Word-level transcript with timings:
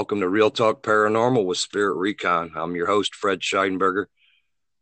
Welcome 0.00 0.20
to 0.20 0.30
Real 0.30 0.50
Talk 0.50 0.82
Paranormal 0.82 1.44
with 1.44 1.58
Spirit 1.58 1.96
Recon. 1.96 2.52
I'm 2.56 2.74
your 2.74 2.86
host, 2.86 3.14
Fred 3.14 3.40
Scheidenberger. 3.40 4.06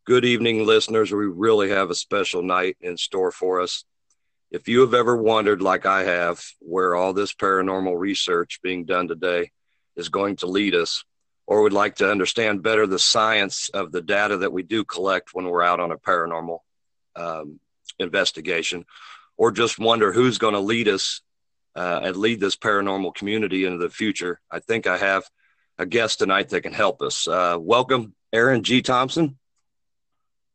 Good 0.05 0.23
evening, 0.23 0.65
listeners. 0.65 1.11
We 1.11 1.25
really 1.25 1.71
have 1.71 1.89
a 1.89 1.93
special 1.93 2.41
night 2.41 2.77
in 2.79 2.95
store 2.95 3.29
for 3.29 3.59
us. 3.59 3.83
If 4.49 4.69
you 4.69 4.79
have 4.79 4.93
ever 4.93 5.17
wondered, 5.17 5.61
like 5.61 5.85
I 5.85 6.05
have, 6.05 6.41
where 6.59 6.95
all 6.95 7.11
this 7.11 7.33
paranormal 7.33 7.99
research 7.99 8.61
being 8.63 8.85
done 8.85 9.09
today 9.09 9.51
is 9.97 10.07
going 10.07 10.37
to 10.37 10.47
lead 10.47 10.73
us, 10.73 11.03
or 11.45 11.63
would 11.63 11.73
like 11.73 11.95
to 11.95 12.09
understand 12.09 12.63
better 12.63 12.87
the 12.87 12.97
science 12.97 13.67
of 13.73 13.91
the 13.91 14.01
data 14.01 14.37
that 14.37 14.53
we 14.53 14.63
do 14.63 14.85
collect 14.85 15.33
when 15.33 15.49
we're 15.49 15.61
out 15.61 15.81
on 15.81 15.91
a 15.91 15.97
paranormal 15.97 16.59
um, 17.17 17.59
investigation, 17.99 18.85
or 19.35 19.51
just 19.51 19.79
wonder 19.79 20.13
who's 20.13 20.37
going 20.37 20.53
to 20.53 20.61
lead 20.61 20.87
us 20.87 21.19
uh, 21.79 22.01
and 22.03 22.17
lead 22.17 22.41
this 22.41 22.57
paranormal 22.57 23.15
community 23.15 23.63
into 23.63 23.77
the 23.77 23.89
future, 23.89 24.41
I 24.51 24.59
think 24.59 24.85
I 24.85 24.97
have 24.97 25.23
a 25.77 25.85
guest 25.85 26.19
tonight 26.19 26.49
that 26.49 26.61
can 26.61 26.73
help 26.73 27.01
us. 27.01 27.25
Uh, 27.25 27.57
welcome, 27.57 28.13
Aaron 28.33 28.63
G. 28.63 28.81
Thompson. 28.81 29.37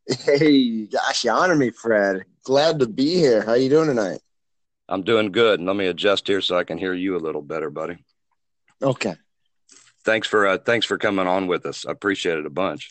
Hey, 0.06 0.84
gosh, 0.84 1.25
you 1.25 1.30
honor 1.30 1.56
me, 1.56 1.70
Fred. 1.70 2.27
Glad 2.45 2.78
to 2.80 2.86
be 2.86 3.14
here. 3.14 3.41
How 3.41 3.55
you 3.55 3.70
doing 3.70 3.89
tonight? 3.89 4.20
I'm 4.86 5.02
doing 5.02 5.33
good. 5.33 5.62
Let 5.62 5.77
me 5.77 5.86
adjust 5.86 6.28
here 6.28 6.42
so 6.42 6.58
I 6.58 6.64
can 6.64 6.77
hear 6.77 6.92
you 6.92 7.17
a 7.17 7.25
little 7.25 7.41
better, 7.41 7.70
buddy. 7.70 7.97
Okay. 8.83 9.14
Thanks 10.05 10.28
for 10.28 10.47
uh, 10.47 10.58
thanks 10.58 10.84
for 10.84 10.98
coming 10.98 11.27
on 11.27 11.47
with 11.47 11.64
us. 11.64 11.86
I 11.86 11.92
appreciate 11.92 12.39
it 12.39 12.45
a 12.45 12.50
bunch. 12.50 12.91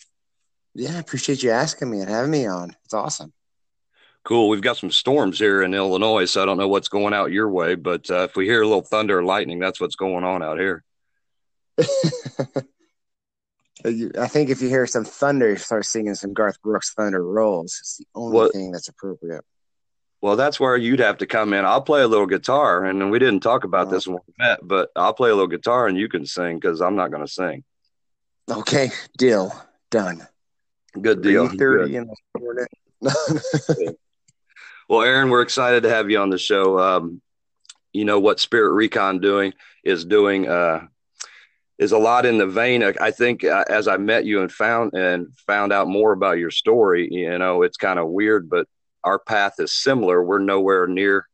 Yeah, 0.73 0.95
I 0.95 0.99
appreciate 0.99 1.43
you 1.43 1.51
asking 1.51 1.91
me 1.91 1.99
and 1.99 2.09
having 2.09 2.31
me 2.31 2.47
on. 2.47 2.75
It's 2.83 2.95
awesome. 2.95 3.31
Cool. 4.23 4.47
We've 4.49 4.61
got 4.61 4.77
some 4.77 4.91
storms 4.91 5.37
here 5.37 5.63
in 5.63 5.73
Illinois, 5.73 6.25
so 6.25 6.41
I 6.41 6.45
don't 6.45 6.57
know 6.57 6.69
what's 6.69 6.87
going 6.87 7.13
out 7.13 7.31
your 7.31 7.49
way, 7.49 7.75
but 7.75 8.09
uh, 8.09 8.23
if 8.23 8.35
we 8.35 8.45
hear 8.45 8.61
a 8.61 8.67
little 8.67 8.81
thunder 8.81 9.19
or 9.19 9.23
lightning, 9.23 9.59
that's 9.59 9.81
what's 9.81 9.95
going 9.95 10.23
on 10.23 10.41
out 10.41 10.59
here. 10.59 10.83
I 13.85 14.27
think 14.27 14.49
if 14.49 14.61
you 14.61 14.69
hear 14.69 14.87
some 14.87 15.03
thunder, 15.03 15.49
you 15.49 15.57
start 15.57 15.85
singing 15.85 16.15
some 16.15 16.33
Garth 16.33 16.61
Brooks 16.61 16.93
Thunder 16.93 17.21
Rolls. 17.21 17.77
It's 17.81 17.97
the 17.97 18.05
only 18.15 18.37
well, 18.37 18.49
thing 18.49 18.71
that's 18.71 18.87
appropriate. 18.87 19.43
Well, 20.21 20.37
that's 20.37 20.57
where 20.57 20.77
you'd 20.77 21.01
have 21.01 21.17
to 21.17 21.25
come 21.25 21.53
in. 21.53 21.65
I'll 21.65 21.81
play 21.81 22.01
a 22.01 22.07
little 22.07 22.27
guitar, 22.27 22.85
and 22.85 23.11
we 23.11 23.19
didn't 23.19 23.41
talk 23.41 23.65
about 23.65 23.89
this 23.89 24.07
when 24.07 24.19
we 24.25 24.33
met, 24.37 24.59
but 24.63 24.89
I'll 24.95 25.13
play 25.13 25.31
a 25.31 25.33
little 25.33 25.47
guitar 25.47 25.87
and 25.87 25.97
you 25.97 26.07
can 26.07 26.25
sing 26.25 26.59
because 26.59 26.81
I'm 26.81 26.95
not 26.95 27.11
going 27.11 27.25
to 27.25 27.31
sing. 27.31 27.65
Okay, 28.49 28.91
deal 29.17 29.53
done. 29.91 30.25
Good 30.99 31.21
deal. 31.21 31.49
Thirty 31.49 31.97
in 31.97 32.07
the 32.07 32.39
morning. 32.39 32.67
well, 34.93 35.01
Aaron, 35.01 35.31
we're 35.31 35.41
excited 35.41 35.81
to 35.81 35.89
have 35.89 36.11
you 36.11 36.19
on 36.19 36.29
the 36.29 36.37
show. 36.37 36.77
Um, 36.77 37.19
you 37.93 38.05
know 38.05 38.19
what 38.19 38.39
Spirit 38.39 38.73
Recon 38.73 39.19
doing 39.19 39.55
is 39.83 40.05
doing. 40.05 40.47
Uh, 40.47 40.85
is 41.79 41.93
a 41.93 41.97
lot 41.97 42.27
in 42.27 42.37
the 42.37 42.45
vein. 42.45 42.83
I 42.83 43.09
think 43.09 43.43
uh, 43.43 43.65
as 43.67 43.87
I 43.87 43.97
met 43.97 44.23
you 44.23 44.41
and 44.41 44.51
found 44.51 44.93
and 44.93 45.33
found 45.47 45.73
out 45.73 45.87
more 45.87 46.11
about 46.11 46.37
your 46.37 46.51
story, 46.51 47.07
you 47.11 47.35
know, 47.39 47.63
it's 47.63 47.75
kind 47.75 47.97
of 47.97 48.09
weird, 48.09 48.47
but 48.47 48.67
our 49.03 49.17
path 49.17 49.53
is 49.57 49.73
similar. 49.73 50.23
We're 50.23 50.37
nowhere 50.37 50.85
near 50.85 51.27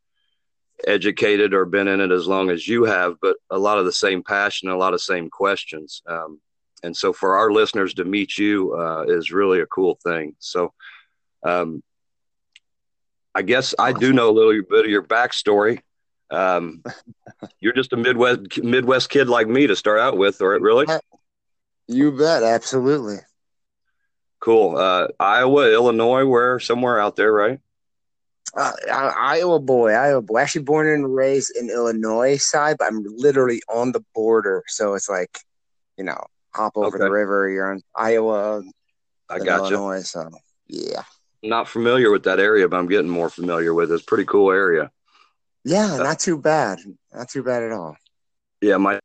educated 0.88 1.54
or 1.54 1.66
been 1.66 1.90
in 1.90 2.00
it 2.00 2.12
as 2.12 2.28
long 2.28 2.52
as 2.52 2.66
you 2.66 2.86
have, 2.86 3.16
but 3.22 3.36
a 3.50 3.58
lot 3.58 3.78
of 3.78 3.84
the 3.84 3.92
same 3.92 4.24
passion, 4.24 4.70
a 4.70 4.78
lot 4.78 4.94
of 4.94 5.02
same 5.02 5.30
questions. 5.30 6.02
Um, 6.08 6.40
and 6.82 6.96
so 6.96 7.12
for 7.12 7.36
our 7.36 7.52
listeners 7.52 7.94
to 7.96 8.06
meet 8.06 8.38
you 8.38 8.74
uh, 8.78 9.04
is 9.10 9.34
really 9.34 9.60
a 9.60 9.66
cool 9.66 10.00
thing. 10.02 10.38
So, 10.40 10.74
um, 11.44 11.84
I 13.36 13.42
guess 13.42 13.76
I 13.78 13.94
do 13.94 14.14
know 14.14 14.30
a 14.30 14.32
little 14.32 14.62
bit 14.70 14.86
of 14.86 14.92
your 14.92 15.04
backstory. 15.04 15.82
Um, 16.30 16.84
you're 17.60 17.74
just 17.74 17.94
a 17.94 17.98
Midwest 17.98 18.62
Midwest 18.64 19.10
kid 19.10 19.30
like 19.30 19.48
me 19.48 19.68
to 19.68 19.76
start 19.76 20.00
out 20.00 20.18
with, 20.18 20.42
or 20.42 20.60
really? 20.60 20.86
You 21.88 22.12
bet, 22.12 22.44
absolutely. 22.44 23.18
Cool. 24.40 24.78
Uh, 24.78 25.08
Iowa, 25.20 25.72
Illinois, 25.72 26.26
where 26.26 26.60
somewhere 26.60 27.00
out 27.00 27.16
there, 27.16 27.34
right? 27.34 27.60
Uh, 28.56 28.72
Iowa 28.92 29.60
boy, 29.60 29.92
Iowa 29.92 30.22
boy. 30.22 30.40
Actually, 30.40 30.64
born 30.64 30.88
and 30.88 31.14
raised 31.14 31.56
in 31.60 31.70
Illinois 31.70 32.38
side, 32.38 32.78
but 32.80 32.88
I'm 32.88 33.04
literally 33.18 33.62
on 33.70 33.92
the 33.92 34.04
border, 34.16 34.64
so 34.68 34.94
it's 34.94 35.10
like, 35.10 35.40
you 35.98 36.04
know, 36.04 36.24
hop 36.54 36.74
over 36.76 36.88
okay. 36.88 36.98
the 37.00 37.12
river. 37.12 37.50
You're 37.50 37.72
on 37.72 37.82
Iowa. 37.96 38.64
I 39.30 39.40
got 39.40 39.72
Illinois, 39.72 39.98
you. 39.98 40.04
So 40.04 40.30
yeah. 40.68 41.04
Not 41.42 41.68
familiar 41.68 42.12
with 42.12 42.24
that 42.24 42.40
area, 42.40 42.68
but 42.68 42.78
I'm 42.78 42.88
getting 42.88 43.10
more 43.10 43.30
familiar 43.30 43.74
with 43.74 43.92
it. 43.92 43.96
It's 43.96 44.04
a 44.04 44.06
pretty 44.06 44.26
cool 44.26 44.52
area. 44.52 44.92
Yeah, 45.64 45.94
uh, 45.94 45.98
not 45.98 46.20
too 46.20 46.38
bad. 46.38 46.80
Not 47.14 47.30
too 47.30 47.44
bad 47.44 47.64
at 47.64 47.72
all. 47.72 47.96
Yeah, 48.62 48.78
my 48.78 49.00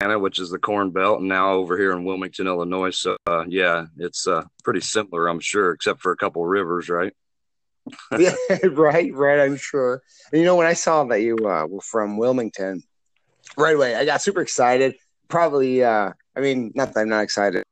which 0.00 0.38
is 0.38 0.50
the 0.50 0.58
Corn 0.58 0.90
Belt, 0.90 1.20
and 1.20 1.28
now 1.28 1.52
over 1.52 1.76
here 1.76 1.92
in 1.92 2.04
Wilmington, 2.04 2.46
Illinois. 2.46 2.90
So 2.90 3.16
uh, 3.26 3.44
yeah, 3.48 3.86
it's 3.96 4.26
uh, 4.26 4.44
pretty 4.62 4.80
similar, 4.80 5.28
I'm 5.28 5.40
sure, 5.40 5.72
except 5.72 6.00
for 6.00 6.12
a 6.12 6.16
couple 6.16 6.44
rivers, 6.44 6.88
right? 6.88 7.12
yeah, 8.18 8.34
right, 8.64 9.12
right. 9.14 9.40
I'm 9.40 9.56
sure. 9.56 10.02
And, 10.30 10.40
you 10.40 10.46
know, 10.46 10.56
when 10.56 10.66
I 10.66 10.74
saw 10.74 11.04
that 11.04 11.22
you 11.22 11.36
uh, 11.36 11.66
were 11.66 11.80
from 11.80 12.18
Wilmington, 12.18 12.82
right 13.56 13.74
away, 13.74 13.94
I 13.94 14.04
got 14.04 14.22
super 14.22 14.42
excited. 14.42 14.96
Probably, 15.28 15.82
uh, 15.82 16.10
I 16.36 16.40
mean, 16.40 16.72
not 16.74 16.92
that 16.92 17.00
I'm 17.00 17.08
not 17.08 17.24
excited 17.24 17.64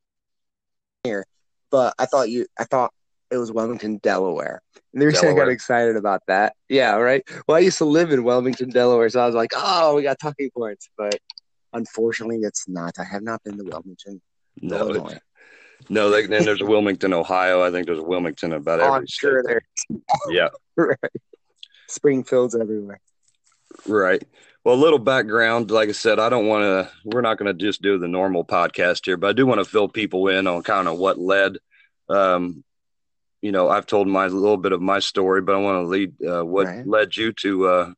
here, 1.03 1.27
but 1.71 1.95
I 1.99 2.07
thought 2.07 2.31
you, 2.31 2.47
I 2.59 2.65
thought 2.65 2.93
it 3.31 3.39
was 3.39 3.53
Wilmington, 3.53 3.99
Delaware. 3.99 4.63
And 4.93 5.03
the 5.03 5.07
reason 5.07 5.23
Delaware. 5.23 5.43
I 5.43 5.47
got 5.47 5.53
excited 5.53 5.97
about 5.97 6.23
that, 6.29 6.55
yeah, 6.69 6.95
right. 6.97 7.23
Well, 7.47 7.57
I 7.57 7.61
used 7.61 7.79
to 7.79 7.85
live 7.85 8.13
in 8.13 8.25
Wilmington, 8.25 8.71
Delaware, 8.71 9.09
so 9.09 9.21
I 9.21 9.27
was 9.27 9.35
like, 9.35 9.53
oh, 9.55 9.95
we 9.95 10.03
got 10.03 10.19
talking 10.21 10.51
points. 10.57 10.89
But 10.97 11.19
unfortunately, 11.73 12.39
it's 12.43 12.69
not. 12.69 12.95
I 12.99 13.05
have 13.05 13.23
not 13.23 13.43
been 13.43 13.57
to 13.59 13.65
Wilmington, 13.65 14.21
no, 14.61 14.79
Illinois. 14.79 15.19
No, 15.89 16.11
they, 16.11 16.27
then 16.27 16.45
there's 16.45 16.61
a 16.61 16.67
Wilmington, 16.67 17.13
Ohio. 17.13 17.63
I 17.63 17.71
think 17.71 17.87
there's 17.87 17.99
a 17.99 18.05
Wilmington 18.05 18.53
about 18.53 18.81
oh, 18.81 18.85
every. 18.85 18.97
I'm 18.99 19.07
sure 19.07 19.43
there. 19.43 19.63
Yeah. 20.29 20.49
right. 20.77 20.99
Springfield's 21.89 22.55
everywhere. 22.55 23.01
Right. 23.87 24.23
Well, 24.65 24.75
a 24.75 24.77
little 24.77 24.99
background. 24.99 25.71
Like 25.71 25.91
I 25.91 25.93
said, 25.93 26.19
I 26.19 26.31
don't 26.31 26.47
want 26.47 26.63
to. 26.63 26.93
We're 27.05 27.21
not 27.21 27.39
going 27.39 27.55
to 27.55 27.65
just 27.65 27.83
do 27.83 27.99
the 27.99 28.09
normal 28.09 28.45
podcast 28.45 29.05
here, 29.05 29.17
but 29.17 29.29
I 29.29 29.33
do 29.33 29.47
want 29.47 29.61
to 29.61 29.65
fill 29.65 29.89
people 29.89 30.29
in 30.29 30.47
on 30.47 30.63
kind 30.63 30.89
of 30.89 30.99
what 30.99 31.19
led 31.19 31.59
um, 32.09 32.65
you 33.45 33.53
know, 33.53 33.69
I've 33.69 33.85
told 33.85 34.09
my 34.09 34.27
little 34.27 34.57
bit 34.57 34.73
of 34.73 34.81
my 34.81 35.01
story, 35.01 35.43
but 35.43 35.55
I 35.55 35.59
want 35.59 35.85
to 35.85 35.87
lead 35.87 36.15
uh, 36.27 36.47
what 36.47 36.67
right. 36.67 36.87
led 36.87 37.15
you 37.15 37.31
to 37.35 37.67
uh, 37.67 37.93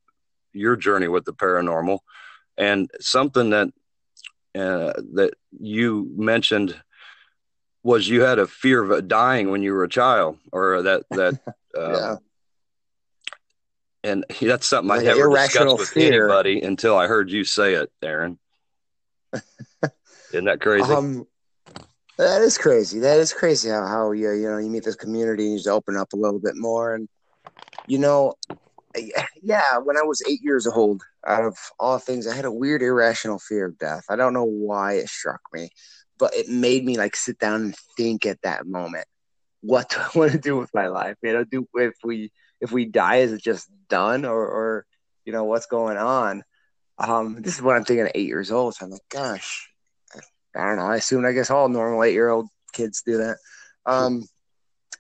your 0.53 0.75
journey 0.75 1.07
with 1.07 1.25
the 1.25 1.33
paranormal, 1.33 2.01
and 2.59 2.91
something 2.99 3.51
that 3.51 3.69
uh, 4.57 4.93
that 5.15 5.34
you 5.57 6.10
mentioned 6.16 6.75
was 7.84 8.09
you 8.09 8.22
had 8.22 8.41
a 8.41 8.48
fear 8.48 8.83
of 8.83 9.07
dying 9.07 9.53
when 9.53 9.63
you 9.63 9.72
were 9.72 9.84
a 9.84 9.89
child, 9.89 10.37
or 10.53 10.83
that 10.83 11.04
that. 11.10 11.41
Um, 11.77 11.92
yeah. 11.92 12.16
And 14.03 14.25
that's 14.41 14.66
something 14.66 14.89
like 14.89 15.01
I 15.01 15.13
never 15.13 15.28
discussed 15.28 15.78
with 15.78 15.89
fear. 15.91 16.27
anybody 16.27 16.63
until 16.63 16.97
I 16.97 17.07
heard 17.07 17.31
you 17.31 17.45
say 17.45 17.75
it, 17.75 17.92
Aaron. 18.03 18.39
Isn't 20.33 20.47
that 20.47 20.63
crazy? 20.63 20.91
Um, 20.91 21.27
that 22.18 22.42
is 22.42 22.59
crazy. 22.59 23.01
That 23.01 23.18
is 23.18 23.33
crazy 23.33 23.68
how, 23.68 23.86
how 23.86 24.13
you 24.13 24.33
you 24.33 24.51
know 24.51 24.59
you 24.59 24.71
meet 24.71 24.84
this 24.84 24.97
community 24.97 25.45
and 25.45 25.53
you 25.53 25.59
just 25.59 25.68
open 25.68 25.97
up 25.97 26.13
a 26.13 26.16
little 26.16 26.41
bit 26.41 26.57
more 26.57 26.95
and 26.95 27.09
you 27.86 27.98
know 27.98 28.34
yeah 29.42 29.78
when 29.78 29.97
I 29.97 30.03
was 30.03 30.22
eight 30.28 30.42
years 30.42 30.66
old 30.66 31.03
out 31.27 31.45
of 31.45 31.57
all 31.78 31.98
things 31.98 32.27
I 32.27 32.34
had 32.34 32.45
a 32.45 32.53
weird 32.53 32.83
irrational 32.83 33.39
fear 33.39 33.66
of 33.66 33.78
death. 33.78 34.04
I 34.09 34.16
don't 34.16 34.33
know 34.33 34.45
why 34.45 34.95
it 34.95 35.09
struck 35.09 35.41
me, 35.53 35.71
but 36.18 36.34
it 36.34 36.48
made 36.48 36.84
me 36.84 36.97
like 36.97 37.16
sit 37.16 37.39
down 37.39 37.63
and 37.63 37.77
think 37.97 38.27
at 38.27 38.42
that 38.42 38.66
moment 38.66 39.07
what 39.60 39.91
do 39.91 39.97
I 39.98 40.18
want 40.18 40.33
to 40.33 40.39
do 40.39 40.57
with 40.57 40.71
my 40.74 40.86
life? 40.86 41.16
You 41.22 41.33
know, 41.33 41.45
do 41.45 41.66
if 41.74 41.95
we 42.04 42.30
if 42.60 42.72
we 42.72 42.86
die, 42.86 43.16
is 43.16 43.33
it 43.33 43.42
just 43.42 43.68
done 43.89 44.24
or 44.24 44.39
or 44.39 44.86
you 45.24 45.33
know 45.33 45.45
what's 45.45 45.66
going 45.66 45.97
on? 45.97 46.42
Um, 46.98 47.42
this 47.42 47.57
is 47.57 47.63
what 47.63 47.77
I'm 47.77 47.84
thinking 47.84 48.07
at 48.07 48.13
eight 48.15 48.28
years 48.28 48.51
old. 48.51 48.74
So 48.74 48.86
I'm 48.86 48.92
like, 48.92 49.03
gosh, 49.10 49.68
I 50.56 50.66
don't 50.66 50.76
know. 50.76 50.86
I 50.86 50.97
assume 50.97 51.24
I 51.24 51.32
guess 51.32 51.50
all 51.50 51.68
normal 51.68 52.04
eight 52.04 52.12
year 52.12 52.28
old 52.28 52.48
kids 52.72 53.03
do 53.03 53.18
that. 53.18 53.36
Um, 53.86 54.26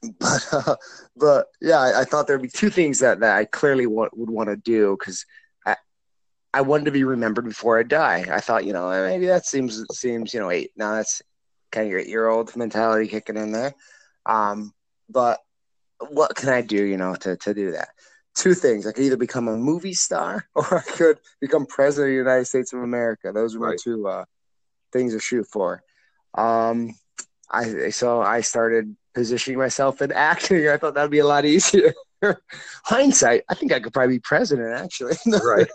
but 0.20 0.48
uh, 0.52 0.76
but 1.16 1.46
yeah, 1.60 1.78
I, 1.78 2.00
I, 2.00 2.04
thought 2.04 2.26
there'd 2.26 2.42
be 2.42 2.48
two 2.48 2.70
things 2.70 3.00
that, 3.00 3.20
that 3.20 3.36
I 3.36 3.44
clearly 3.44 3.86
would 3.86 4.10
want 4.12 4.48
to 4.48 4.56
do 4.56 4.96
because 4.98 5.24
I 5.64 5.76
I 6.52 6.60
wanted 6.60 6.84
to 6.86 6.90
be 6.90 7.04
remembered 7.04 7.44
before 7.44 7.78
I 7.78 7.82
die. 7.82 8.26
I 8.30 8.40
thought 8.40 8.64
you 8.64 8.72
know 8.72 8.90
maybe 8.90 9.26
that 9.26 9.46
seems 9.46 9.82
seems 9.92 10.34
you 10.34 10.40
know 10.40 10.50
eight 10.50 10.72
now 10.76 10.94
that's 10.94 11.22
kind 11.72 11.86
of 11.86 11.90
your 11.90 12.00
eight 12.00 12.08
year 12.08 12.28
old 12.28 12.54
mentality 12.56 13.08
kicking 13.08 13.36
in 13.36 13.52
there. 13.52 13.74
Um, 14.26 14.72
but 15.08 15.40
what 16.10 16.36
can 16.36 16.50
I 16.50 16.60
do 16.60 16.82
you 16.84 16.96
know 16.96 17.14
to 17.16 17.36
to 17.36 17.54
do 17.54 17.72
that? 17.72 17.88
Two 18.34 18.54
things. 18.54 18.86
I 18.86 18.92
could 18.92 19.04
either 19.04 19.16
become 19.16 19.48
a 19.48 19.56
movie 19.56 19.94
star 19.94 20.46
or 20.54 20.78
I 20.78 20.82
could 20.82 21.18
become 21.40 21.66
president 21.66 22.10
of 22.10 22.12
the 22.12 22.30
United 22.30 22.44
States 22.44 22.72
of 22.72 22.80
America. 22.80 23.32
Those 23.32 23.56
are 23.56 23.60
my 23.60 23.68
right. 23.68 23.80
two 23.82 24.06
uh, 24.06 24.24
things 24.96 25.12
to 25.12 25.20
shoot 25.20 25.46
for. 25.46 25.82
Um, 26.34 26.94
I 27.50 27.90
so 27.90 28.20
I 28.20 28.40
started 28.40 28.96
positioning 29.14 29.58
myself 29.58 30.02
in 30.02 30.12
acting. 30.30 30.68
I 30.68 30.76
thought 30.76 30.94
that'd 30.94 31.10
be 31.10 31.20
a 31.20 31.26
lot 31.26 31.44
easier. 31.44 31.94
hindsight, 32.84 33.42
I 33.48 33.54
think 33.54 33.72
I 33.72 33.80
could 33.80 33.92
probably 33.92 34.16
be 34.16 34.20
president 34.20 34.74
actually. 34.74 35.14
right. 35.44 35.68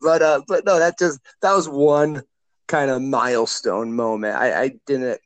but 0.00 0.22
uh, 0.22 0.42
but 0.46 0.64
no, 0.64 0.78
that 0.78 0.98
just 0.98 1.20
that 1.42 1.54
was 1.54 1.68
one 1.68 2.22
kind 2.68 2.90
of 2.90 3.02
milestone 3.02 3.94
moment. 3.94 4.36
I, 4.36 4.62
I 4.62 4.72
didn't 4.86 5.20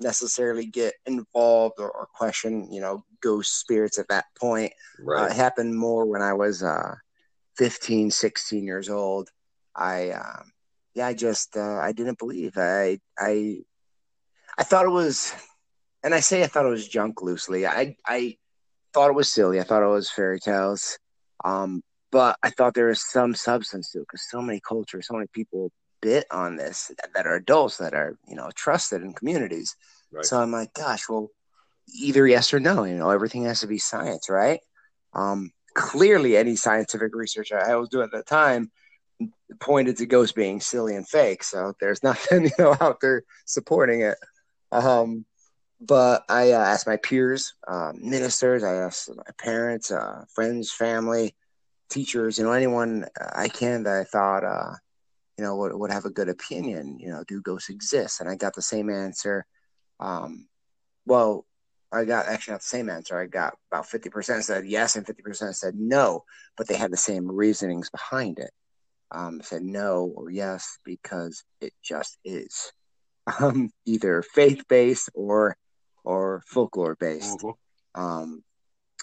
necessarily 0.00 0.66
get 0.66 0.94
involved 1.06 1.74
or, 1.78 1.90
or, 1.90 2.08
question, 2.14 2.70
you 2.72 2.80
know, 2.80 3.04
ghost 3.22 3.60
spirits 3.60 3.98
at 3.98 4.08
that 4.08 4.24
point. 4.38 4.72
Right. 4.98 5.22
Uh, 5.22 5.26
it 5.26 5.32
happened 5.32 5.76
more 5.76 6.06
when 6.06 6.22
I 6.22 6.32
was 6.32 6.62
uh, 6.62 6.94
15, 7.56 8.10
16 8.10 8.64
years 8.64 8.88
old. 8.88 9.28
I, 9.76 10.10
uh, 10.10 10.42
yeah, 10.94 11.06
I 11.06 11.14
just, 11.14 11.56
uh, 11.56 11.78
I 11.78 11.92
didn't 11.92 12.18
believe. 12.18 12.52
I, 12.56 12.98
I, 13.18 13.58
I 14.58 14.62
thought 14.62 14.86
it 14.86 14.90
was, 14.90 15.32
and 16.02 16.14
I 16.14 16.20
say 16.20 16.42
I 16.42 16.46
thought 16.46 16.66
it 16.66 16.70
was 16.70 16.88
junk 16.88 17.22
loosely. 17.22 17.66
I, 17.66 17.96
I 18.06 18.36
thought 18.92 19.10
it 19.10 19.14
was 19.14 19.32
silly. 19.32 19.60
I 19.60 19.64
thought 19.64 19.82
it 19.82 19.86
was 19.86 20.10
fairy 20.10 20.40
tales. 20.40 20.98
Um, 21.44 21.82
but 22.12 22.36
I 22.42 22.50
thought 22.50 22.74
there 22.74 22.86
was 22.86 23.08
some 23.08 23.34
substance 23.34 23.92
to 23.92 23.98
it 23.98 24.02
because 24.02 24.26
so 24.28 24.42
many 24.42 24.60
cultures, 24.66 25.06
so 25.06 25.14
many 25.14 25.28
people 25.32 25.70
bit 26.02 26.26
on 26.30 26.56
this 26.56 26.90
that, 26.96 27.10
that, 27.14 27.26
are 27.26 27.36
adults 27.36 27.76
that 27.76 27.94
are 27.94 28.16
you 28.26 28.34
know 28.34 28.50
trusted 28.54 29.02
in 29.02 29.12
communities. 29.12 29.76
Right. 30.10 30.24
So 30.24 30.40
I'm 30.40 30.50
like, 30.50 30.72
gosh, 30.74 31.08
well, 31.08 31.28
either 31.94 32.26
yes 32.26 32.52
or 32.52 32.60
no. 32.60 32.84
You 32.84 32.96
know, 32.96 33.10
everything 33.10 33.44
has 33.44 33.60
to 33.60 33.66
be 33.66 33.78
science, 33.78 34.28
right? 34.28 34.60
Um, 35.12 35.52
clearly, 35.74 36.36
any 36.36 36.56
scientific 36.56 37.14
research 37.14 37.52
I 37.52 37.76
was 37.76 37.88
doing 37.88 38.04
at 38.04 38.10
the 38.10 38.22
time 38.22 38.70
pointed 39.58 39.96
to 39.96 40.06
ghosts 40.06 40.32
being 40.32 40.60
silly 40.60 40.94
and 40.94 41.08
fake. 41.08 41.42
So 41.42 41.74
there's 41.80 42.02
nothing 42.04 42.44
you 42.44 42.50
know 42.58 42.76
out 42.80 43.00
there 43.00 43.24
supporting 43.46 44.02
it. 44.02 44.18
Um, 44.72 45.24
but 45.80 46.24
I 46.28 46.52
uh, 46.52 46.58
asked 46.58 46.86
my 46.86 46.98
peers, 46.98 47.54
uh, 47.66 47.92
ministers, 47.94 48.62
I 48.62 48.74
asked 48.74 49.08
my 49.14 49.22
parents, 49.38 49.90
uh, 49.90 50.24
friends, 50.34 50.70
family, 50.70 51.34
teachers, 51.88 52.38
you 52.38 52.44
know, 52.44 52.52
anyone 52.52 53.06
I 53.34 53.48
can 53.48 53.84
that 53.84 53.96
I 53.96 54.04
thought 54.04 54.44
uh, 54.44 54.74
you 55.40 55.46
know, 55.46 55.56
would, 55.56 55.74
would 55.74 55.90
have 55.90 56.04
a 56.04 56.10
good 56.10 56.28
opinion, 56.28 56.98
you 57.00 57.08
know, 57.08 57.24
do 57.26 57.40
ghosts 57.40 57.70
exist? 57.70 58.20
And 58.20 58.28
I 58.28 58.36
got 58.36 58.54
the 58.54 58.60
same 58.60 58.90
answer. 58.90 59.46
Um, 59.98 60.46
well, 61.06 61.46
I 61.90 62.04
got 62.04 62.26
actually 62.26 62.52
not 62.52 62.60
the 62.60 62.66
same 62.66 62.90
answer. 62.90 63.18
I 63.18 63.24
got 63.24 63.56
about 63.72 63.86
50% 63.86 64.42
said 64.42 64.66
yes 64.66 64.96
and 64.96 65.06
50% 65.06 65.54
said 65.54 65.76
no, 65.76 66.24
but 66.58 66.68
they 66.68 66.76
had 66.76 66.92
the 66.92 66.98
same 66.98 67.26
reasonings 67.26 67.88
behind 67.88 68.38
it. 68.38 68.50
Um, 69.12 69.40
said 69.42 69.62
no 69.62 70.12
or 70.14 70.30
yes 70.30 70.78
because 70.84 71.42
it 71.60 71.72
just 71.82 72.16
is 72.24 72.72
um, 73.40 73.70
either 73.84 74.22
faith 74.22 74.62
based 74.68 75.10
or 75.14 75.56
or 76.04 76.42
folklore 76.46 76.96
based. 76.98 77.38
Mm-hmm. 77.40 78.00
Um, 78.00 78.44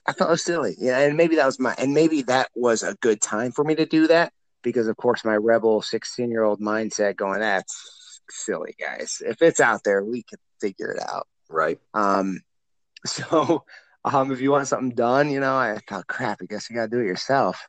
I 0.08 0.14
thought 0.14 0.30
it 0.30 0.32
was 0.32 0.44
silly, 0.44 0.76
yeah, 0.80 1.00
and 1.00 1.18
maybe 1.18 1.36
that 1.36 1.46
was 1.46 1.60
my 1.60 1.76
and 1.78 1.94
maybe 1.94 2.22
that 2.24 2.50
was 2.56 2.84
a 2.84 2.96
good 3.02 3.22
time 3.22 3.52
for 3.52 3.64
me 3.64 3.76
to 3.76 3.86
do 3.86 4.08
that 4.08 4.32
because 4.64 4.88
of 4.88 4.98
course 4.98 5.24
my 5.26 5.36
rebel 5.36 5.82
16 5.82 6.32
year 6.32 6.44
old 6.44 6.60
mindset 6.60 7.16
going 7.16 7.40
that's 7.40 8.22
silly 8.30 8.76
guys. 8.80 9.22
If 9.26 9.42
it's 9.42 9.60
out 9.60 9.84
there 9.84 10.04
we 10.04 10.24
can 10.24 10.40
figure 10.62 10.92
it 10.92 11.02
out. 11.02 11.28
Right. 11.50 11.80
Um 11.94 12.42
so 13.06 13.64
um 14.06 14.32
if 14.32 14.42
you 14.42 14.52
want 14.52 14.68
something 14.68 14.96
done 14.96 15.30
you 15.30 15.40
know 15.40 15.56
i 15.56 15.78
thought 15.88 16.08
crap 16.08 16.40
i 16.42 16.46
guess 16.46 16.70
you 16.70 16.76
gotta 16.76 16.90
do 16.90 17.00
it 17.00 17.06
yourself 17.06 17.68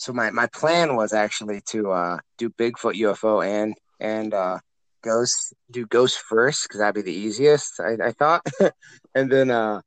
so 0.00 0.14
my 0.14 0.30
my 0.30 0.46
plan 0.46 0.96
was 0.96 1.12
actually 1.12 1.60
to 1.60 1.90
uh 1.90 2.18
do 2.38 2.48
bigfoot 2.48 2.94
ufo 2.94 3.44
and 3.46 3.74
and 4.00 4.32
uh 4.32 4.58
ghost 5.02 5.52
do 5.70 5.86
ghost 5.86 6.18
first 6.18 6.64
because 6.64 6.80
that'd 6.80 6.94
be 6.94 7.02
the 7.02 7.18
easiest 7.18 7.78
i, 7.80 8.08
I 8.08 8.12
thought 8.12 8.44
and 9.14 9.30
then 9.30 9.50
uh 9.50 9.82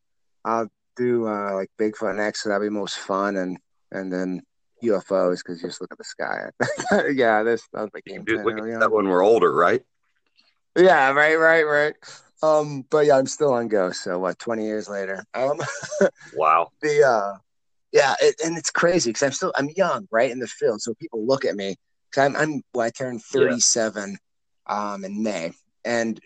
i'll 0.45 0.69
do 0.95 1.27
uh 1.27 1.56
like 1.56 1.69
bigfoot 1.80 2.15
next 2.15 2.44
so 2.44 2.50
that'd 2.50 2.62
be 2.62 2.69
most 2.69 3.00
fun 3.00 3.38
and 3.38 3.57
and 3.92 4.13
then 4.13 4.42
UFOs 4.83 5.38
because 5.38 5.62
you 5.62 5.69
just 5.69 5.80
look 5.80 5.94
at 5.94 5.98
the 5.98 6.04
sky. 6.04 6.50
yeah, 7.13 7.42
this 7.44 7.65
that 7.71 7.83
was 7.83 7.89
my 7.94 8.01
game 8.06 8.25
plan. 8.25 8.80
That 8.80 8.92
when 8.92 9.07
we're 9.07 9.24
older, 9.24 9.54
right? 9.54 9.81
Yeah, 10.75 11.12
right, 11.12 11.36
right, 11.36 11.63
right. 11.63 11.95
Um, 12.42 12.83
but 12.89 13.06
yeah, 13.06 13.18
I'm 13.18 13.27
still 13.27 13.54
on 13.54 13.69
Ghost. 13.69 14.04
So 14.04 14.19
what? 14.19 14.38
Twenty 14.39 14.65
years 14.65 14.89
later. 14.89 15.24
Um, 15.33 15.62
wow. 16.33 16.69
The 16.81 17.04
uh, 17.04 17.38
yeah, 17.94 18.16
it, 18.19 18.36
and 18.44 18.57
it's 18.57 18.72
crazy 18.72 19.12
because 19.12 19.24
I'm 19.24 19.31
still 19.31 19.54
I'm 19.56 19.69
young, 19.75 20.07
right, 20.12 20.31
in 20.31 20.40
the 20.40 20.48
field. 20.48 20.81
So 20.81 20.95
people 20.95 21.25
look 21.25 21.45
at 21.45 21.56
me 21.56 21.75
because 22.10 22.25
I'm 22.25 22.36
I'm 22.36 22.62
well, 22.74 22.86
I 22.86 22.90
turned 22.90 23.24
37 23.24 24.18
yeah. 24.68 24.92
um 24.92 25.06
in 25.06 25.22
May, 25.22 25.54
and 25.86 26.19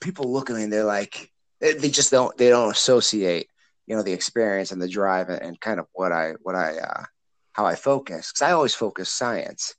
people 0.00 0.30
look 0.30 0.50
at 0.50 0.56
me 0.56 0.64
and 0.64 0.72
they're 0.72 0.84
like 0.84 1.30
they 1.60 1.88
just 1.88 2.10
don't 2.10 2.36
they 2.36 2.50
don't 2.50 2.70
associate 2.70 3.48
you 3.86 3.96
know 3.96 4.02
the 4.02 4.12
experience 4.12 4.70
and 4.70 4.82
the 4.82 4.88
drive 4.88 5.30
and, 5.30 5.40
and 5.40 5.60
kind 5.60 5.80
of 5.80 5.86
what 5.94 6.12
I 6.12 6.34
what 6.42 6.54
I 6.54 6.76
uh 6.78 7.04
how 7.52 7.64
I 7.64 7.74
focus 7.74 8.30
because 8.30 8.42
I 8.42 8.52
always 8.52 8.74
focus 8.74 9.08
science. 9.08 9.74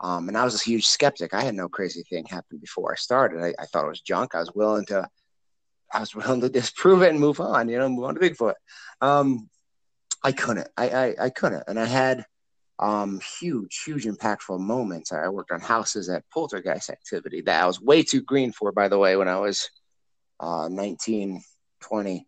Um, 0.00 0.28
and 0.28 0.38
I 0.38 0.44
was 0.44 0.54
a 0.54 0.64
huge 0.64 0.86
skeptic. 0.86 1.34
I 1.34 1.42
had 1.42 1.54
no 1.54 1.68
crazy 1.68 2.04
thing 2.08 2.24
happen 2.24 2.58
before 2.58 2.92
I 2.92 2.96
started. 2.96 3.42
I, 3.42 3.54
I, 3.60 3.66
thought 3.66 3.84
it 3.84 3.88
was 3.88 4.00
junk. 4.00 4.34
I 4.34 4.38
was 4.38 4.54
willing 4.54 4.86
to, 4.86 5.08
I 5.92 6.00
was 6.00 6.14
willing 6.14 6.40
to 6.40 6.48
disprove 6.48 7.02
it 7.02 7.10
and 7.10 7.18
move 7.18 7.40
on. 7.40 7.68
You 7.68 7.78
know, 7.78 7.88
move 7.88 8.04
on 8.04 8.14
to 8.14 8.20
Bigfoot. 8.20 8.54
Um, 9.00 9.50
I 10.22 10.32
couldn't. 10.32 10.68
I, 10.76 10.88
I, 10.88 11.14
I 11.24 11.30
couldn't. 11.30 11.64
And 11.68 11.78
I 11.78 11.86
had 11.86 12.24
um, 12.78 13.20
huge, 13.40 13.82
huge, 13.84 14.04
impactful 14.04 14.60
moments. 14.60 15.12
I 15.12 15.28
worked 15.28 15.50
on 15.50 15.60
houses 15.60 16.08
at 16.08 16.24
poltergeist 16.32 16.90
activity 16.90 17.40
that 17.42 17.62
I 17.62 17.66
was 17.66 17.80
way 17.80 18.02
too 18.02 18.22
green 18.22 18.52
for, 18.52 18.72
by 18.72 18.88
the 18.88 18.98
way, 18.98 19.16
when 19.16 19.28
I 19.28 19.38
was 19.38 19.68
uh, 20.40 20.68
19, 20.70 21.42
20. 21.80 22.26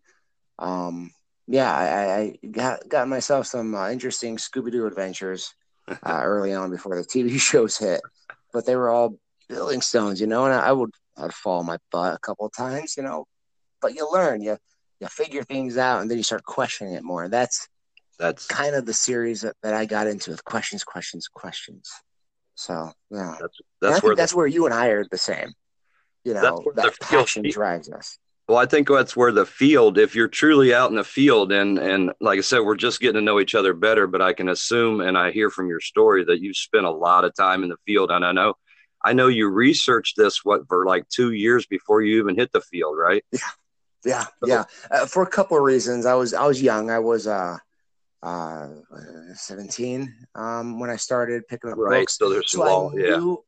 Um, 0.59 1.11
yeah, 1.47 1.73
I, 1.73 2.15
I 2.15 2.47
got 2.49 2.87
got 2.87 3.07
myself 3.07 3.47
some 3.47 3.75
uh, 3.75 3.89
interesting 3.89 4.37
Scooby 4.37 4.71
Doo 4.71 4.85
adventures 4.85 5.53
uh, 5.87 6.21
early 6.23 6.53
on 6.53 6.69
before 6.69 6.95
the 6.95 7.03
TV 7.03 7.39
shows 7.39 7.77
hit, 7.77 8.01
but 8.53 8.65
they 8.65 8.75
were 8.75 8.89
all 8.89 9.17
building 9.49 9.81
stones, 9.81 10.21
you 10.21 10.27
know. 10.27 10.45
And 10.45 10.53
I, 10.53 10.67
I 10.67 10.71
would 10.71 10.91
I'd 11.17 11.33
fall 11.33 11.63
my 11.63 11.77
butt 11.91 12.15
a 12.15 12.19
couple 12.19 12.45
of 12.45 12.53
times, 12.53 12.95
you 12.95 13.03
know, 13.03 13.25
but 13.81 13.95
you 13.95 14.07
learn, 14.11 14.41
you 14.41 14.57
you 14.99 15.07
figure 15.07 15.43
things 15.43 15.77
out, 15.77 16.01
and 16.01 16.09
then 16.09 16.17
you 16.17 16.23
start 16.23 16.43
questioning 16.43 16.93
it 16.93 17.03
more. 17.03 17.27
That's 17.27 17.67
that's 18.21 18.45
kind 18.45 18.75
of 18.75 18.85
the 18.85 18.93
series 18.93 19.41
that, 19.41 19.55
that 19.63 19.73
I 19.73 19.85
got 19.85 20.07
into 20.07 20.31
with 20.31 20.45
questions, 20.45 20.83
questions, 20.83 21.27
questions. 21.27 21.89
So 22.55 22.91
yeah, 23.09 23.35
that's 23.39 23.57
that's 23.81 24.03
where 24.03 24.15
the, 24.15 24.21
that's 24.21 24.33
where 24.35 24.47
you 24.47 24.65
and 24.65 24.73
I 24.73 24.87
are 24.87 25.05
the 25.09 25.17
same. 25.17 25.53
You 26.23 26.35
know, 26.35 26.63
that 26.75 26.99
passion 27.01 27.43
drives 27.49 27.89
us. 27.89 28.19
Well, 28.47 28.59
I 28.59 28.65
think 28.65 28.87
that's 28.87 29.15
where 29.15 29.31
the 29.31 29.45
field, 29.45 29.97
if 29.97 30.13
you're 30.13 30.27
truly 30.27 30.73
out 30.73 30.91
in 30.91 30.95
the 30.97 31.03
field, 31.03 31.51
and 31.51 31.79
and 31.79 32.11
like 32.21 32.37
I 32.37 32.41
said, 32.41 32.59
we're 32.59 32.75
just 32.75 32.99
getting 32.99 33.15
to 33.15 33.21
know 33.21 33.39
each 33.39 33.55
other 33.55 33.73
better. 33.73 34.05
But 34.05 34.21
I 34.21 34.33
can 34.33 34.49
assume, 34.49 35.01
and 35.01 35.17
I 35.17 35.31
hear 35.31 35.49
from 35.49 35.67
your 35.67 35.79
story 35.79 36.23
that 36.25 36.41
you 36.41 36.53
spent 36.53 36.85
a 36.85 36.91
lot 36.91 37.23
of 37.23 37.33
time 37.33 37.63
in 37.63 37.69
the 37.69 37.77
field, 37.87 38.11
and 38.11 38.23
I 38.23 38.31
know, 38.31 38.53
I 39.03 39.13
know 39.13 39.27
you 39.27 39.49
researched 39.49 40.15
this 40.15 40.45
what 40.45 40.67
for 40.67 40.85
like 40.85 41.07
two 41.09 41.31
years 41.31 41.65
before 41.65 42.03
you 42.03 42.19
even 42.19 42.35
hit 42.35 42.51
the 42.51 42.61
field, 42.61 42.97
right? 42.97 43.23
Yeah, 43.31 43.39
yeah, 44.05 44.25
so, 44.43 44.47
yeah. 44.47 44.63
Uh, 44.91 45.05
for 45.07 45.23
a 45.23 45.29
couple 45.29 45.57
of 45.57 45.63
reasons, 45.63 46.05
I 46.05 46.13
was 46.13 46.33
I 46.33 46.45
was 46.45 46.61
young. 46.61 46.91
I 46.91 46.99
was 46.99 47.25
uh, 47.25 47.57
uh, 48.23 48.67
17 49.33 50.13
um, 50.35 50.79
when 50.79 50.89
I 50.89 50.95
started 50.95 51.47
picking 51.47 51.71
up 51.71 51.77
right. 51.77 52.01
books. 52.01 52.17
So 52.17 52.29
there's 52.29 52.51
so 52.51 52.59
long, 52.59 52.99
yeah. 52.99 53.17
Knew, 53.17 53.43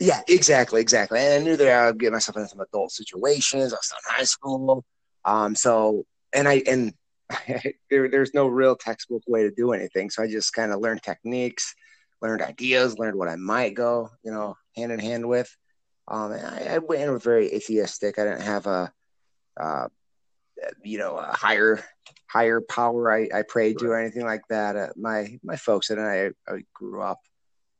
yeah, 0.00 0.20
exactly, 0.28 0.80
exactly. 0.80 1.18
And 1.18 1.34
I 1.34 1.44
knew 1.44 1.56
that 1.56 1.68
I 1.68 1.86
would 1.86 1.98
get 1.98 2.12
myself 2.12 2.36
into 2.36 2.48
some 2.48 2.60
adult 2.60 2.92
situations. 2.92 3.72
I 3.72 3.76
was 3.76 3.86
still 3.86 3.98
in 3.98 4.14
high 4.16 4.24
school. 4.24 4.84
Um, 5.24 5.54
so 5.54 6.04
and 6.32 6.46
I 6.46 6.62
and 6.66 6.92
there, 7.90 8.08
there's 8.08 8.32
no 8.34 8.46
real 8.46 8.76
textbook 8.76 9.22
way 9.26 9.42
to 9.42 9.50
do 9.50 9.72
anything. 9.72 10.10
So 10.10 10.22
I 10.22 10.28
just 10.28 10.52
kind 10.52 10.72
of 10.72 10.80
learned 10.80 11.02
techniques, 11.02 11.74
learned 12.22 12.42
ideas, 12.42 12.98
learned 12.98 13.16
what 13.16 13.28
I 13.28 13.36
might 13.36 13.74
go, 13.74 14.10
you 14.22 14.30
know, 14.30 14.56
hand 14.76 14.92
in 14.92 14.98
hand 14.98 15.28
with. 15.28 15.54
Um, 16.06 16.32
and 16.32 16.46
I, 16.46 16.74
I 16.74 16.78
went 16.78 17.02
in 17.02 17.12
with 17.12 17.22
very 17.22 17.52
atheistic. 17.52 18.18
I 18.18 18.24
didn't 18.24 18.42
have 18.42 18.66
a, 18.66 18.92
uh, 19.60 19.88
you 20.82 20.98
know, 20.98 21.16
a 21.16 21.36
higher 21.36 21.82
higher 22.26 22.60
power 22.60 23.10
I, 23.12 23.28
I 23.34 23.42
prayed 23.42 23.80
right. 23.80 23.86
to 23.86 23.92
or 23.92 24.00
anything 24.00 24.24
like 24.24 24.42
that. 24.50 24.76
Uh, 24.76 24.88
my 24.96 25.38
my 25.42 25.56
folks 25.56 25.90
and 25.90 26.00
I, 26.00 26.30
I 26.48 26.62
grew 26.74 27.00
up 27.00 27.18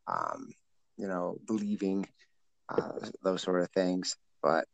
um, 0.08 0.52
you 0.97 1.06
know, 1.06 1.38
believing 1.47 2.06
uh, 2.68 2.99
those 3.23 3.42
sort 3.42 3.62
of 3.62 3.70
things. 3.70 4.16
But 4.42 4.64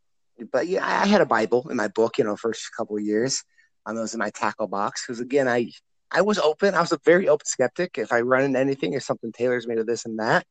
but 0.52 0.66
yeah, 0.66 0.84
I 0.84 1.06
had 1.06 1.20
a 1.20 1.26
Bible 1.26 1.68
in 1.70 1.76
my 1.76 1.88
book, 1.88 2.18
you 2.18 2.24
know, 2.24 2.36
first 2.36 2.70
couple 2.76 2.96
of 2.96 3.02
years. 3.02 3.42
Um, 3.86 3.98
it 3.98 4.00
was 4.00 4.14
in 4.14 4.18
my 4.18 4.30
tackle 4.30 4.66
box 4.66 5.04
because 5.06 5.20
again, 5.20 5.48
I 5.48 5.70
I 6.10 6.22
was 6.22 6.38
open. 6.38 6.74
I 6.74 6.80
was 6.80 6.92
a 6.92 6.98
very 7.04 7.28
open 7.28 7.46
skeptic. 7.46 7.98
If 7.98 8.12
I 8.12 8.20
run 8.20 8.44
into 8.44 8.58
anything, 8.58 8.94
if 8.94 9.02
something 9.02 9.32
tailors 9.32 9.66
me 9.66 9.76
to 9.76 9.84
this 9.84 10.06
and 10.06 10.18
that, 10.18 10.46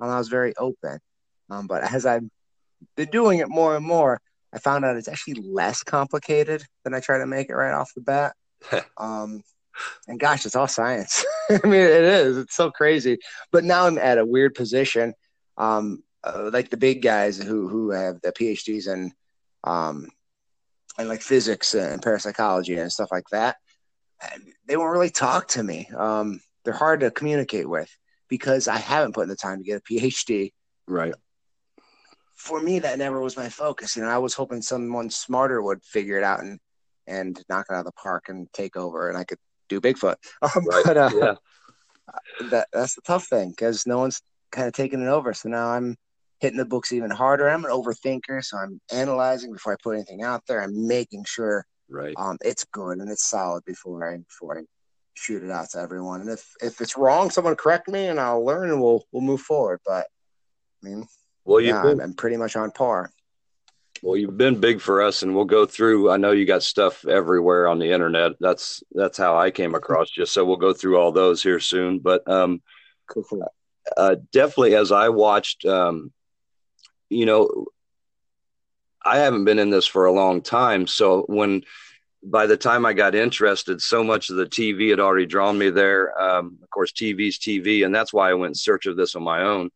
um, 0.00 0.10
I 0.10 0.18
was 0.18 0.28
very 0.28 0.54
open. 0.56 0.98
Um, 1.50 1.66
but 1.66 1.82
as 1.82 2.06
I've 2.06 2.24
been 2.96 3.10
doing 3.10 3.38
it 3.38 3.48
more 3.48 3.76
and 3.76 3.84
more, 3.84 4.20
I 4.56 4.58
found 4.58 4.86
out 4.86 4.96
it's 4.96 5.08
actually 5.08 5.34
less 5.34 5.82
complicated 5.82 6.64
than 6.82 6.94
I 6.94 7.00
try 7.00 7.18
to 7.18 7.26
make 7.26 7.50
it 7.50 7.54
right 7.54 7.74
off 7.74 7.92
the 7.94 8.00
bat. 8.00 8.34
um, 8.96 9.42
and 10.08 10.18
gosh, 10.18 10.46
it's 10.46 10.56
all 10.56 10.66
science. 10.66 11.22
I 11.50 11.60
mean, 11.64 11.74
it 11.74 12.04
is. 12.04 12.38
It's 12.38 12.56
so 12.56 12.70
crazy. 12.70 13.18
But 13.52 13.64
now 13.64 13.86
I'm 13.86 13.98
at 13.98 14.16
a 14.16 14.24
weird 14.24 14.54
position, 14.54 15.12
um, 15.58 16.02
uh, 16.24 16.48
like 16.50 16.70
the 16.70 16.78
big 16.78 17.02
guys 17.02 17.36
who 17.36 17.68
who 17.68 17.90
have 17.90 18.18
the 18.22 18.32
PhDs 18.32 18.90
and 18.90 19.12
um, 19.64 20.08
and 20.98 21.06
like 21.06 21.20
physics 21.20 21.74
and 21.74 22.00
parapsychology 22.00 22.78
and 22.78 22.90
stuff 22.90 23.10
like 23.12 23.28
that. 23.32 23.56
they 24.66 24.78
won't 24.78 24.92
really 24.92 25.10
talk 25.10 25.48
to 25.48 25.62
me. 25.62 25.86
Um, 25.94 26.40
they're 26.64 26.72
hard 26.72 27.00
to 27.00 27.10
communicate 27.10 27.68
with 27.68 27.94
because 28.28 28.68
I 28.68 28.78
haven't 28.78 29.14
put 29.14 29.24
in 29.24 29.28
the 29.28 29.36
time 29.36 29.58
to 29.58 29.64
get 29.64 29.82
a 29.82 29.92
PhD. 29.92 30.52
Right. 30.88 31.14
For 32.36 32.60
me, 32.60 32.78
that 32.80 32.98
never 32.98 33.20
was 33.20 33.36
my 33.36 33.48
focus. 33.48 33.96
You 33.96 34.02
know, 34.02 34.08
I 34.08 34.18
was 34.18 34.34
hoping 34.34 34.62
someone 34.62 35.10
smarter 35.10 35.62
would 35.62 35.82
figure 35.82 36.18
it 36.18 36.24
out 36.24 36.40
and 36.40 36.58
and 37.06 37.40
knock 37.48 37.66
it 37.70 37.74
out 37.74 37.80
of 37.80 37.86
the 37.86 37.92
park 37.92 38.24
and 38.28 38.48
take 38.52 38.76
over, 38.76 39.08
and 39.08 39.16
I 39.16 39.24
could 39.24 39.38
do 39.68 39.80
Bigfoot. 39.80 40.16
Um, 40.42 40.66
right. 40.66 40.84
But 40.84 40.96
uh, 40.96 41.10
yeah. 41.14 41.34
that 42.50 42.68
that's 42.72 42.94
the 42.94 43.02
tough 43.02 43.26
thing 43.26 43.50
because 43.50 43.86
no 43.86 43.98
one's 43.98 44.20
kind 44.52 44.66
of 44.66 44.74
taking 44.74 45.02
it 45.02 45.08
over. 45.08 45.32
So 45.34 45.48
now 45.48 45.68
I'm 45.68 45.96
hitting 46.40 46.58
the 46.58 46.64
books 46.64 46.92
even 46.92 47.10
harder. 47.10 47.48
I'm 47.48 47.64
an 47.64 47.70
overthinker, 47.70 48.44
so 48.44 48.58
I'm 48.58 48.80
analyzing 48.92 49.52
before 49.52 49.72
I 49.72 49.76
put 49.82 49.94
anything 49.94 50.22
out 50.22 50.42
there. 50.46 50.60
I'm 50.62 50.86
making 50.86 51.24
sure 51.26 51.64
right 51.88 52.14
um 52.16 52.36
it's 52.44 52.64
good 52.72 52.98
and 52.98 53.08
it's 53.08 53.30
solid 53.30 53.64
before 53.64 54.12
I 54.12 54.16
before 54.16 54.58
I 54.58 54.62
shoot 55.14 55.42
it 55.42 55.50
out 55.50 55.70
to 55.70 55.78
everyone. 55.78 56.20
And 56.20 56.30
if 56.30 56.46
if 56.60 56.80
it's 56.80 56.96
wrong, 56.96 57.30
someone 57.30 57.56
correct 57.56 57.88
me 57.88 58.06
and 58.06 58.20
I'll 58.20 58.44
learn 58.44 58.70
and 58.70 58.80
we'll 58.80 59.04
we'll 59.12 59.22
move 59.22 59.40
forward. 59.40 59.80
But 59.84 60.06
I 60.82 60.88
mean, 60.88 61.06
well, 61.46 61.60
yeah, 61.60 61.82
been, 61.82 62.00
I'm 62.00 62.14
pretty 62.14 62.36
much 62.36 62.56
on 62.56 62.70
par. 62.72 63.10
Well, 64.02 64.16
you've 64.16 64.36
been 64.36 64.60
big 64.60 64.80
for 64.80 65.02
us, 65.02 65.22
and 65.22 65.34
we'll 65.34 65.44
go 65.44 65.64
through. 65.64 66.10
I 66.10 66.16
know 66.16 66.32
you 66.32 66.44
got 66.44 66.62
stuff 66.62 67.06
everywhere 67.06 67.68
on 67.68 67.78
the 67.78 67.92
internet. 67.92 68.32
That's 68.40 68.82
that's 68.92 69.16
how 69.16 69.38
I 69.38 69.50
came 69.50 69.74
across 69.74 70.16
you. 70.16 70.26
So 70.26 70.44
we'll 70.44 70.56
go 70.56 70.72
through 70.72 70.98
all 70.98 71.12
those 71.12 71.42
here 71.42 71.60
soon. 71.60 72.00
But 72.00 72.28
um, 72.28 72.62
cool. 73.08 73.46
uh, 73.96 74.16
definitely, 74.32 74.74
as 74.74 74.92
I 74.92 75.08
watched, 75.08 75.64
um, 75.64 76.12
you 77.08 77.26
know, 77.26 77.66
I 79.04 79.18
haven't 79.18 79.44
been 79.44 79.58
in 79.58 79.70
this 79.70 79.86
for 79.86 80.06
a 80.06 80.12
long 80.12 80.42
time. 80.42 80.86
So 80.86 81.22
when 81.28 81.62
by 82.22 82.46
the 82.46 82.56
time 82.56 82.84
I 82.84 82.92
got 82.92 83.14
interested, 83.14 83.80
so 83.80 84.02
much 84.02 84.30
of 84.30 84.36
the 84.36 84.46
TV 84.46 84.90
had 84.90 85.00
already 85.00 85.26
drawn 85.26 85.56
me 85.56 85.70
there. 85.70 86.20
Um, 86.20 86.58
of 86.62 86.68
course, 86.70 86.92
TV's 86.92 87.38
TV, 87.38 87.86
and 87.86 87.94
that's 87.94 88.12
why 88.12 88.30
I 88.30 88.34
went 88.34 88.50
in 88.50 88.54
search 88.56 88.86
of 88.86 88.96
this 88.96 89.14
on 89.14 89.22
my 89.22 89.42
own. 89.42 89.70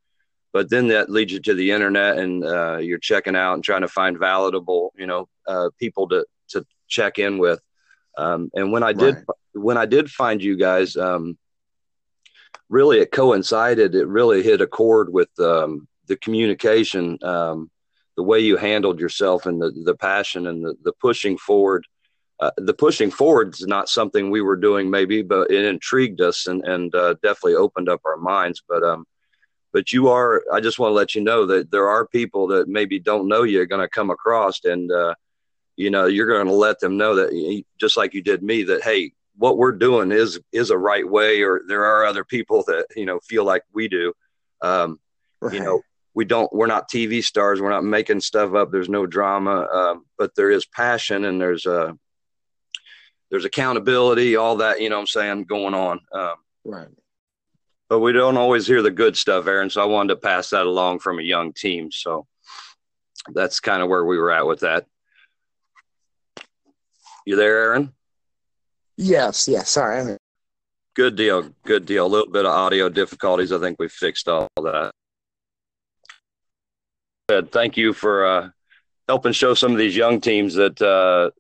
But 0.53 0.69
then 0.69 0.89
that 0.89 1.11
leads 1.11 1.33
you 1.33 1.41
to 1.41 1.55
the 1.55 1.71
internet, 1.71 2.19
and 2.19 2.45
uh, 2.45 2.79
you're 2.79 2.99
checking 2.99 3.37
out 3.37 3.55
and 3.55 3.65
trying 3.65 3.83
to 3.83 3.89
find 3.89 4.19
validable, 4.19 4.91
you 4.97 5.07
know, 5.07 5.29
uh, 5.47 5.71
people 5.79 6.09
to 6.09 6.27
to 6.51 6.65
check 6.89 7.19
in 7.19 7.39
with. 7.39 7.61
Um, 8.19 8.51
and 8.55 8.73
when 8.73 8.83
I 8.83 8.93
did, 8.93 9.15
right. 9.15 9.25
when 9.53 9.77
I 9.77 9.87
did 9.87 10.11
find 10.11 10.43
you 10.43 10.57
guys, 10.57 10.97
um, 10.97 11.39
really 12.69 12.99
it 12.99 13.13
coincided. 13.13 13.95
It 13.95 14.09
really 14.09 14.43
hit 14.43 14.61
a 14.61 14.67
chord 14.67 15.13
with 15.13 15.31
um, 15.39 15.87
the 16.07 16.17
communication, 16.17 17.19
um, 17.23 17.71
the 18.17 18.25
way 18.25 18.41
you 18.41 18.57
handled 18.57 18.99
yourself, 18.99 19.47
and 19.47 19.63
the 19.63 19.71
the 19.85 19.95
passion 19.95 20.49
and 20.49 20.65
the 20.65 20.75
the 20.83 20.93
pushing 21.01 21.39
forward 21.39 21.87
uh, 22.41 22.51
the 22.57 22.73
pushing 22.73 23.11
forward 23.11 23.55
is 23.55 23.67
not 23.67 23.89
something 23.89 24.31
we 24.31 24.41
were 24.41 24.57
doing 24.57 24.89
maybe, 24.89 25.23
but 25.23 25.51
it 25.51 25.65
intrigued 25.65 26.21
us 26.23 26.47
and, 26.47 26.65
and 26.65 26.95
uh, 26.95 27.15
definitely 27.23 27.55
opened 27.55 27.89
up 27.89 28.01
our 28.05 28.17
minds. 28.17 28.63
But 28.67 28.83
um, 28.83 29.05
but 29.73 29.93
you 29.93 30.09
are, 30.09 30.43
I 30.53 30.61
just 30.61 30.79
want 30.79 30.91
to 30.91 30.95
let 30.95 31.15
you 31.15 31.23
know 31.23 31.47
that 31.47 31.71
there 31.71 31.89
are 31.89 32.07
people 32.07 32.47
that 32.49 32.69
maybe 32.69 32.99
don't 32.99 33.29
know 33.29 33.43
you 33.43 33.61
are 33.61 33.67
going 33.67 33.81
to 33.81 33.89
come 33.89 34.11
across, 34.11 34.65
and 34.65 34.91
uh, 34.91 35.15
you 35.77 35.91
know 35.91 36.07
you're 36.07 36.27
going 36.27 36.47
to 36.47 36.53
let 36.53 36.81
them 36.81 36.97
know 36.97 37.17
that 37.17 37.63
just 37.79 37.97
like 37.97 38.15
you 38.15 38.23
did 38.23 38.43
me 38.43 38.65
that 38.65 38.83
hey, 38.83 39.13
what 39.37 39.59
we're 39.59 39.73
doing 39.73 40.13
is 40.13 40.41
is 40.53 40.71
a 40.71 40.79
right 40.79 41.09
way, 41.09 41.43
or 41.43 41.63
there 41.67 41.85
are 41.85 42.05
other 42.05 42.25
people 42.25 42.65
that 42.67 42.87
you 42.97 43.07
know 43.07 43.21
feel 43.21 43.45
like 43.45 43.63
we 43.73 43.89
do. 43.89 44.13
Um, 44.63 45.01
right. 45.41 45.55
You 45.55 45.61
know, 45.61 45.81
we 46.13 46.25
don't 46.25 46.53
we're 46.53 46.67
not 46.67 46.91
tv 46.91 47.25
stars 47.25 47.63
we're 47.63 47.71
not 47.71 47.85
making 47.85 48.21
stuff 48.21 48.53
up 48.53 48.73
there's 48.73 48.89
no 48.89 49.07
drama 49.07 49.67
um, 49.73 50.05
but 50.19 50.35
there 50.35 50.51
is 50.51 50.67
passion 50.67 51.25
and 51.25 51.41
there's 51.41 51.67
a 51.67 51.97
there's 53.31 53.45
accountability, 53.45 54.37
all 54.37 54.57
that, 54.57 54.81
you 54.81 54.91
know 54.91 54.97
what 54.97 55.03
I'm 55.03 55.07
saying, 55.07 55.45
going 55.45 55.75
on. 55.75 56.01
Um, 56.13 56.35
right. 56.65 56.89
But 57.91 57.99
we 57.99 58.13
don't 58.13 58.37
always 58.37 58.69
hear 58.69 58.83
the 58.83 58.91
good 58.93 59.17
stuff, 59.17 59.49
Aaron. 59.49 59.69
So 59.69 59.83
I 59.83 59.85
wanted 59.85 60.15
to 60.15 60.21
pass 60.21 60.51
that 60.51 60.65
along 60.65 61.01
from 61.01 61.19
a 61.19 61.23
young 61.23 61.53
team. 61.53 61.91
So 61.91 62.27
that's 63.35 63.59
kind 63.59 63.83
of 63.83 63.89
where 63.89 64.05
we 64.05 64.17
were 64.17 64.31
at 64.31 64.47
with 64.47 64.61
that. 64.61 64.87
You 67.27 67.35
there, 67.35 67.59
Aaron? 67.59 67.93
Yes, 68.97 69.49
yes. 69.49 69.71
Sorry. 69.71 70.01
I'm... 70.01 70.17
Good 70.95 71.17
deal. 71.17 71.51
Good 71.65 71.85
deal. 71.85 72.07
A 72.07 72.09
little 72.09 72.31
bit 72.31 72.47
of 72.47 72.53
audio 72.53 72.89
difficulties. 72.89 73.51
I 73.51 73.59
think 73.59 73.81
we 73.81 73.89
fixed 73.89 74.29
all 74.29 74.49
that. 74.63 74.93
Thank 77.51 77.77
you 77.77 77.93
for 77.93 78.25
uh, 78.25 78.51
helping 79.09 79.33
show 79.33 79.55
some 79.55 79.73
of 79.73 79.79
these 79.79 79.97
young 79.97 80.21
teams 80.21 80.55
that 80.55 80.81
uh, 80.81 81.31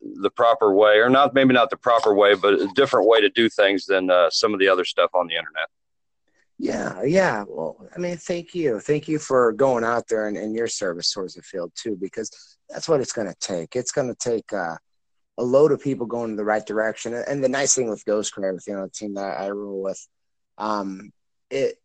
the 0.00 0.30
proper 0.30 0.72
way, 0.72 1.00
or 1.00 1.10
not 1.10 1.34
maybe 1.34 1.52
not 1.52 1.68
the 1.68 1.76
proper 1.76 2.14
way, 2.14 2.34
but 2.34 2.54
a 2.54 2.68
different 2.74 3.06
way 3.06 3.20
to 3.20 3.28
do 3.28 3.50
things 3.50 3.84
than 3.84 4.10
uh, 4.10 4.30
some 4.30 4.54
of 4.54 4.60
the 4.60 4.68
other 4.68 4.84
stuff 4.84 5.10
on 5.14 5.26
the 5.26 5.34
internet. 5.34 5.68
Yeah, 6.58 7.02
yeah. 7.04 7.44
Well, 7.46 7.76
I 7.94 7.98
mean, 7.98 8.16
thank 8.16 8.54
you, 8.54 8.80
thank 8.80 9.06
you 9.06 9.18
for 9.18 9.52
going 9.52 9.84
out 9.84 10.08
there 10.08 10.26
and, 10.26 10.36
and 10.36 10.54
your 10.54 10.66
service 10.66 11.12
towards 11.12 11.34
the 11.34 11.42
field 11.42 11.72
too, 11.76 11.96
because 12.00 12.58
that's 12.68 12.88
what 12.88 13.00
it's 13.00 13.12
going 13.12 13.28
to 13.28 13.36
take. 13.40 13.76
It's 13.76 13.92
going 13.92 14.08
to 14.08 14.16
take 14.16 14.52
uh, 14.52 14.74
a 15.38 15.42
load 15.42 15.70
of 15.70 15.80
people 15.80 16.06
going 16.06 16.30
in 16.30 16.36
the 16.36 16.44
right 16.44 16.66
direction. 16.66 17.14
And 17.14 17.42
the 17.42 17.48
nice 17.48 17.76
thing 17.76 17.88
with 17.88 18.04
Ghost 18.04 18.32
Crab, 18.32 18.58
you 18.66 18.74
know, 18.74 18.84
the 18.84 18.90
team 18.90 19.14
that 19.14 19.40
I 19.40 19.46
rule 19.46 19.82
with, 19.82 20.04
um, 20.58 21.12
it 21.48 21.76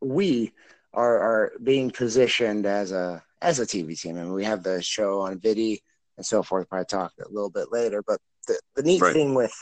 we 0.00 0.52
are 0.92 1.18
are 1.18 1.52
being 1.62 1.90
positioned 1.90 2.66
as 2.66 2.92
a 2.92 3.22
as 3.40 3.58
a 3.58 3.66
TV 3.66 3.98
team. 3.98 4.18
I 4.18 4.22
mean, 4.22 4.32
we 4.34 4.44
have 4.44 4.62
the 4.62 4.82
show 4.82 5.22
on 5.22 5.40
Vidi 5.40 5.82
and 6.18 6.26
so 6.26 6.42
forth. 6.42 6.68
Probably 6.68 6.84
talk 6.84 7.12
a 7.18 7.28
little 7.28 7.50
bit 7.50 7.72
later. 7.72 8.02
But 8.06 8.20
the, 8.46 8.60
the 8.76 8.82
neat 8.82 9.00
right. 9.00 9.14
thing 9.14 9.34
with 9.34 9.54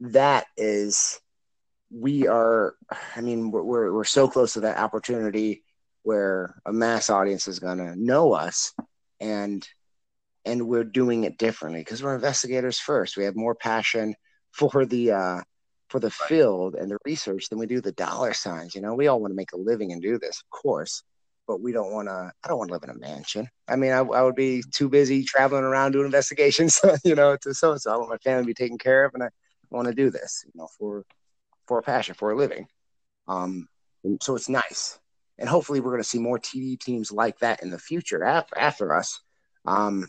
that 0.00 0.46
is 0.56 1.18
we 1.90 2.26
are, 2.26 2.74
I 3.16 3.20
mean, 3.20 3.50
we're, 3.50 3.92
we're, 3.92 4.04
so 4.04 4.28
close 4.28 4.52
to 4.54 4.60
that 4.60 4.78
opportunity 4.78 5.62
where 6.02 6.60
a 6.66 6.72
mass 6.72 7.10
audience 7.10 7.48
is 7.48 7.58
going 7.58 7.78
to 7.78 7.96
know 7.96 8.32
us 8.32 8.72
and 9.20 9.66
and 10.46 10.66
we're 10.66 10.84
doing 10.84 11.24
it 11.24 11.36
differently 11.36 11.80
because 11.80 12.02
we're 12.02 12.14
investigators 12.14 12.80
first 12.80 13.18
we 13.18 13.24
have 13.24 13.36
more 13.36 13.54
passion 13.54 14.14
for 14.50 14.86
the 14.86 15.12
uh 15.12 15.40
for 15.90 16.00
the 16.00 16.10
field 16.10 16.74
and 16.74 16.90
the 16.90 16.96
research 17.04 17.50
than 17.50 17.58
we 17.58 17.66
do 17.66 17.82
the 17.82 17.92
dollar 17.92 18.32
signs 18.32 18.74
you 18.74 18.80
know 18.80 18.94
we 18.94 19.08
all 19.08 19.20
want 19.20 19.30
to 19.30 19.36
make 19.36 19.52
a 19.52 19.58
living 19.58 19.92
and 19.92 20.00
do 20.00 20.18
this 20.18 20.40
of 20.40 20.48
course 20.48 21.02
but 21.50 21.60
we 21.60 21.72
don't 21.72 21.90
want 21.90 22.06
to. 22.06 22.30
I 22.44 22.48
don't 22.48 22.58
want 22.58 22.68
to 22.68 22.74
live 22.74 22.84
in 22.84 22.90
a 22.90 22.98
mansion. 23.00 23.48
I 23.66 23.74
mean, 23.74 23.90
I, 23.90 23.98
I 23.98 24.22
would 24.22 24.36
be 24.36 24.62
too 24.70 24.88
busy 24.88 25.24
traveling 25.24 25.64
around 25.64 25.90
doing 25.90 26.04
investigations, 26.06 26.80
you 27.04 27.16
know, 27.16 27.36
to 27.38 27.52
so 27.52 27.72
and 27.72 27.80
so. 27.80 27.92
I 27.92 27.96
want 27.96 28.08
my 28.08 28.18
family 28.18 28.44
to 28.44 28.46
be 28.46 28.54
taken 28.54 28.78
care 28.78 29.04
of, 29.04 29.14
and 29.14 29.24
I 29.24 29.30
want 29.68 29.88
to 29.88 29.94
do 29.94 30.10
this, 30.10 30.44
you 30.46 30.52
know, 30.54 30.68
for 30.78 31.04
for 31.70 31.78
a 31.78 31.82
passion, 31.82 32.16
for 32.16 32.32
a 32.32 32.36
living. 32.36 32.66
Um, 33.28 33.68
so 34.20 34.34
it's 34.34 34.48
nice, 34.48 34.98
and 35.38 35.48
hopefully, 35.48 35.78
we're 35.78 35.92
going 35.92 36.02
to 36.02 36.08
see 36.08 36.18
more 36.18 36.40
TV 36.40 36.76
teams 36.76 37.12
like 37.12 37.38
that 37.38 37.62
in 37.62 37.70
the 37.70 37.78
future 37.78 38.24
after 38.24 38.58
after 38.58 38.96
us, 38.96 39.20
um, 39.66 40.08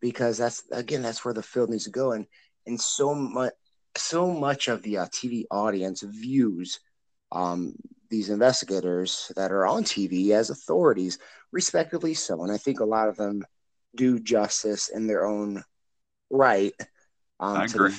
because 0.00 0.38
that's 0.38 0.62
again 0.72 1.02
that's 1.02 1.26
where 1.26 1.34
the 1.34 1.42
field 1.42 1.68
needs 1.68 1.84
to 1.84 1.90
go, 1.90 2.12
and 2.12 2.26
and 2.66 2.80
so 2.80 3.14
much 3.14 3.52
so 3.98 4.32
much 4.32 4.68
of 4.68 4.82
the 4.82 4.96
uh, 4.96 5.06
TV 5.06 5.44
audience 5.50 6.00
views 6.02 6.80
um, 7.32 7.74
these 8.08 8.30
investigators 8.30 9.30
that 9.36 9.52
are 9.52 9.66
on 9.66 9.84
TV 9.84 10.30
as 10.30 10.48
authorities, 10.48 11.18
respectively 11.52 12.14
so. 12.14 12.42
And 12.44 12.50
I 12.52 12.56
think 12.56 12.80
a 12.80 12.84
lot 12.84 13.08
of 13.10 13.16
them 13.16 13.44
do 13.94 14.18
justice 14.18 14.88
in 14.88 15.06
their 15.06 15.26
own 15.26 15.62
right. 16.30 16.72
Um, 17.40 17.56
I 17.58 17.64
agree. 17.64 17.90
The, 17.90 17.98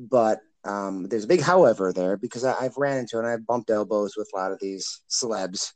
but 0.00 0.40
um, 0.64 1.08
there's 1.08 1.24
a 1.24 1.28
big 1.28 1.40
however 1.40 1.92
there 1.92 2.16
because 2.16 2.44
I, 2.44 2.62
have 2.62 2.76
ran 2.76 2.98
into 2.98 3.18
and 3.18 3.26
I've 3.26 3.46
bumped 3.46 3.70
elbows 3.70 4.14
with 4.16 4.28
a 4.32 4.36
lot 4.36 4.52
of 4.52 4.60
these 4.60 5.00
celebs 5.08 5.72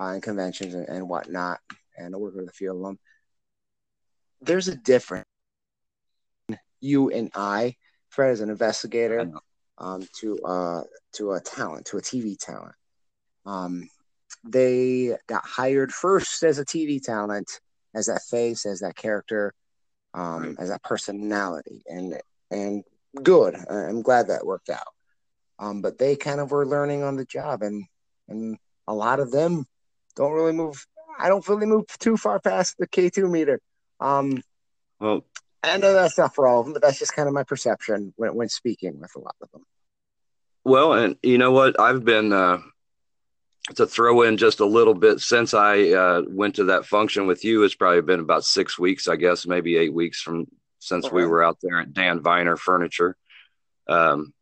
uh, 0.00 0.08
in 0.08 0.20
conventions 0.20 0.74
and, 0.74 0.88
and 0.88 1.08
whatnot, 1.08 1.58
and 1.96 2.14
I 2.14 2.18
work 2.18 2.34
with 2.34 2.48
a 2.48 2.52
few 2.52 2.74
of 2.74 2.82
them. 2.82 2.98
There's 4.42 4.68
a 4.68 4.76
difference. 4.76 5.24
You 6.80 7.10
and 7.10 7.30
I, 7.34 7.76
Fred, 8.10 8.32
as 8.32 8.40
an 8.42 8.50
investigator, 8.50 9.30
um, 9.78 10.06
to 10.20 10.38
uh, 10.40 10.82
to 11.14 11.32
a 11.32 11.40
talent, 11.40 11.86
to 11.86 11.96
a 11.96 12.02
TV 12.02 12.38
talent. 12.38 12.74
Um, 13.46 13.88
they 14.44 15.16
got 15.26 15.44
hired 15.44 15.92
first 15.92 16.42
as 16.42 16.58
a 16.58 16.64
TV 16.64 17.02
talent, 17.02 17.60
as 17.94 18.06
that 18.06 18.22
face, 18.30 18.66
as 18.66 18.80
that 18.80 18.96
character, 18.96 19.54
um, 20.12 20.42
right. 20.42 20.56
as 20.58 20.68
that 20.68 20.82
personality, 20.82 21.82
and 21.86 22.20
and 22.50 22.84
good. 23.22 23.54
I'm 23.54 24.02
glad 24.02 24.28
that 24.28 24.46
worked 24.46 24.70
out. 24.70 24.86
Um, 25.58 25.80
but 25.80 25.98
they 25.98 26.16
kind 26.16 26.40
of 26.40 26.50
were 26.50 26.66
learning 26.66 27.02
on 27.02 27.16
the 27.16 27.24
job, 27.24 27.62
and 27.62 27.84
and 28.28 28.58
a 28.86 28.94
lot 28.94 29.20
of 29.20 29.30
them 29.30 29.64
don't 30.14 30.32
really 30.32 30.52
move. 30.52 30.86
I 31.18 31.28
don't 31.28 31.44
feel 31.44 31.58
they 31.58 31.66
move 31.66 31.86
too 31.98 32.16
far 32.16 32.40
past 32.40 32.76
the 32.78 32.86
K2 32.86 33.30
meter. 33.30 33.60
Um, 34.00 34.42
well, 35.00 35.24
I 35.62 35.78
know 35.78 35.92
that's 35.92 36.18
not 36.18 36.34
for 36.34 36.46
all 36.46 36.60
of 36.60 36.66
them, 36.66 36.72
but 36.74 36.82
that's 36.82 36.98
just 36.98 37.14
kind 37.14 37.28
of 37.28 37.34
my 37.34 37.42
perception 37.42 38.12
when, 38.16 38.34
when 38.34 38.48
speaking 38.48 39.00
with 39.00 39.14
a 39.16 39.20
lot 39.20 39.36
of 39.40 39.50
them. 39.50 39.62
Well, 40.64 40.92
and 40.92 41.16
you 41.22 41.38
know 41.38 41.52
what? 41.52 41.78
I've 41.80 42.04
been 42.04 42.32
uh, 42.32 42.58
to 43.76 43.86
throw 43.86 44.22
in 44.22 44.36
just 44.36 44.60
a 44.60 44.66
little 44.66 44.94
bit 44.94 45.20
since 45.20 45.54
I 45.54 45.90
uh, 45.90 46.22
went 46.28 46.56
to 46.56 46.64
that 46.64 46.86
function 46.86 47.26
with 47.26 47.44
you. 47.44 47.62
It's 47.62 47.74
probably 47.74 48.02
been 48.02 48.20
about 48.20 48.44
six 48.44 48.78
weeks, 48.78 49.08
I 49.08 49.16
guess, 49.16 49.46
maybe 49.46 49.76
eight 49.76 49.94
weeks 49.94 50.20
from 50.20 50.46
since 50.86 51.10
we 51.10 51.26
were 51.26 51.42
out 51.42 51.58
there 51.60 51.80
at 51.80 51.92
Dan 51.92 52.20
Viner 52.20 52.56
Furniture. 52.56 53.16
Um, 53.88 54.32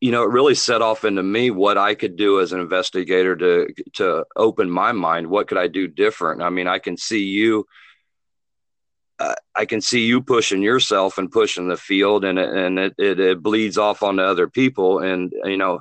you 0.00 0.10
know, 0.10 0.24
it 0.24 0.30
really 0.30 0.54
set 0.54 0.82
off 0.82 1.04
into 1.04 1.22
me 1.22 1.50
what 1.50 1.78
I 1.78 1.94
could 1.94 2.16
do 2.16 2.40
as 2.40 2.52
an 2.52 2.60
investigator 2.60 3.36
to 3.36 3.72
to 3.94 4.24
open 4.34 4.70
my 4.70 4.92
mind. 4.92 5.28
What 5.28 5.48
could 5.48 5.58
I 5.58 5.68
do 5.68 5.86
different? 5.86 6.42
I 6.42 6.50
mean, 6.50 6.66
I 6.66 6.78
can 6.78 6.96
see 6.96 7.24
you. 7.24 7.66
Uh, 9.20 9.34
I 9.54 9.64
can 9.64 9.80
see 9.80 10.06
you 10.06 10.20
pushing 10.20 10.62
yourself 10.62 11.18
and 11.18 11.30
pushing 11.30 11.68
the 11.68 11.76
field, 11.76 12.24
and 12.24 12.38
and 12.38 12.78
it, 12.78 12.94
it, 12.98 13.20
it 13.20 13.42
bleeds 13.42 13.78
off 13.78 14.02
onto 14.02 14.22
other 14.22 14.48
people. 14.48 14.98
And 14.98 15.32
you 15.44 15.56
know, 15.56 15.80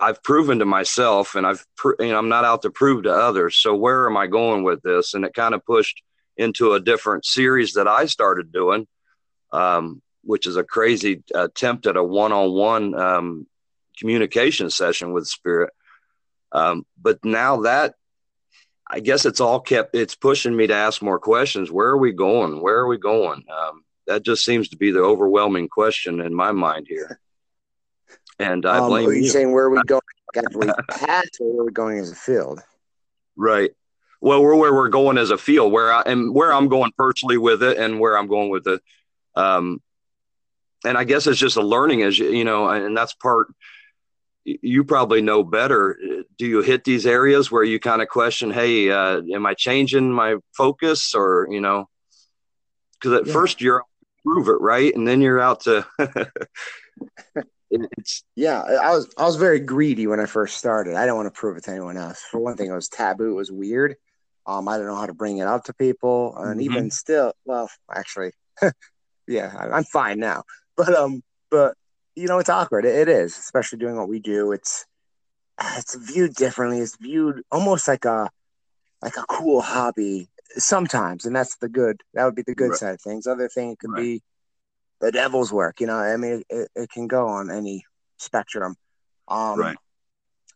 I've 0.00 0.22
proven 0.22 0.58
to 0.58 0.64
myself, 0.66 1.36
and 1.36 1.46
I've 1.46 1.64
you 2.00 2.08
know 2.08 2.18
I'm 2.18 2.28
not 2.28 2.44
out 2.44 2.62
to 2.62 2.70
prove 2.70 3.04
to 3.04 3.12
others. 3.12 3.56
So 3.56 3.74
where 3.74 4.08
am 4.08 4.16
I 4.16 4.26
going 4.26 4.64
with 4.64 4.82
this? 4.82 5.14
And 5.14 5.24
it 5.24 5.34
kind 5.34 5.54
of 5.54 5.64
pushed 5.64 6.02
into 6.36 6.72
a 6.72 6.80
different 6.80 7.24
series 7.24 7.74
that 7.74 7.88
I 7.88 8.06
started 8.06 8.52
doing, 8.52 8.86
um, 9.52 10.02
which 10.22 10.46
is 10.46 10.56
a 10.56 10.64
crazy 10.64 11.22
attempt 11.34 11.86
at 11.86 11.96
a 11.96 12.02
one-on-one 12.04 12.94
um, 12.94 13.46
communication 13.98 14.70
session 14.70 15.12
with 15.12 15.26
spirit. 15.26 15.72
Um, 16.52 16.86
but 17.00 17.24
now 17.24 17.62
that 17.62 17.94
I 18.88 19.00
guess 19.00 19.26
it's 19.26 19.40
all 19.40 19.60
kept 19.60 19.94
it's 19.96 20.14
pushing 20.14 20.56
me 20.56 20.68
to 20.68 20.74
ask 20.74 21.02
more 21.02 21.18
questions. 21.18 21.70
Where 21.72 21.88
are 21.88 21.98
we 21.98 22.12
going? 22.12 22.62
Where 22.62 22.76
are 22.76 22.86
we 22.86 22.98
going? 22.98 23.44
Um, 23.50 23.84
that 24.06 24.22
just 24.22 24.44
seems 24.44 24.68
to 24.68 24.76
be 24.76 24.92
the 24.92 25.00
overwhelming 25.00 25.68
question 25.68 26.20
in 26.20 26.32
my 26.32 26.52
mind 26.52 26.86
here. 26.88 27.20
And 28.38 28.64
I 28.64 28.78
um, 28.78 28.88
blame 28.88 29.08
are 29.08 29.12
you, 29.12 29.22
you. 29.22 29.28
saying 29.28 29.52
where 29.52 29.64
are 29.64 29.70
we 29.70 29.82
going 29.82 30.02
actually 30.36 30.68
past 30.90 31.38
or 31.40 31.50
where 31.50 31.62
are 31.62 31.66
we 31.66 31.72
going 31.72 31.98
as 31.98 32.12
a 32.12 32.14
field? 32.14 32.60
Right. 33.34 33.72
Well, 34.26 34.42
we're 34.42 34.56
where 34.56 34.74
we're 34.74 34.88
going 34.88 35.18
as 35.18 35.30
a 35.30 35.38
field, 35.38 35.70
where 35.70 35.92
I 35.92 36.02
and 36.02 36.34
where 36.34 36.52
I'm 36.52 36.66
going 36.66 36.90
personally 36.98 37.38
with 37.38 37.62
it, 37.62 37.78
and 37.78 38.00
where 38.00 38.18
I'm 38.18 38.26
going 38.26 38.50
with 38.50 38.66
it. 38.66 38.82
Um, 39.36 39.80
and 40.84 40.98
I 40.98 41.04
guess 41.04 41.28
it's 41.28 41.38
just 41.38 41.56
a 41.56 41.62
learning, 41.62 42.02
as 42.02 42.18
you, 42.18 42.42
know, 42.42 42.68
and 42.68 42.96
that's 42.96 43.14
part. 43.14 43.46
You 44.44 44.82
probably 44.82 45.22
know 45.22 45.44
better. 45.44 45.96
Do 46.38 46.44
you 46.44 46.60
hit 46.62 46.82
these 46.82 47.06
areas 47.06 47.52
where 47.52 47.62
you 47.62 47.78
kind 47.78 48.02
of 48.02 48.08
question, 48.08 48.50
"Hey, 48.50 48.90
uh, 48.90 49.22
am 49.32 49.46
I 49.46 49.54
changing 49.54 50.10
my 50.10 50.38
focus?" 50.56 51.14
Or 51.14 51.46
you 51.48 51.60
know, 51.60 51.88
because 52.94 53.20
at 53.20 53.26
yeah. 53.28 53.32
first 53.32 53.60
you're 53.60 53.84
prove 54.24 54.48
it 54.48 54.60
right, 54.60 54.92
and 54.92 55.06
then 55.06 55.20
you're 55.20 55.40
out 55.40 55.60
to 55.60 55.86
it's 57.70 58.24
yeah 58.36 58.60
i 58.60 58.90
was 58.90 59.08
i 59.18 59.24
was 59.24 59.34
very 59.34 59.58
greedy 59.58 60.06
when 60.06 60.20
i 60.20 60.24
first 60.24 60.56
started 60.56 60.94
i 60.94 61.04
don't 61.04 61.16
want 61.16 61.26
to 61.26 61.36
prove 61.36 61.56
it 61.56 61.64
to 61.64 61.70
anyone 61.72 61.96
else 61.96 62.22
for 62.30 62.38
one 62.38 62.56
thing 62.56 62.70
it 62.70 62.74
was 62.74 62.88
taboo 62.88 63.32
it 63.32 63.34
was 63.34 63.50
weird 63.50 63.96
um 64.46 64.68
i 64.68 64.76
don't 64.76 64.86
know 64.86 64.96
how 64.96 65.06
to 65.06 65.14
bring 65.14 65.38
it 65.38 65.46
up 65.46 65.64
to 65.64 65.74
people 65.74 66.36
and 66.36 66.60
mm-hmm. 66.60 66.72
even 66.72 66.90
still 66.90 67.32
well 67.44 67.68
actually 67.94 68.30
yeah 69.28 69.52
I, 69.58 69.78
am 69.78 69.84
fine 69.84 70.18
now 70.18 70.44
but 70.76 70.94
um 70.94 71.22
but 71.50 71.74
you 72.14 72.26
know 72.26 72.38
it's 72.38 72.50
awkward 72.50 72.84
it, 72.84 72.94
it 72.94 73.08
is 73.08 73.36
especially 73.36 73.78
doing 73.78 73.96
what 73.96 74.08
we 74.08 74.20
do 74.20 74.52
it's 74.52 74.86
it's 75.76 75.94
viewed 75.94 76.34
differently 76.34 76.80
it's 76.80 76.96
viewed 76.96 77.42
almost 77.50 77.88
like 77.88 78.04
a 78.04 78.28
like 79.02 79.16
a 79.16 79.24
cool 79.28 79.60
hobby 79.60 80.28
sometimes 80.56 81.24
and 81.24 81.34
that's 81.34 81.56
the 81.56 81.68
good 81.68 82.00
that 82.14 82.24
would 82.24 82.34
be 82.34 82.44
the 82.46 82.54
good 82.54 82.70
right. 82.70 82.78
side 82.78 82.94
of 82.94 83.00
things 83.00 83.26
other 83.26 83.48
thing 83.48 83.70
it 83.70 83.78
could 83.78 83.92
right. 83.92 84.02
be 84.02 84.22
the 85.00 85.12
devil's 85.12 85.52
work. 85.52 85.80
You 85.80 85.86
know, 85.86 85.96
I 85.96 86.16
mean, 86.16 86.42
it, 86.48 86.68
it 86.74 86.90
can 86.90 87.06
go 87.06 87.28
on 87.28 87.50
any 87.50 87.84
spectrum. 88.18 88.76
Um, 89.28 89.58
right. 89.58 89.76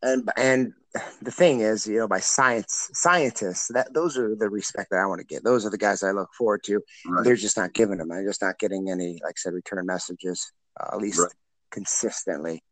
And 0.03 0.31
and 0.37 0.73
the 1.23 1.31
thing 1.31 1.61
is, 1.61 1.87
you 1.87 1.99
know, 1.99 2.09
by 2.09 2.21
science 2.21 2.91
scientists, 2.93 3.69
that 3.69 3.95
those 3.95 4.19
are 4.19 4.35
the 4.35 4.49
respect 4.49 4.91
that 4.91 4.99
I 4.99 5.07
want 5.07 5.21
to 5.21 5.27
get. 5.27 5.45
Those 5.45 5.65
are 5.65 5.71
the 5.71 5.79
guys 5.79 6.03
I 6.03 6.11
look 6.11 6.31
forward 6.37 6.63
to. 6.65 6.81
Right. 7.07 7.25
They're 7.25 7.37
just 7.37 7.57
not 7.57 7.73
giving 7.73 7.99
them. 7.99 8.11
I'm 8.11 8.25
just 8.25 8.43
not 8.43 8.59
getting 8.59 8.91
any, 8.91 9.21
like 9.23 9.35
I 9.37 9.39
said, 9.39 9.53
return 9.53 9.87
messages, 9.87 10.53
uh, 10.81 10.91
at 10.93 10.99
least 10.99 11.21
right. 11.21 11.33
consistently. 11.71 12.63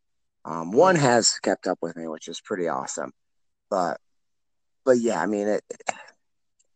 Um, 0.43 0.71
one 0.71 0.95
has 0.95 1.39
kept 1.41 1.67
up 1.67 1.77
with 1.81 1.95
me, 1.95 2.07
which 2.07 2.27
is 2.27 2.41
pretty 2.41 2.67
awesome. 2.67 3.11
But 3.69 3.99
but 4.85 4.97
yeah, 4.97 5.21
I 5.21 5.25
mean, 5.25 5.47
it, 5.47 5.63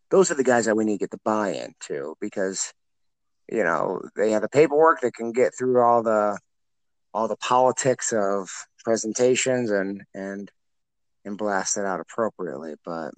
those 0.10 0.32
are 0.32 0.36
the 0.36 0.44
guys 0.44 0.66
that 0.66 0.78
we 0.78 0.86
need 0.86 1.00
to 1.00 1.00
get 1.00 1.12
the 1.12 1.20
buy-in 1.26 1.74
to 1.82 2.16
because 2.22 2.72
you 3.52 3.64
know 3.64 4.02
they 4.16 4.32
have 4.32 4.44
the 4.44 4.50
paperwork 4.50 5.02
that 5.02 5.14
can 5.16 5.32
get 5.32 5.54
through 5.58 5.82
all 5.82 6.04
the 6.04 6.38
all 7.14 7.28
the 7.28 7.38
politics 7.38 8.14
of 8.14 8.50
presentations 8.84 9.72
and 9.72 10.04
and 10.14 10.52
and 11.26 11.38
blast 11.38 11.78
it 11.78 11.86
out 11.86 12.00
appropriately 12.00 12.76
but 12.86 13.12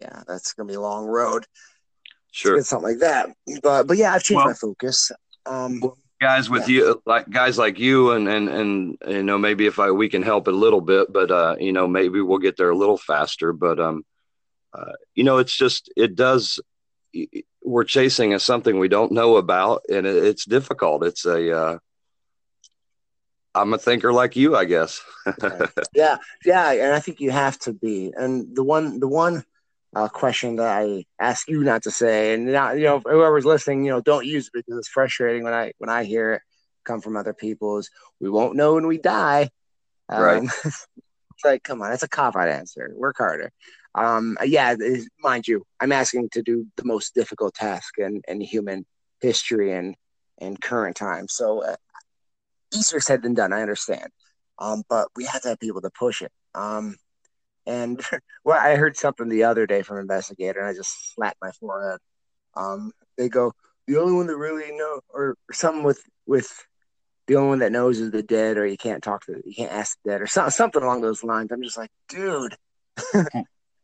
yeah 0.00 0.22
that's 0.26 0.52
gonna 0.54 0.68
be 0.68 0.74
a 0.74 0.80
long 0.80 1.06
road 1.06 1.46
sure 2.32 2.60
something 2.62 2.90
like 2.90 3.00
that 3.00 3.28
but 3.62 3.86
but 3.86 3.96
yeah 3.96 4.12
i've 4.12 4.22
changed 4.22 4.38
well, 4.38 4.46
my 4.46 4.54
focus 4.54 5.10
um 5.46 5.80
guys 6.20 6.48
with 6.48 6.68
yeah. 6.68 6.76
you 6.76 7.02
like 7.06 7.28
guys 7.30 7.58
like 7.58 7.78
you 7.78 8.12
and 8.12 8.28
and 8.28 8.48
and 8.48 8.98
you 9.06 9.22
know 9.22 9.38
maybe 9.38 9.66
if 9.66 9.78
i 9.78 9.90
we 9.90 10.08
can 10.08 10.22
help 10.22 10.48
a 10.48 10.50
little 10.50 10.80
bit 10.80 11.12
but 11.12 11.30
uh 11.30 11.54
you 11.58 11.72
know 11.72 11.86
maybe 11.86 12.20
we'll 12.20 12.38
get 12.38 12.56
there 12.56 12.70
a 12.70 12.76
little 12.76 12.96
faster 12.96 13.52
but 13.52 13.78
um 13.78 14.04
uh, 14.72 14.92
you 15.14 15.22
know 15.22 15.38
it's 15.38 15.56
just 15.56 15.88
it 15.96 16.16
does 16.16 16.58
we're 17.62 17.84
chasing 17.84 18.34
a 18.34 18.38
something 18.38 18.78
we 18.78 18.88
don't 18.88 19.12
know 19.12 19.36
about, 19.36 19.82
and 19.88 20.06
it, 20.06 20.16
it's 20.16 20.44
difficult. 20.44 21.04
It's 21.04 21.24
a 21.24 21.56
uh, 21.56 21.78
I'm 23.54 23.72
a 23.72 23.78
thinker 23.78 24.12
like 24.12 24.36
you, 24.36 24.56
I 24.56 24.64
guess. 24.64 25.00
yeah, 25.94 26.16
yeah, 26.44 26.72
and 26.72 26.92
I 26.92 27.00
think 27.00 27.20
you 27.20 27.30
have 27.30 27.58
to 27.60 27.72
be. 27.72 28.12
And 28.16 28.54
the 28.54 28.64
one, 28.64 28.98
the 29.00 29.08
one 29.08 29.44
uh, 29.94 30.08
question 30.08 30.56
that 30.56 30.82
I 30.82 31.04
ask 31.20 31.48
you 31.48 31.62
not 31.62 31.84
to 31.84 31.90
say, 31.90 32.34
and 32.34 32.46
not, 32.46 32.76
you 32.76 32.84
know, 32.84 33.00
whoever's 33.00 33.44
listening, 33.44 33.84
you 33.84 33.90
know, 33.90 34.00
don't 34.00 34.26
use 34.26 34.48
it 34.48 34.52
because 34.54 34.78
it's 34.78 34.88
frustrating 34.88 35.44
when 35.44 35.54
I 35.54 35.72
when 35.78 35.90
I 35.90 36.04
hear 36.04 36.34
it 36.34 36.42
come 36.84 37.00
from 37.00 37.16
other 37.16 37.32
people. 37.32 37.78
Is 37.78 37.90
we 38.20 38.28
won't 38.28 38.56
know 38.56 38.74
when 38.74 38.86
we 38.86 38.98
die. 38.98 39.50
Um, 40.08 40.22
right. 40.22 40.42
it's 40.64 40.86
like, 41.44 41.62
come 41.62 41.80
on, 41.80 41.90
that's 41.90 42.02
a 42.02 42.08
cop 42.08 42.36
out 42.36 42.48
answer. 42.48 42.92
Work 42.96 43.16
harder. 43.18 43.52
Um, 43.94 44.36
yeah, 44.44 44.74
mind 45.20 45.46
you, 45.46 45.64
I'm 45.80 45.92
asking 45.92 46.30
to 46.32 46.42
do 46.42 46.66
the 46.76 46.84
most 46.84 47.14
difficult 47.14 47.54
task 47.54 47.94
in, 47.98 48.22
in 48.26 48.40
human 48.40 48.84
history 49.20 49.72
and 49.72 49.94
and 50.38 50.60
current 50.60 50.96
time. 50.96 51.28
So 51.28 51.64
uh, 51.64 51.76
easier 52.74 53.00
said 53.00 53.22
than 53.22 53.34
done. 53.34 53.52
I 53.52 53.62
understand, 53.62 54.10
um, 54.58 54.82
but 54.88 55.08
we 55.16 55.24
have 55.24 55.42
to 55.42 55.50
have 55.50 55.60
people 55.60 55.80
to 55.82 55.90
push 55.90 56.22
it. 56.22 56.32
Um, 56.54 56.96
and 57.66 58.00
well, 58.44 58.58
I 58.58 58.76
heard 58.76 58.96
something 58.96 59.28
the 59.28 59.44
other 59.44 59.66
day 59.66 59.82
from 59.82 59.98
investigator, 59.98 60.60
and 60.60 60.68
I 60.68 60.74
just 60.74 61.14
slapped 61.14 61.38
my 61.42 61.50
forehead. 61.52 61.98
Um, 62.56 62.92
they 63.18 63.28
go, 63.28 63.52
the 63.86 63.98
only 63.98 64.14
one 64.14 64.26
that 64.26 64.36
really 64.36 64.76
know, 64.76 65.00
or 65.08 65.36
something 65.52 65.82
with 65.82 66.02
with 66.26 66.50
the 67.26 67.36
only 67.36 67.48
one 67.48 67.58
that 67.60 67.72
knows 67.72 68.00
is 68.00 68.10
the 68.10 68.22
dead, 68.22 68.58
or 68.58 68.66
you 68.66 68.76
can't 68.76 69.02
talk 69.02 69.24
to, 69.26 69.40
you 69.44 69.54
can't 69.54 69.72
ask 69.72 69.98
the 70.04 70.10
dead, 70.10 70.20
or 70.22 70.26
so, 70.26 70.48
something 70.48 70.82
along 70.82 71.00
those 71.00 71.24
lines. 71.24 71.50
I'm 71.50 71.62
just 71.62 71.78
like, 71.78 71.90
dude, 72.08 72.56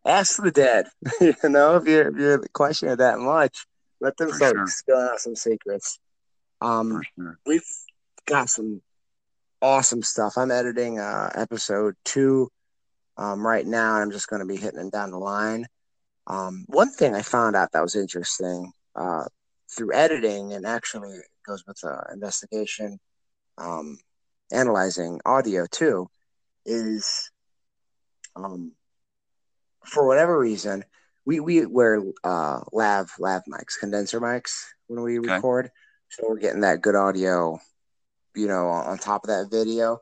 ask 0.05 0.43
the 0.43 0.51
dead. 0.51 0.87
you 1.21 1.35
know, 1.45 1.77
if 1.77 1.87
you're 1.87 2.09
if 2.09 2.17
you're 2.17 2.45
questioning 2.53 2.97
that 2.97 3.19
much, 3.19 3.67
let 4.01 4.17
them 4.17 4.33
start 4.33 4.55
sure. 4.55 4.67
spilling 4.67 5.09
out 5.13 5.21
some 5.21 5.37
secrets. 5.37 5.99
Um, 6.61 7.01
sure. 7.17 7.39
we've 7.47 7.65
got 8.27 8.49
some 8.49 8.83
awesome 9.63 10.03
stuff. 10.03 10.35
I'm 10.37 10.51
editing 10.51 10.99
uh, 10.99 11.31
episode 11.35 11.95
two 12.05 12.49
um, 13.17 13.47
right 13.47 13.67
now. 13.67 13.95
I'm 13.95 14.11
just 14.11 14.29
going 14.29 14.41
to 14.41 14.47
be 14.47 14.57
hitting 14.57 14.79
them 14.79 14.91
down 14.91 15.11
the 15.11 15.19
line. 15.19 15.67
Um, 16.27 16.65
one 16.69 16.91
thing 16.91 17.15
I 17.15 17.23
found 17.23 17.57
out 17.57 17.73
that 17.73 17.83
was 17.83 17.97
interesting 17.97 18.73
uh, 18.95 19.25
through 19.75 19.95
editing, 19.95 20.53
and 20.53 20.67
actually 20.67 21.11
it 21.11 21.25
goes 21.47 21.65
with 21.67 21.79
uh, 21.85 22.03
investigation, 22.13 22.99
um, 23.59 23.99
analyzing 24.53 25.21
audio 25.25 25.67
too, 25.71 26.09
is 26.65 27.31
um, 28.37 28.73
for 29.85 30.07
whatever 30.07 30.39
reason, 30.39 30.85
we 31.25 31.41
we 31.41 31.67
wear 31.67 32.03
uh, 32.25 32.61
lav 32.73 33.11
lav 33.19 33.43
mics, 33.49 33.79
condenser 33.79 34.21
mics 34.21 34.65
when 34.87 35.03
we 35.03 35.19
okay. 35.19 35.35
record, 35.35 35.71
so 36.09 36.27
we're 36.29 36.39
getting 36.39 36.63
that 36.63 36.81
good 36.81 36.97
audio, 36.97 37.59
you 38.35 38.47
know, 38.47 38.69
on 38.69 38.99
top 38.99 39.25
of 39.25 39.29
that 39.29 39.51
video. 39.51 39.99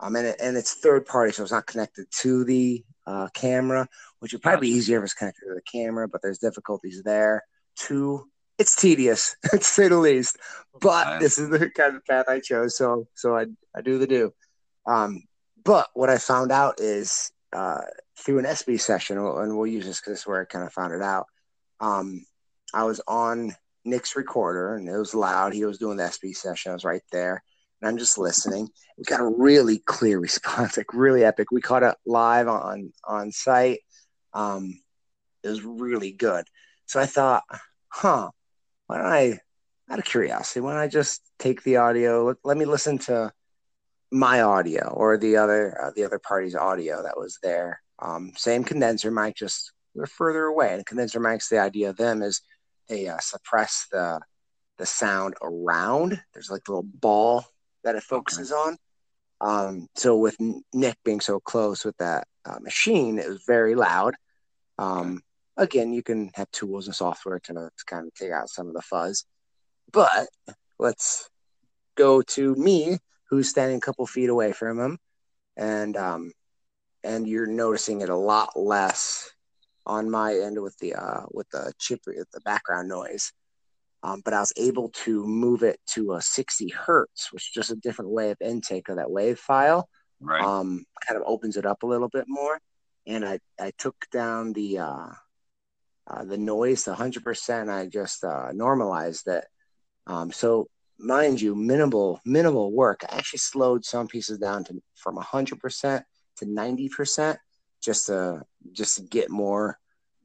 Um, 0.00 0.14
and, 0.16 0.28
it, 0.28 0.36
and 0.40 0.56
it's 0.56 0.74
third 0.74 1.06
party, 1.06 1.32
so 1.32 1.42
it's 1.42 1.52
not 1.52 1.66
connected 1.66 2.06
to 2.20 2.44
the 2.44 2.84
uh, 3.06 3.28
camera, 3.34 3.88
which 4.20 4.32
would 4.32 4.42
probably 4.42 4.68
be 4.68 4.74
easier 4.74 4.98
if 4.98 5.04
it's 5.04 5.14
connected 5.14 5.46
to 5.46 5.54
the 5.54 5.62
camera, 5.62 6.06
but 6.06 6.22
there's 6.22 6.38
difficulties 6.38 7.02
there 7.02 7.42
too. 7.76 8.28
It's 8.58 8.76
tedious, 8.76 9.36
to 9.50 9.62
say 9.62 9.88
the 9.88 9.96
least. 9.96 10.36
But 10.80 11.20
this 11.20 11.38
is 11.38 11.48
the 11.48 11.70
kind 11.70 11.96
of 11.96 12.04
path 12.04 12.26
I 12.28 12.40
chose, 12.40 12.76
so 12.76 13.08
so 13.14 13.36
I 13.36 13.46
I 13.74 13.80
do 13.80 13.98
the 13.98 14.06
do. 14.06 14.32
Um, 14.86 15.22
but 15.64 15.88
what 15.94 16.10
I 16.10 16.18
found 16.18 16.52
out 16.52 16.80
is 16.80 17.30
uh, 17.52 17.82
through 18.18 18.40
an 18.40 18.44
SB 18.44 18.80
session, 18.80 19.18
and 19.18 19.56
we'll 19.56 19.66
use 19.66 19.86
this 19.86 20.00
because 20.00 20.12
this 20.12 20.20
is 20.20 20.26
where 20.26 20.42
I 20.42 20.44
kind 20.44 20.64
of 20.64 20.72
found 20.72 20.92
it 20.92 21.02
out. 21.02 21.26
Um, 21.80 22.24
I 22.74 22.84
was 22.84 23.00
on 23.06 23.54
Nick's 23.84 24.16
recorder, 24.16 24.74
and 24.74 24.88
it 24.88 24.96
was 24.96 25.14
loud. 25.14 25.52
He 25.52 25.64
was 25.64 25.78
doing 25.78 25.96
the 25.96 26.04
SB 26.04 26.36
session. 26.36 26.70
I 26.70 26.74
was 26.74 26.84
right 26.84 27.02
there, 27.12 27.42
and 27.80 27.88
I'm 27.88 27.98
just 27.98 28.18
listening. 28.18 28.68
We 28.96 29.04
got 29.04 29.20
a 29.20 29.26
really 29.26 29.78
clear 29.78 30.18
response, 30.28 30.76
like 30.76 30.92
really 30.92 31.24
epic. 31.24 31.50
We 31.50 31.60
caught 31.60 31.82
it 31.82 31.94
live 32.06 32.48
on 32.48 32.92
on 33.04 33.32
site. 33.32 33.80
Um, 34.32 34.80
it 35.42 35.48
was 35.48 35.64
really 35.64 36.12
good. 36.12 36.46
So 36.86 37.00
I 37.00 37.06
thought, 37.06 37.44
huh, 37.88 38.30
why 38.86 38.96
don't 38.96 39.06
I 39.06 39.40
out 39.90 39.98
of 39.98 40.04
curiosity, 40.04 40.60
why 40.60 40.72
don't 40.72 40.82
I 40.82 40.88
just 40.88 41.22
take 41.38 41.62
the 41.62 41.76
audio? 41.76 42.24
Let, 42.24 42.36
let 42.44 42.56
me 42.56 42.64
listen 42.64 42.98
to 42.98 43.32
my 44.10 44.40
audio 44.40 44.88
or 44.88 45.18
the 45.18 45.36
other 45.36 45.80
uh, 45.82 45.90
the 45.94 46.04
other 46.04 46.18
party's 46.18 46.54
audio 46.54 47.02
that 47.02 47.16
was 47.16 47.38
there. 47.42 47.80
Um, 48.00 48.32
same 48.36 48.64
condenser 48.64 49.10
mic, 49.10 49.36
just 49.36 49.72
we're 49.94 50.06
further 50.06 50.44
away. 50.44 50.72
And 50.74 50.86
condenser 50.86 51.20
mics, 51.20 51.48
the 51.48 51.58
idea 51.58 51.90
of 51.90 51.96
them 51.96 52.22
is 52.22 52.42
they 52.88 53.08
uh, 53.08 53.18
suppress 53.18 53.86
the 53.90 54.20
the 54.78 54.86
sound 54.86 55.34
around. 55.42 56.20
There's 56.32 56.50
like 56.50 56.68
a 56.68 56.70
little 56.70 56.88
ball 57.00 57.44
that 57.84 57.96
it 57.96 58.02
focuses 58.02 58.52
okay. 58.52 58.60
on. 58.60 58.76
Um, 59.40 59.88
so 59.94 60.16
with 60.16 60.36
Nick 60.72 60.96
being 61.04 61.20
so 61.20 61.38
close 61.38 61.84
with 61.84 61.96
that 61.98 62.26
uh, 62.44 62.58
machine, 62.60 63.18
it 63.18 63.28
was 63.28 63.44
very 63.46 63.74
loud. 63.74 64.14
Um, 64.78 65.22
again, 65.56 65.92
you 65.92 66.02
can 66.02 66.30
have 66.34 66.50
tools 66.50 66.86
and 66.86 66.94
software 66.94 67.38
to, 67.40 67.52
to 67.52 67.70
kind 67.86 68.06
of 68.06 68.14
take 68.14 68.32
out 68.32 68.48
some 68.48 68.68
of 68.68 68.74
the 68.74 68.82
fuzz. 68.82 69.24
But 69.92 70.28
let's 70.78 71.28
go 71.96 72.22
to 72.22 72.54
me, 72.54 72.98
who's 73.28 73.48
standing 73.48 73.78
a 73.78 73.80
couple 73.80 74.06
feet 74.06 74.30
away 74.30 74.52
from 74.52 74.78
him, 74.78 74.98
and 75.56 75.96
um, 75.96 76.32
and 77.04 77.28
you're 77.28 77.46
noticing 77.46 78.00
it 78.00 78.08
a 78.08 78.16
lot 78.16 78.58
less 78.58 79.30
on 79.86 80.10
my 80.10 80.34
end 80.34 80.60
with 80.62 80.76
the 80.78 80.94
uh, 80.94 81.22
with 81.30 81.48
the 81.50 81.72
chip 81.78 82.00
with 82.06 82.30
the 82.32 82.40
background 82.40 82.88
noise. 82.88 83.32
Um, 84.02 84.22
but 84.24 84.32
I 84.34 84.40
was 84.40 84.52
able 84.56 84.90
to 85.04 85.26
move 85.26 85.62
it 85.62 85.80
to 85.88 86.14
a 86.14 86.22
60 86.22 86.68
hertz, 86.68 87.32
which 87.32 87.48
is 87.48 87.50
just 87.52 87.70
a 87.70 87.76
different 87.76 88.12
way 88.12 88.30
of 88.30 88.36
intake 88.40 88.88
of 88.88 88.96
that 88.96 89.10
wave 89.10 89.38
file. 89.38 89.88
Right. 90.20 90.42
Um, 90.42 90.84
kind 91.06 91.20
of 91.20 91.24
opens 91.26 91.56
it 91.56 91.66
up 91.66 91.82
a 91.82 91.86
little 91.86 92.08
bit 92.08 92.24
more. 92.28 92.60
And 93.06 93.24
I, 93.24 93.40
I 93.58 93.72
took 93.78 93.96
down 94.12 94.52
the 94.52 94.78
uh, 94.78 95.08
uh, 96.10 96.24
the 96.24 96.38
noise 96.38 96.84
to 96.84 96.94
100%. 96.94 97.68
I 97.68 97.86
just 97.86 98.24
uh, 98.24 98.52
normalized 98.52 99.26
it. 99.28 99.44
Um, 100.06 100.32
so 100.32 100.68
mind 100.98 101.40
you, 101.40 101.54
minimal 101.54 102.20
minimal 102.24 102.72
work. 102.72 103.04
I 103.08 103.16
actually 103.16 103.40
slowed 103.40 103.84
some 103.84 104.08
pieces 104.08 104.38
down 104.38 104.64
to 104.64 104.82
from 104.94 105.16
100% 105.16 106.02
to 106.36 106.46
90% 106.46 107.36
just 107.82 108.06
to 108.06 108.42
just 108.72 108.96
to 108.96 109.02
get 109.02 109.30
more 109.30 109.78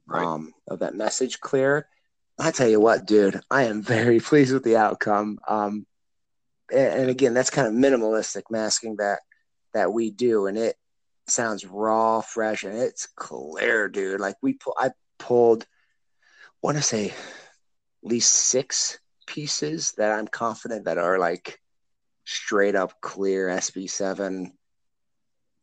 right. 0.08 0.26
um, 0.26 0.54
of 0.68 0.80
that 0.80 0.96
message 0.96 1.40
clear. 1.40 1.88
I 2.40 2.52
tell 2.52 2.68
you 2.68 2.80
what, 2.80 3.06
dude, 3.06 3.42
I 3.50 3.64
am 3.64 3.82
very 3.82 4.20
pleased 4.22 4.54
with 4.54 4.64
the 4.64 4.78
outcome. 4.78 5.40
Um, 5.48 5.86
and, 6.74 7.10
again, 7.10 7.34
that's 7.34 7.50
kind 7.50 7.68
of 7.68 7.74
minimalistic 7.74 8.44
masking 8.50 8.98
that 8.98 9.20
that 9.74 9.92
we 9.92 10.12
do, 10.12 10.46
and 10.46 10.58
it 10.58 10.76
sounds 11.28 11.66
raw, 11.66 12.22
fresh, 12.22 12.64
and 12.64 12.78
it's 12.78 13.08
clear, 13.08 13.90
dude. 13.90 14.20
Like 14.20 14.36
we 14.42 14.54
pull, 14.54 14.76
I 14.78 14.92
pulled, 15.18 15.66
want 16.62 16.78
to 16.78 16.84
say, 16.84 17.08
at 17.10 17.14
least 18.04 18.32
six 18.32 19.00
pieces 19.26 19.94
that 19.98 20.12
I'm 20.12 20.28
confident 20.28 20.86
that 20.86 20.98
are 20.98 21.18
like 21.18 21.60
straight 22.26 22.76
up 22.76 23.00
clear 23.02 23.48
SB7 23.48 24.52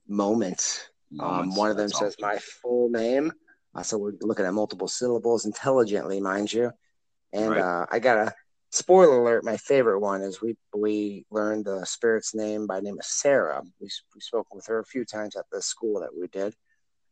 moments. 0.08 0.90
moments. 1.10 1.50
Um, 1.50 1.54
one 1.54 1.70
of 1.70 1.76
them 1.76 1.88
says 1.88 2.16
awesome. 2.18 2.22
my 2.22 2.38
full 2.38 2.88
name. 2.90 3.32
Uh, 3.74 3.82
so 3.82 3.98
we're 3.98 4.12
looking 4.20 4.44
at 4.44 4.54
multiple 4.54 4.88
syllables 4.88 5.46
intelligently, 5.46 6.20
mind 6.20 6.52
you. 6.52 6.72
And 7.32 7.50
right. 7.50 7.60
uh, 7.60 7.86
I 7.90 7.98
got 8.00 8.18
a 8.18 8.34
spoiler 8.70 9.20
alert. 9.20 9.44
My 9.44 9.56
favorite 9.56 10.00
one 10.00 10.22
is 10.22 10.40
we 10.40 10.56
we 10.74 11.26
learned 11.30 11.64
the 11.64 11.84
spirit's 11.84 12.34
name 12.34 12.66
by 12.66 12.80
name 12.80 12.98
of 12.98 13.04
Sarah. 13.04 13.62
We 13.80 13.88
we 14.14 14.20
spoke 14.20 14.52
with 14.54 14.66
her 14.66 14.80
a 14.80 14.84
few 14.84 15.04
times 15.04 15.36
at 15.36 15.46
the 15.52 15.62
school 15.62 16.00
that 16.00 16.16
we 16.18 16.26
did. 16.28 16.54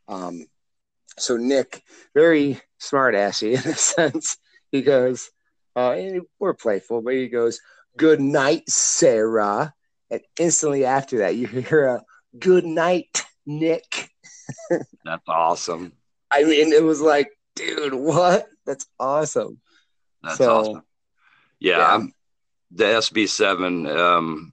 Um, 0.09 0.47
so 1.19 1.37
Nick, 1.37 1.83
very 2.15 2.61
smart 2.79 3.15
assy 3.15 3.55
in 3.55 3.61
a 3.61 3.75
sense. 3.77 4.37
He 4.71 4.83
goes, 4.83 5.31
uh, 5.77 5.97
we're 6.39 6.55
playful, 6.55 7.03
but 7.03 7.15
he 7.15 7.29
goes, 7.29 7.61
"Good 7.97 8.21
night, 8.21 8.69
Sarah," 8.69 9.75
and 10.11 10.21
instantly 10.39 10.85
after 10.85 11.19
that, 11.19 11.37
you 11.37 11.47
hear 11.47 11.87
a 11.87 12.05
"Good 12.37 12.65
night, 12.65 13.25
Nick." 13.47 14.11
That's 15.05 15.29
awesome. 15.29 15.93
I 16.31 16.45
mean, 16.45 16.73
it 16.73 16.83
was 16.83 17.01
like, 17.01 17.31
dude, 17.55 17.95
what? 17.95 18.47
That's 18.67 18.87
awesome. 18.99 19.61
That's 20.23 20.39
so, 20.39 20.57
awesome. 20.57 20.83
Yeah, 21.59 21.79
yeah. 21.79 22.07
the 22.71 22.85
SB7 22.85 23.97
um, 23.97 24.53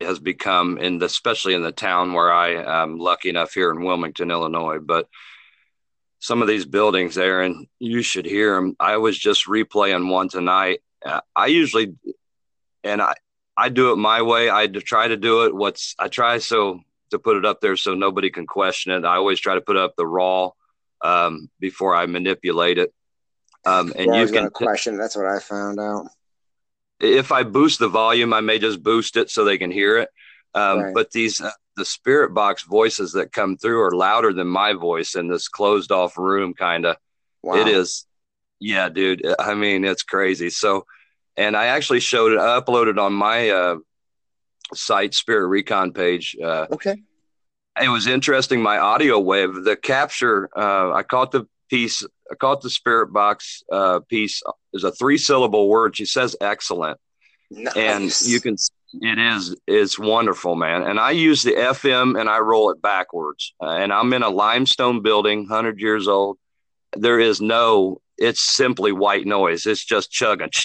has 0.00 0.18
become, 0.18 0.78
in 0.78 0.98
the, 0.98 1.06
especially 1.06 1.54
in 1.54 1.62
the 1.62 1.72
town 1.72 2.12
where 2.12 2.32
I 2.32 2.82
am 2.82 2.98
lucky 2.98 3.28
enough 3.28 3.52
here 3.52 3.70
in 3.70 3.84
Wilmington, 3.84 4.30
Illinois, 4.30 4.78
but 4.78 5.08
some 6.20 6.42
of 6.42 6.48
these 6.48 6.64
buildings 6.64 7.14
there, 7.14 7.42
and 7.42 7.66
you 7.78 8.02
should 8.02 8.26
hear 8.26 8.54
them. 8.54 8.76
I 8.80 8.96
was 8.96 9.18
just 9.18 9.46
replaying 9.46 10.10
one 10.10 10.28
tonight. 10.28 10.80
Uh, 11.04 11.20
I 11.34 11.46
usually, 11.46 11.94
and 12.82 13.00
I, 13.00 13.14
I 13.56 13.68
do 13.68 13.92
it 13.92 13.96
my 13.96 14.22
way. 14.22 14.50
I 14.50 14.66
try 14.66 15.08
to 15.08 15.16
do 15.16 15.44
it. 15.44 15.54
What's 15.54 15.94
I 15.98 16.08
try 16.08 16.38
so 16.38 16.80
to 17.10 17.18
put 17.18 17.36
it 17.36 17.44
up 17.44 17.60
there 17.60 17.76
so 17.76 17.94
nobody 17.94 18.30
can 18.30 18.46
question 18.46 18.92
it. 18.92 19.04
I 19.04 19.16
always 19.16 19.40
try 19.40 19.54
to 19.54 19.60
put 19.60 19.76
up 19.76 19.94
the 19.96 20.06
raw 20.06 20.50
um, 21.02 21.50
before 21.60 21.94
I 21.94 22.06
manipulate 22.06 22.78
it. 22.78 22.92
Um, 23.64 23.92
and 23.96 24.14
you 24.14 24.26
can 24.28 24.50
question. 24.50 24.96
That's 24.96 25.16
what 25.16 25.26
I 25.26 25.38
found 25.38 25.80
out. 25.80 26.06
If 27.00 27.32
I 27.32 27.42
boost 27.42 27.78
the 27.78 27.88
volume, 27.88 28.32
I 28.32 28.40
may 28.40 28.58
just 28.58 28.82
boost 28.82 29.16
it 29.16 29.30
so 29.30 29.44
they 29.44 29.58
can 29.58 29.70
hear 29.70 29.98
it. 29.98 30.08
Um, 30.54 30.80
right. 30.80 30.94
But 30.94 31.10
these 31.10 31.40
uh, 31.40 31.50
the 31.76 31.84
spirit 31.84 32.34
box 32.34 32.62
voices 32.62 33.12
that 33.12 33.32
come 33.32 33.56
through 33.56 33.80
are 33.82 33.92
louder 33.92 34.32
than 34.32 34.48
my 34.48 34.72
voice 34.72 35.14
in 35.14 35.28
this 35.28 35.48
closed 35.48 35.92
off 35.92 36.18
room. 36.18 36.54
Kind 36.54 36.86
of. 36.86 36.96
Wow. 37.42 37.56
It 37.56 37.68
is. 37.68 38.06
Yeah, 38.60 38.88
dude. 38.88 39.24
I 39.38 39.54
mean, 39.54 39.84
it's 39.84 40.02
crazy. 40.02 40.50
So, 40.50 40.86
and 41.36 41.56
I 41.56 41.66
actually 41.66 42.00
showed 42.00 42.32
it, 42.32 42.40
I 42.40 42.60
uploaded 42.60 42.98
on 42.98 43.12
my 43.12 43.50
uh, 43.50 43.76
site, 44.74 45.14
Spirit 45.14 45.46
Recon 45.46 45.92
page. 45.92 46.36
Uh, 46.42 46.66
okay 46.72 46.96
it 47.82 47.88
was 47.88 48.06
interesting. 48.06 48.62
My 48.62 48.78
audio 48.78 49.18
wave, 49.18 49.54
the 49.64 49.76
capture, 49.76 50.48
uh, 50.56 50.92
I 50.92 51.02
caught 51.02 51.32
the 51.32 51.46
piece, 51.68 52.04
I 52.30 52.34
caught 52.34 52.60
the 52.60 52.70
spirit 52.70 53.12
box 53.12 53.62
uh, 53.70 54.00
piece 54.00 54.42
is 54.72 54.84
a 54.84 54.92
three 54.92 55.18
syllable 55.18 55.68
word. 55.68 55.96
She 55.96 56.06
says 56.06 56.36
excellent. 56.40 56.98
Nice. 57.50 57.76
And 57.76 58.20
you 58.30 58.40
can, 58.40 58.56
it 59.00 59.18
is, 59.18 59.56
it's 59.66 59.98
wonderful, 59.98 60.54
man. 60.54 60.82
And 60.82 61.00
I 61.00 61.12
use 61.12 61.42
the 61.42 61.52
FM 61.52 62.18
and 62.18 62.28
I 62.28 62.38
roll 62.38 62.70
it 62.70 62.82
backwards. 62.82 63.54
Uh, 63.62 63.70
and 63.70 63.92
I'm 63.92 64.12
in 64.12 64.22
a 64.22 64.28
limestone 64.28 65.02
building, 65.02 65.40
100 65.40 65.80
years 65.80 66.08
old. 66.08 66.38
There 66.94 67.20
is 67.20 67.40
no, 67.40 68.00
it's 68.16 68.54
simply 68.54 68.92
white 68.92 69.26
noise. 69.26 69.66
It's 69.66 69.84
just 69.84 70.10
chugging. 70.10 70.50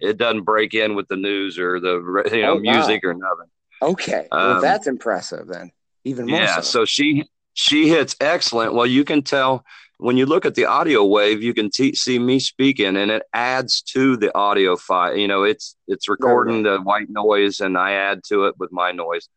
It 0.00 0.18
doesn't 0.18 0.42
break 0.42 0.74
in 0.74 0.96
with 0.96 1.06
the 1.08 1.16
news 1.16 1.56
or 1.56 1.78
the 1.78 2.24
you 2.32 2.42
know, 2.42 2.54
oh, 2.54 2.58
music 2.58 3.04
or 3.04 3.14
nothing. 3.14 3.46
Okay. 3.80 4.26
Well, 4.30 4.56
um, 4.56 4.60
that's 4.60 4.86
impressive 4.86 5.46
then 5.46 5.70
even 6.04 6.26
more. 6.26 6.38
Yeah. 6.38 6.56
So. 6.56 6.62
so 6.62 6.84
she 6.84 7.24
she 7.54 7.88
hits 7.88 8.16
excellent. 8.20 8.74
Well, 8.74 8.86
you 8.86 9.04
can 9.04 9.22
tell 9.22 9.64
when 9.98 10.16
you 10.16 10.26
look 10.26 10.44
at 10.44 10.54
the 10.54 10.66
audio 10.66 11.04
wave, 11.04 11.42
you 11.42 11.54
can 11.54 11.70
t- 11.70 11.94
see 11.94 12.18
me 12.18 12.38
speaking, 12.40 12.96
and 12.96 13.10
it 13.10 13.22
adds 13.32 13.80
to 13.82 14.16
the 14.16 14.36
audio 14.36 14.76
file. 14.76 15.16
You 15.16 15.28
know, 15.28 15.44
it's 15.44 15.76
it's 15.86 16.08
recording 16.08 16.62
the 16.64 16.78
white 16.78 17.08
noise, 17.08 17.60
and 17.60 17.78
I 17.78 17.92
add 17.92 18.22
to 18.28 18.46
it 18.46 18.56
with 18.58 18.72
my 18.72 18.92
noise. 18.92 19.28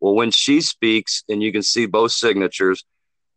Well, 0.00 0.14
when 0.14 0.30
she 0.30 0.60
speaks, 0.60 1.24
and 1.28 1.42
you 1.42 1.52
can 1.52 1.62
see 1.62 1.86
both 1.86 2.12
signatures, 2.12 2.84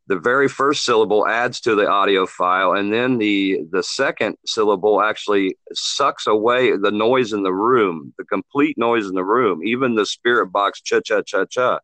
the 0.08 0.18
very 0.18 0.48
first 0.48 0.84
syllable 0.84 1.28
adds 1.28 1.62
to 1.62 1.76
the 1.76 1.88
audio 1.90 2.26
file, 2.28 2.74
and 2.74 2.94
then 2.94 3.18
the 3.18 3.62
the 3.72 3.84
second 3.84 4.38
syllable 4.46 5.02
actually 5.02 5.58
sucks 5.74 6.28
away 6.28 6.78
the 6.78 6.92
noise 6.92 7.34
in 7.34 7.42
the 7.42 7.54
room, 7.54 8.14
the 8.18 8.26
complete 8.26 8.78
noise 8.78 9.08
in 9.08 9.16
the 9.16 9.26
room, 9.26 9.62
even 9.66 9.96
the 9.96 10.06
spirit 10.06 10.48
box 10.48 10.82
cha 10.82 11.00
cha 11.04 11.22
cha 11.22 11.46
cha 11.46 11.80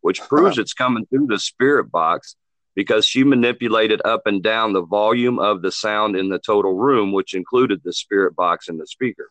which 0.00 0.20
proves 0.22 0.58
it's 0.58 0.74
coming 0.74 1.06
through 1.06 1.26
the 1.26 1.38
spirit 1.38 1.90
box 1.90 2.36
because 2.74 3.04
she 3.06 3.24
manipulated 3.24 4.00
up 4.04 4.26
and 4.26 4.42
down 4.42 4.72
the 4.72 4.84
volume 4.84 5.38
of 5.38 5.62
the 5.62 5.72
sound 5.72 6.16
in 6.16 6.28
the 6.28 6.38
total 6.38 6.74
room, 6.74 7.12
which 7.12 7.34
included 7.34 7.80
the 7.82 7.92
spirit 7.92 8.36
box 8.36 8.68
and 8.68 8.78
the 8.78 8.86
speaker, 8.86 9.28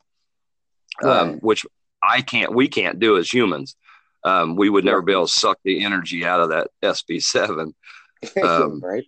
um, 1.02 1.10
right. 1.10 1.20
um, 1.20 1.34
which 1.40 1.66
I 2.04 2.22
can't, 2.22 2.54
we 2.54 2.68
can't 2.68 3.00
do 3.00 3.18
as 3.18 3.32
humans. 3.32 3.76
Um, 4.24 4.56
we 4.58 4.70
would 4.70 4.84
never 4.84 5.02
be 5.02 5.14
able 5.14 5.28
to 5.28 5.34
suck 5.34 5.60
the 5.64 5.86
energy 5.86 6.26
out 6.26 6.42
of 6.42 6.50
that 6.50 6.70
SB7. 6.84 7.74
Um, 8.44 8.80
right. 8.84 9.06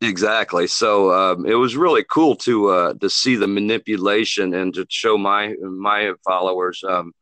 Exactly. 0.00 0.66
So 0.66 1.12
um, 1.12 1.46
it 1.46 1.54
was 1.54 1.76
really 1.76 2.04
cool 2.04 2.36
to 2.36 2.68
uh, 2.68 2.94
to 2.94 3.10
see 3.10 3.36
the 3.36 3.46
manipulation 3.46 4.54
and 4.54 4.72
to 4.74 4.86
show 4.88 5.18
my 5.18 5.54
my 5.60 6.12
followers 6.24 6.82
um, 6.82 7.12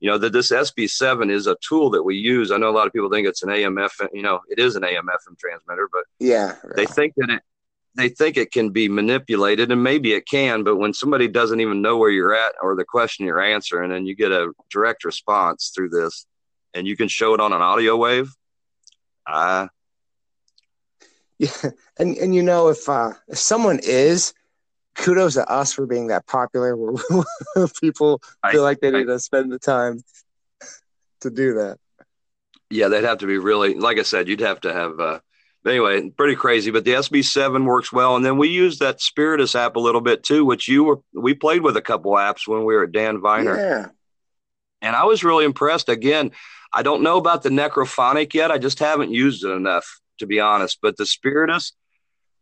you 0.00 0.10
know 0.10 0.18
that 0.18 0.32
this 0.32 0.50
SB7 0.50 1.30
is 1.30 1.46
a 1.46 1.56
tool 1.66 1.90
that 1.90 2.02
we 2.02 2.16
use. 2.16 2.50
I 2.50 2.58
know 2.58 2.70
a 2.70 2.76
lot 2.76 2.86
of 2.86 2.92
people 2.92 3.10
think 3.10 3.26
it's 3.26 3.42
an 3.42 3.48
AMF, 3.48 4.08
you 4.12 4.22
know, 4.22 4.40
it 4.48 4.58
is 4.58 4.76
an 4.76 4.84
AM/FM 4.84 5.38
transmitter, 5.38 5.88
but 5.90 6.04
yeah, 6.18 6.56
they 6.74 6.86
think 6.86 7.14
that 7.16 7.30
it 7.30 7.42
they 7.96 8.10
think 8.10 8.36
it 8.36 8.52
can 8.52 8.70
be 8.70 8.88
manipulated, 8.88 9.72
and 9.72 9.82
maybe 9.82 10.12
it 10.12 10.28
can. 10.28 10.62
But 10.62 10.76
when 10.76 10.92
somebody 10.92 11.28
doesn't 11.28 11.60
even 11.60 11.80
know 11.80 11.96
where 11.96 12.10
you're 12.10 12.34
at 12.34 12.52
or 12.62 12.76
the 12.76 12.84
question 12.84 13.26
you're 13.26 13.40
answering, 13.40 13.90
and 13.92 14.06
you 14.06 14.14
get 14.14 14.32
a 14.32 14.52
direct 14.70 15.04
response 15.04 15.72
through 15.74 15.88
this, 15.88 16.26
and 16.74 16.86
you 16.86 16.96
can 16.96 17.08
show 17.08 17.32
it 17.34 17.40
on 17.40 17.52
an 17.52 17.62
audio 17.62 17.96
wave, 17.96 18.30
uh, 19.26 19.68
yeah, 21.38 21.70
and 21.98 22.16
and 22.18 22.34
you 22.34 22.42
know 22.42 22.68
if 22.68 22.88
uh, 22.88 23.12
if 23.28 23.38
someone 23.38 23.80
is 23.82 24.34
kudos 24.96 25.34
to 25.34 25.48
us 25.48 25.72
for 25.72 25.86
being 25.86 26.08
that 26.08 26.26
popular 26.26 26.76
where 26.76 26.96
people 27.80 28.20
feel 28.50 28.62
like 28.62 28.80
they 28.80 28.90
need 28.90 29.08
I, 29.08 29.14
to 29.14 29.20
spend 29.20 29.52
the 29.52 29.58
time 29.58 30.02
to 31.20 31.30
do 31.30 31.54
that. 31.54 31.78
Yeah, 32.70 32.88
they'd 32.88 33.04
have 33.04 33.18
to 33.18 33.26
be 33.26 33.38
really, 33.38 33.74
like 33.74 33.98
I 33.98 34.02
said, 34.02 34.28
you'd 34.28 34.40
have 34.40 34.60
to 34.62 34.72
have, 34.72 34.98
uh, 34.98 35.20
anyway, 35.66 36.10
pretty 36.10 36.34
crazy. 36.34 36.70
But 36.70 36.84
the 36.84 36.94
SB7 36.94 37.64
works 37.64 37.92
well. 37.92 38.16
And 38.16 38.24
then 38.24 38.38
we 38.38 38.48
use 38.48 38.78
that 38.78 39.00
Spiritus 39.00 39.54
app 39.54 39.76
a 39.76 39.80
little 39.80 40.00
bit 40.00 40.24
too, 40.24 40.44
which 40.44 40.68
you 40.68 40.84
were, 40.84 41.00
we 41.12 41.34
played 41.34 41.62
with 41.62 41.76
a 41.76 41.82
couple 41.82 42.12
apps 42.12 42.48
when 42.48 42.64
we 42.64 42.74
were 42.74 42.84
at 42.84 42.92
Dan 42.92 43.20
Viner. 43.20 43.56
Yeah. 43.56 43.86
And 44.82 44.96
I 44.96 45.04
was 45.04 45.24
really 45.24 45.44
impressed. 45.44 45.88
Again, 45.88 46.32
I 46.72 46.82
don't 46.82 47.02
know 47.02 47.16
about 47.16 47.42
the 47.42 47.48
Necrophonic 47.48 48.34
yet. 48.34 48.50
I 48.50 48.58
just 48.58 48.78
haven't 48.78 49.12
used 49.12 49.44
it 49.44 49.50
enough, 49.50 50.00
to 50.18 50.26
be 50.26 50.40
honest. 50.40 50.78
But 50.82 50.96
the 50.96 51.06
Spiritus, 51.06 51.72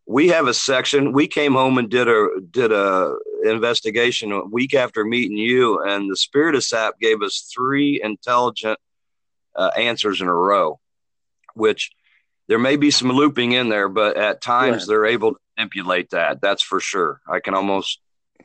we 0.05 0.27
have 0.29 0.47
a 0.47 0.53
section. 0.53 1.11
We 1.13 1.27
came 1.27 1.53
home 1.53 1.77
and 1.77 1.89
did 1.89 2.07
a 2.07 2.27
did 2.51 2.71
a 2.71 3.15
investigation 3.43 4.31
a 4.31 4.45
week 4.45 4.73
after 4.73 5.03
meeting 5.03 5.37
you, 5.37 5.81
and 5.81 6.09
the 6.09 6.15
Spiritus 6.15 6.73
app 6.73 6.99
gave 6.99 7.21
us 7.21 7.51
three 7.53 8.01
intelligent 8.03 8.79
uh, 9.55 9.71
answers 9.77 10.21
in 10.21 10.27
a 10.27 10.33
row, 10.33 10.79
which 11.55 11.91
there 12.47 12.59
may 12.59 12.75
be 12.75 12.91
some 12.91 13.09
looping 13.09 13.53
in 13.53 13.69
there, 13.69 13.89
but 13.89 14.17
at 14.17 14.41
times 14.41 14.85
they're 14.85 15.07
able 15.07 15.33
to 15.33 15.39
manipulate 15.57 16.11
that. 16.11 16.39
That's 16.41 16.61
for 16.61 16.79
sure. 16.79 17.21
I 17.27 17.39
can 17.39 17.55
almost. 17.55 17.99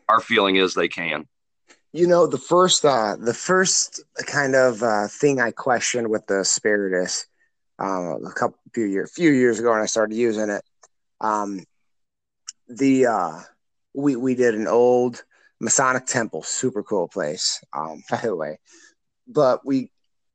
Our 0.08 0.20
feeling 0.20 0.56
is 0.56 0.74
they 0.74 0.88
can. 0.88 1.28
You 1.92 2.06
know, 2.06 2.26
the 2.26 2.38
first 2.38 2.84
uh, 2.84 3.16
the 3.20 3.34
first 3.34 4.02
kind 4.26 4.56
of 4.56 4.82
uh, 4.82 5.08
thing 5.08 5.40
I 5.40 5.50
questioned 5.50 6.08
with 6.08 6.26
the 6.26 6.44
Spiritus 6.44 7.26
um, 7.78 8.24
a 8.26 8.32
couple 8.32 8.58
few 8.72 8.86
years 8.86 9.12
few 9.12 9.30
years 9.30 9.58
ago 9.58 9.72
when 9.72 9.80
I 9.80 9.86
started 9.86 10.14
using 10.14 10.48
it 10.48 10.64
um, 11.20 11.64
the 12.68 13.06
uh, 13.06 13.40
we 13.94 14.16
we 14.16 14.34
did 14.34 14.54
an 14.54 14.66
old 14.66 15.22
Masonic 15.60 16.06
temple, 16.06 16.42
super 16.42 16.82
cool 16.82 17.08
place, 17.08 17.62
um, 17.72 18.02
by 18.10 18.20
the 18.22 18.34
way. 18.34 18.58
But 19.26 19.64
we 19.64 19.90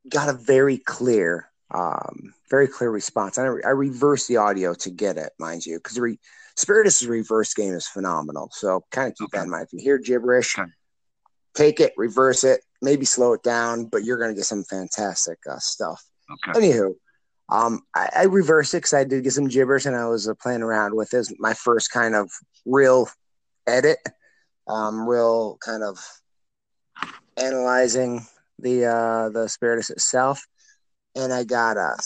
got 0.08 0.30
a 0.30 0.34
very 0.34 0.78
clear, 0.78 1.50
um, 1.74 2.34
very 2.50 2.68
clear 2.68 2.92
response. 2.92 3.38
I, 3.38 3.44
I 3.44 3.72
reversed 3.72 4.28
the 4.28 4.38
audio 4.38 4.74
to 4.76 4.90
get 4.90 5.18
it, 5.18 5.34
mind 5.40 5.66
you, 5.66 5.78
because 5.78 6.00
re- 6.00 6.20
Spiritus' 6.56 7.04
reverse 7.04 7.54
game 7.54 7.74
is 7.74 7.88
phenomenal. 7.88 8.50
So 8.54 8.86
kind 8.92 9.12
of 9.12 9.18
keep 9.18 9.26
okay. 9.26 9.40
that 9.40 9.46
in 9.46 9.50
mind. 9.50 9.68
If 9.68 9.74
you 9.74 9.80
hear 9.80 9.98
gibberish, 9.98 10.58
okay. 10.58 10.70
take 11.54 11.80
it, 11.80 11.94
reverse 11.98 12.44
it, 12.44 12.62
maybe 12.82 13.06
slow 13.06 13.34
it 13.34 13.44
down, 13.44 13.86
but 13.86 14.04
you're 14.04 14.18
going 14.18 14.30
to 14.30 14.36
get 14.36 14.46
some 14.46 14.64
fantastic 14.64 15.40
uh, 15.50 15.60
stuff. 15.60 16.02
Okay. 16.48 16.60
Anywho, 16.60 16.94
um, 17.50 17.82
I, 17.96 18.10
I 18.16 18.24
reversed 18.24 18.74
it 18.74 18.78
because 18.78 18.94
I 18.94 19.04
did 19.04 19.24
get 19.24 19.34
some 19.34 19.48
gibberish 19.48 19.86
and 19.86 19.96
I 19.96 20.08
was 20.08 20.28
uh, 20.28 20.34
playing 20.36 20.62
around 20.62 20.96
with 20.96 21.10
this. 21.10 21.32
My 21.40 21.54
first 21.54 21.92
kind 21.92 22.16
of 22.16 22.32
real 22.66 23.08
edit, 23.68 24.00
um, 24.68 25.08
real 25.08 25.58
kind 25.64 25.84
of 25.84 25.98
analyzing 27.38 28.26
the 28.60 28.86
uh, 28.86 29.30
the 29.30 29.48
spiritus 29.48 29.90
itself, 29.90 30.46
and 31.16 31.32
I 31.32 31.44
got 31.44 31.78
uh, 31.78 31.98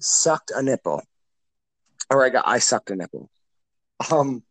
sucked 0.00 0.52
a 0.54 0.62
nipple, 0.62 1.02
or 2.10 2.24
I 2.24 2.28
got 2.28 2.46
I 2.46 2.58
sucked 2.58 2.90
a 2.90 2.96
nipple. 2.96 3.30
Um, 4.12 4.44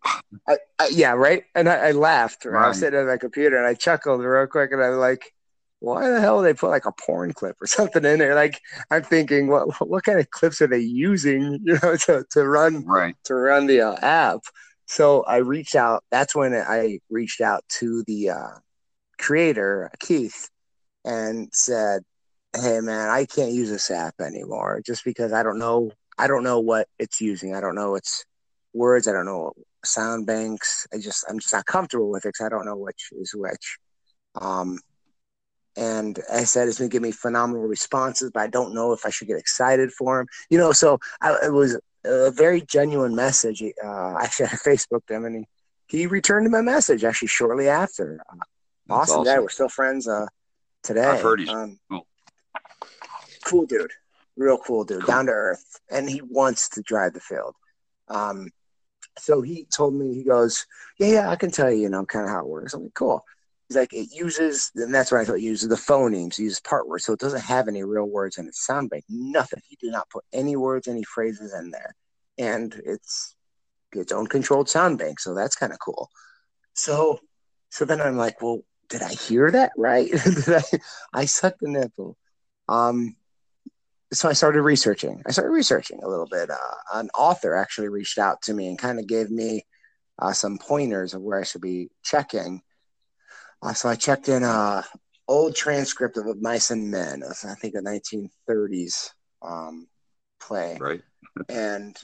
I, 0.48 0.58
I 0.78 0.90
yeah, 0.92 1.14
right. 1.14 1.44
And 1.56 1.70
I, 1.70 1.76
I 1.76 1.92
laughed. 1.92 2.46
Right? 2.46 2.66
I 2.66 2.68
was 2.68 2.80
sitting 2.80 3.00
at 3.00 3.06
my 3.06 3.18
computer 3.18 3.58
and 3.58 3.66
I 3.66 3.74
chuckled 3.74 4.22
real 4.22 4.48
quick, 4.48 4.72
and 4.72 4.84
I 4.84 4.90
like, 4.90 5.34
why 5.80 6.10
the 6.10 6.20
hell 6.20 6.42
they 6.42 6.54
put 6.54 6.70
like 6.70 6.86
a 6.86 6.92
porn 6.92 7.34
clip 7.34 7.56
or 7.62 7.68
something 7.68 8.04
in 8.04 8.20
there? 8.20 8.36
Like 8.36 8.60
I'm 8.92 9.04
thinking, 9.04 9.48
what 9.48 9.70
what 9.88 10.04
kind 10.04 10.20
of 10.20 10.30
clips 10.32 10.62
are 10.62 10.68
they 10.68 10.80
using, 10.80 11.60
you 11.64 11.80
know, 11.82 11.96
to, 11.98 12.26
to 12.32 12.48
run 12.48 12.86
right 12.86 13.16
to 13.26 13.36
run 13.36 13.68
the 13.68 13.82
uh, 13.82 13.96
app? 14.02 14.42
So 14.86 15.24
I 15.24 15.38
reached 15.38 15.76
out. 15.76 16.04
That's 16.12 16.36
when 16.36 16.54
I 16.54 17.00
reached 17.10 17.42
out 17.42 17.64
to 17.80 18.04
the 18.08 18.30
uh, 18.32 18.60
creator 19.20 19.92
Keith 20.00 20.50
and 21.06 21.50
said, 21.54 22.04
"Hey 22.56 22.80
man, 22.82 23.10
I 23.10 23.26
can't 23.26 23.52
use 23.52 23.70
this 23.70 23.92
app 23.92 24.16
anymore 24.22 24.82
just 24.86 25.04
because 25.04 25.34
I 25.34 25.44
don't 25.44 25.60
know. 25.60 25.92
I 26.18 26.28
don't 26.28 26.44
know 26.44 26.60
what 26.60 26.88
it's 27.00 27.22
using. 27.22 27.54
I 27.54 27.62
don't 27.62 27.76
know 27.76 27.96
its 27.96 28.26
words. 28.74 29.08
I 29.08 29.12
don't 29.12 29.26
know 29.26 29.54
sound 29.86 30.26
banks. 30.26 30.88
I 30.94 30.98
just 30.98 31.26
I'm 31.30 31.40
just 31.40 31.54
not 31.54 31.66
comfortable 31.66 32.10
with 32.10 32.26
it 32.26 32.30
because 32.30 32.46
I 32.46 32.50
don't 32.50 32.66
know 32.66 32.78
which 32.78 33.10
is 33.12 33.34
which." 33.36 33.78
Um, 34.40 34.80
and 35.78 36.20
I 36.34 36.44
said 36.44 36.68
it's 36.68 36.80
going 36.80 36.90
to 36.90 36.94
give 36.94 37.04
me 37.04 37.12
phenomenal 37.12 37.68
responses, 37.68 38.32
but 38.34 38.42
I 38.42 38.48
don't 38.48 38.74
know 38.74 38.94
if 38.94 39.06
I 39.06 39.12
should 39.12 39.28
get 39.28 39.38
excited 39.38 39.92
for 39.92 40.20
him. 40.20 40.28
You 40.50 40.58
know, 40.58 40.72
so 40.72 41.00
I, 41.22 41.38
it 41.44 41.54
was 41.54 41.80
a 42.04 42.32
very 42.32 42.62
genuine 42.62 43.16
message. 43.16 43.62
Uh, 43.62 44.18
actually, 44.18 44.48
I 44.52 44.56
Facebooked 44.56 45.10
him, 45.10 45.26
and 45.26 45.46
he, 45.88 46.00
he 46.00 46.08
returned 46.08 46.50
my 46.50 46.62
message 46.62 47.04
actually 47.04 47.28
shortly 47.28 47.70
after. 47.70 48.20
Uh, 48.28 48.38
awesome, 48.90 49.20
awesome 49.20 49.24
guy. 49.24 49.40
We're 49.40 49.50
still 49.50 49.70
friends 49.70 50.08
uh, 50.08 50.26
today. 50.82 51.06
I've 51.06 51.22
heard 51.22 51.42
he's 51.42 51.50
um, 51.50 51.78
cool. 51.90 52.08
Cool 53.46 53.66
dude, 53.68 53.92
real 54.36 54.58
cool 54.58 54.84
dude, 54.84 55.02
cool. 55.02 55.08
down 55.08 55.28
to 55.28 55.32
earth, 55.32 55.80
and 55.92 56.10
he 56.10 56.22
wants 56.22 56.70
to 56.70 56.82
drive 56.82 57.14
the 57.14 57.20
field. 57.20 57.54
Um, 58.08 58.50
so 59.20 59.42
he 59.42 59.66
told 59.66 59.94
me, 59.94 60.16
he 60.16 60.24
goes, 60.24 60.66
"Yeah, 60.98 61.08
yeah, 61.08 61.30
I 61.30 61.36
can 61.36 61.52
tell 61.52 61.72
you, 61.72 61.84
you 61.84 61.90
know, 61.90 62.04
kind 62.06 62.26
of 62.26 62.32
how 62.32 62.40
it 62.40 62.48
works." 62.48 62.74
I'm 62.74 62.84
like, 62.84 62.96
"Cool." 62.96 63.24
He's 63.68 63.78
like 63.78 63.94
it 63.94 64.10
uses, 64.14 64.72
and 64.76 64.94
that's 64.94 65.12
what 65.12 65.22
I 65.22 65.26
thought. 65.26 65.38
It 65.38 65.42
uses 65.42 65.68
the 65.68 65.76
phonemes, 65.76 66.40
it 66.40 66.44
uses 66.44 66.62
part 66.62 66.88
words, 66.88 67.06
so 67.06 67.14
it 67.14 67.20
doesn't 67.20 67.42
have 67.42 67.68
any 67.68 67.84
real 67.84 68.06
words 68.06 68.38
in 68.38 68.48
its 68.48 68.66
sound 68.66 68.90
bank. 68.90 69.04
Nothing. 69.10 69.62
He 69.68 69.78
did 69.82 69.92
not 69.92 70.10
put 70.10 70.24
any 70.32 70.56
words, 70.56 70.88
any 70.88 71.04
phrases 71.04 71.54
in 71.54 71.72
there, 71.72 71.94
and 72.38 72.74
it's 72.86 73.36
its 73.92 74.12
own 74.12 74.28
controlled 74.28 74.70
sound 74.70 75.00
bank. 75.00 75.20
So 75.20 75.34
that's 75.34 75.56
kind 75.56 75.74
of 75.74 75.80
cool. 75.80 76.10
So, 76.76 77.20
so 77.70 77.84
then 77.84 78.00
I'm 78.00 78.18
like, 78.18 78.42
well, 78.42 78.62
did 78.90 79.02
I 79.02 79.14
hear 79.14 79.52
that 79.52 79.72
right? 79.78 80.10
I? 80.48 80.64
I 81.14 81.26
sucked 81.26 81.60
the 81.60 81.70
nipple. 81.70 82.16
Um, 82.70 83.18
so 84.14 84.30
I 84.30 84.34
started 84.34 84.62
researching. 84.62 85.22
I 85.26 85.32
started 85.32 85.52
researching 85.52 86.02
a 86.04 86.08
little 86.08 86.28
bit. 86.28 86.50
Uh, 86.50 86.58
an 86.94 87.10
author 87.18 87.56
actually 87.56 87.90
reached 87.90 88.18
out 88.18 88.42
to 88.44 88.54
me 88.54 88.70
and 88.70 88.80
kind 88.80 89.00
of 89.00 89.08
gave 89.08 89.30
me 89.30 89.66
uh, 90.20 90.32
some 90.32 90.58
pointers 90.58 91.14
of 91.14 91.22
where 91.22 91.40
I 91.40 91.44
should 91.44 91.62
be 91.62 91.90
checking 92.04 92.62
uh, 93.62 93.74
so 93.74 93.90
I 93.90 93.96
checked 93.96 94.30
in 94.30 94.44
a 94.44 94.48
uh, 94.48 94.84
old 95.28 95.56
transcript 95.56 96.18
of 96.18 96.42
Mice 96.42 96.72
and 96.72 96.92
Men, 96.92 97.24
I 97.24 97.56
think 97.56 97.76
a 97.76 97.80
1930s 97.80 99.10
um, 99.42 99.88
play, 100.40 100.78
right? 100.80 101.02
and 101.50 101.98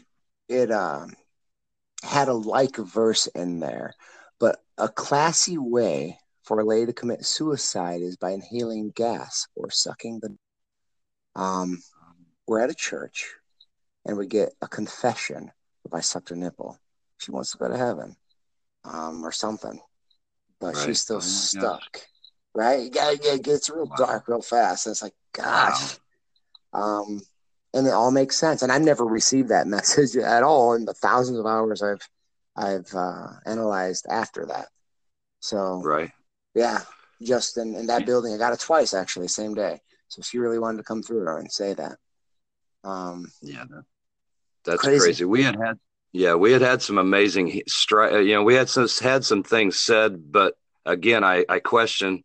it 0.49 0.71
um, 0.71 1.13
had 2.03 2.27
a 2.27 2.33
like 2.33 2.75
verse 2.77 3.27
in 3.27 3.59
there, 3.59 3.93
but 4.39 4.59
a 4.77 4.89
classy 4.89 5.57
way 5.57 6.17
for 6.43 6.59
a 6.59 6.65
lady 6.65 6.87
to 6.87 6.93
commit 6.93 7.25
suicide 7.25 8.01
is 8.01 8.17
by 8.17 8.31
inhaling 8.31 8.91
gas 8.95 9.47
or 9.55 9.69
sucking 9.69 10.19
the. 10.21 10.35
Um, 11.39 11.81
we're 12.47 12.59
at 12.59 12.69
a 12.69 12.75
church, 12.75 13.31
and 14.05 14.17
we 14.17 14.27
get 14.27 14.53
a 14.61 14.67
confession 14.67 15.51
if 15.85 15.93
I 15.93 16.01
sucked 16.01 16.31
a 16.31 16.35
nipple. 16.35 16.77
She 17.19 17.31
wants 17.31 17.51
to 17.51 17.57
go 17.57 17.69
to 17.69 17.77
heaven, 17.77 18.17
um, 18.83 19.23
or 19.23 19.31
something 19.31 19.79
but 20.63 20.75
right. 20.75 20.85
she's 20.85 21.01
still 21.01 21.17
oh 21.17 21.19
stuck. 21.19 21.91
Gosh. 21.91 22.03
Right? 22.55 22.89
Yeah, 22.95 23.11
yeah, 23.21 23.33
it 23.33 23.43
gets 23.43 23.69
real 23.69 23.85
wow. 23.85 23.95
dark 23.97 24.27
real 24.29 24.41
fast. 24.41 24.85
And 24.85 24.93
it's 24.93 25.01
like, 25.01 25.13
gosh. 25.33 25.97
Wow. 26.71 27.01
Um, 27.01 27.21
and 27.73 27.85
it 27.85 27.91
all 27.91 28.11
makes 28.11 28.37
sense. 28.37 28.61
And 28.61 28.71
I've 28.71 28.81
never 28.81 29.03
received 29.03 29.49
that 29.49 29.67
message 29.77 30.15
at 30.15 30.41
all 30.41 30.73
in 30.73 30.85
the 30.85 30.93
thousands 30.93 31.37
of 31.37 31.45
hours 31.45 31.83
I've 31.83 32.07
I've 32.55 32.93
uh, 32.93 33.27
analyzed 33.45 34.05
after 34.09 34.45
that. 34.45 34.67
So 35.41 35.81
right, 35.83 36.11
yeah, 36.55 36.79
just 37.21 37.57
in, 37.57 37.75
in 37.75 37.87
that 37.87 38.05
building, 38.05 38.33
I 38.33 38.37
got 38.37 38.53
it 38.53 38.59
twice 38.59 38.93
actually, 38.93 39.27
same 39.27 39.55
day. 39.55 39.81
So 40.07 40.21
she 40.21 40.37
really 40.37 40.59
wanted 40.59 40.77
to 40.77 40.83
come 40.83 41.03
through 41.03 41.27
and 41.35 41.51
say 41.51 41.73
that. 41.73 41.97
Um, 42.85 43.29
yeah, 43.41 43.65
that, 43.69 43.83
that's 44.63 44.81
crazy. 44.81 44.99
crazy. 44.99 45.25
We 45.25 45.43
had 45.43 45.55
had 45.55 45.77
yeah, 46.13 46.35
we 46.35 46.51
had 46.51 46.61
had 46.61 46.81
some 46.83 46.99
amazing 46.99 47.63
stri- 47.67 48.13
uh, 48.13 48.19
You 48.19 48.35
know, 48.35 48.43
we 48.43 48.53
had 48.53 48.69
some 48.69 48.87
had 49.01 49.25
some 49.25 49.41
things 49.41 49.79
said, 49.79 50.31
but 50.31 50.55
again, 50.85 51.23
I 51.23 51.43
I 51.49 51.59
question. 51.59 52.23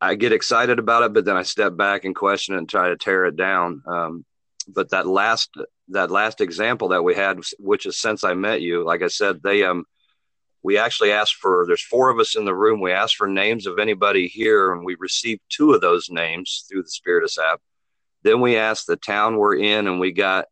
I 0.00 0.14
get 0.14 0.32
excited 0.32 0.78
about 0.78 1.02
it, 1.02 1.12
but 1.12 1.26
then 1.26 1.36
I 1.36 1.42
step 1.42 1.76
back 1.76 2.04
and 2.04 2.14
question 2.14 2.54
it 2.54 2.58
and 2.58 2.68
try 2.68 2.88
to 2.88 2.96
tear 2.96 3.26
it 3.26 3.36
down. 3.36 3.82
Um, 3.86 4.24
but 4.66 4.90
that 4.90 5.06
last 5.06 5.50
that 5.88 6.10
last 6.10 6.40
example 6.40 6.88
that 6.88 7.02
we 7.02 7.14
had, 7.16 7.40
which 7.58 7.84
is 7.84 8.00
since 8.00 8.22
I 8.22 8.34
met 8.34 8.62
you, 8.62 8.84
like 8.84 9.02
I 9.02 9.08
said, 9.08 9.42
they 9.42 9.64
um 9.64 9.84
we 10.62 10.78
actually 10.78 11.10
asked 11.10 11.34
for 11.34 11.64
there's 11.66 11.82
four 11.82 12.10
of 12.10 12.20
us 12.20 12.36
in 12.36 12.44
the 12.44 12.54
room. 12.54 12.80
We 12.80 12.92
asked 12.92 13.16
for 13.16 13.26
names 13.26 13.66
of 13.66 13.80
anybody 13.80 14.28
here, 14.28 14.72
and 14.72 14.84
we 14.84 14.94
received 14.98 15.40
two 15.48 15.72
of 15.72 15.80
those 15.80 16.10
names 16.10 16.64
through 16.68 16.84
the 16.84 16.90
Spiritus 16.90 17.38
app. 17.38 17.60
Then 18.22 18.40
we 18.40 18.56
asked 18.56 18.86
the 18.86 18.96
town 18.96 19.36
we're 19.36 19.56
in, 19.56 19.88
and 19.88 19.98
we 19.98 20.12
got 20.12 20.46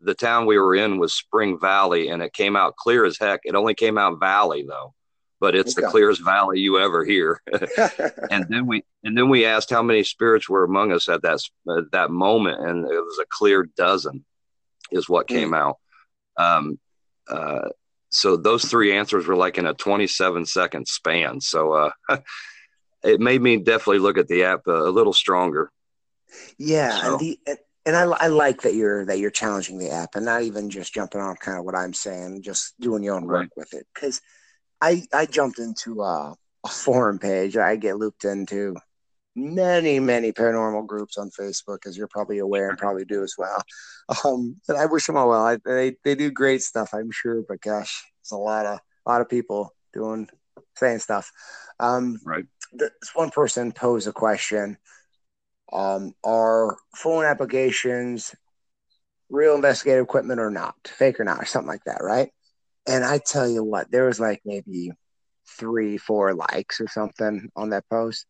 the 0.00 0.14
town 0.14 0.46
we 0.46 0.58
were 0.58 0.74
in 0.74 0.98
was 0.98 1.12
Spring 1.12 1.58
Valley, 1.58 2.08
and 2.08 2.22
it 2.22 2.32
came 2.32 2.56
out 2.56 2.76
clear 2.76 3.04
as 3.04 3.18
heck. 3.18 3.40
It 3.44 3.54
only 3.54 3.74
came 3.74 3.98
out 3.98 4.20
Valley 4.20 4.64
though, 4.66 4.94
but 5.40 5.54
it's 5.54 5.76
okay. 5.76 5.84
the 5.84 5.90
clearest 5.90 6.22
valley 6.24 6.60
you 6.60 6.78
ever 6.78 7.04
hear. 7.04 7.40
and 8.30 8.46
then 8.48 8.66
we 8.66 8.84
and 9.04 9.16
then 9.16 9.28
we 9.28 9.44
asked 9.44 9.70
how 9.70 9.82
many 9.82 10.04
spirits 10.04 10.48
were 10.48 10.64
among 10.64 10.92
us 10.92 11.08
at 11.08 11.22
that 11.22 11.40
at 11.76 11.90
that 11.92 12.10
moment, 12.10 12.60
and 12.60 12.84
it 12.84 13.00
was 13.00 13.18
a 13.20 13.26
clear 13.30 13.68
dozen, 13.76 14.24
is 14.90 15.08
what 15.08 15.28
came 15.28 15.50
mm. 15.50 15.58
out. 15.58 15.76
Um, 16.36 16.78
uh, 17.28 17.68
so 18.10 18.36
those 18.36 18.64
three 18.64 18.96
answers 18.96 19.26
were 19.26 19.36
like 19.36 19.56
in 19.56 19.66
a 19.66 19.74
27 19.74 20.46
second 20.46 20.88
span. 20.88 21.40
So 21.40 21.72
uh, 21.72 21.90
it 23.04 23.20
made 23.20 23.40
me 23.40 23.56
definitely 23.58 24.00
look 24.00 24.18
at 24.18 24.28
the 24.28 24.44
app 24.44 24.66
a, 24.66 24.72
a 24.72 24.90
little 24.90 25.12
stronger. 25.12 25.70
Yeah, 26.58 27.00
so. 27.00 27.12
and 27.12 27.20
the 27.20 27.38
and 27.90 28.14
I, 28.14 28.16
I 28.24 28.26
like 28.28 28.62
that 28.62 28.74
you're 28.74 29.04
that 29.06 29.18
you're 29.18 29.32
challenging 29.32 29.76
the 29.76 29.90
app 29.90 30.14
and 30.14 30.24
not 30.24 30.42
even 30.42 30.70
just 30.70 30.94
jumping 30.94 31.20
on 31.20 31.34
kind 31.36 31.58
of 31.58 31.64
what 31.64 31.74
I'm 31.74 31.92
saying, 31.92 32.42
just 32.42 32.78
doing 32.78 33.02
your 33.02 33.16
own 33.16 33.24
work 33.24 33.34
right. 33.34 33.50
with 33.56 33.74
it. 33.74 33.84
Because 33.92 34.20
I 34.80 35.02
I 35.12 35.26
jumped 35.26 35.58
into 35.58 36.00
a, 36.02 36.36
a 36.64 36.68
forum 36.68 37.18
page. 37.18 37.56
I 37.56 37.74
get 37.74 37.96
looped 37.96 38.24
into 38.24 38.76
many 39.34 39.98
many 39.98 40.30
paranormal 40.30 40.86
groups 40.86 41.18
on 41.18 41.30
Facebook, 41.30 41.78
as 41.84 41.96
you're 41.96 42.06
probably 42.06 42.38
aware 42.38 42.68
and 42.68 42.78
probably 42.78 43.04
do 43.04 43.22
as 43.22 43.34
well. 43.36 43.62
Um, 44.24 44.56
and 44.66 44.76
I 44.76 44.86
wish 44.86 45.06
them 45.06 45.16
all 45.16 45.28
well. 45.28 45.46
I, 45.46 45.58
they 45.64 45.94
they 46.02 46.16
do 46.16 46.32
great 46.32 46.62
stuff, 46.62 46.90
I'm 46.92 47.12
sure. 47.12 47.44
But 47.48 47.60
gosh, 47.60 48.04
it's 48.20 48.32
a 48.32 48.36
lot 48.36 48.66
of 48.66 48.80
a 49.06 49.10
lot 49.10 49.20
of 49.20 49.28
people 49.28 49.72
doing 49.92 50.28
saying 50.76 50.98
stuff. 50.98 51.30
Um, 51.78 52.18
right. 52.24 52.44
This 52.72 52.90
one 53.14 53.30
person 53.30 53.70
posed 53.70 54.08
a 54.08 54.12
question 54.12 54.78
um, 55.72 56.14
are 56.24 56.76
phone 56.94 57.24
applications 57.24 58.34
real 59.30 59.54
investigative 59.54 60.02
equipment 60.02 60.40
or 60.40 60.50
not, 60.50 60.74
fake 60.86 61.20
or 61.20 61.24
not, 61.24 61.40
or 61.40 61.44
something 61.44 61.68
like 61.68 61.84
that, 61.84 62.02
right? 62.02 62.30
And 62.86 63.04
I 63.04 63.18
tell 63.18 63.48
you 63.48 63.62
what, 63.62 63.90
there 63.90 64.06
was 64.06 64.18
like 64.18 64.42
maybe 64.44 64.90
three, 65.58 65.96
four 65.96 66.34
likes 66.34 66.80
or 66.80 66.88
something 66.88 67.48
on 67.54 67.70
that 67.70 67.88
post, 67.88 68.26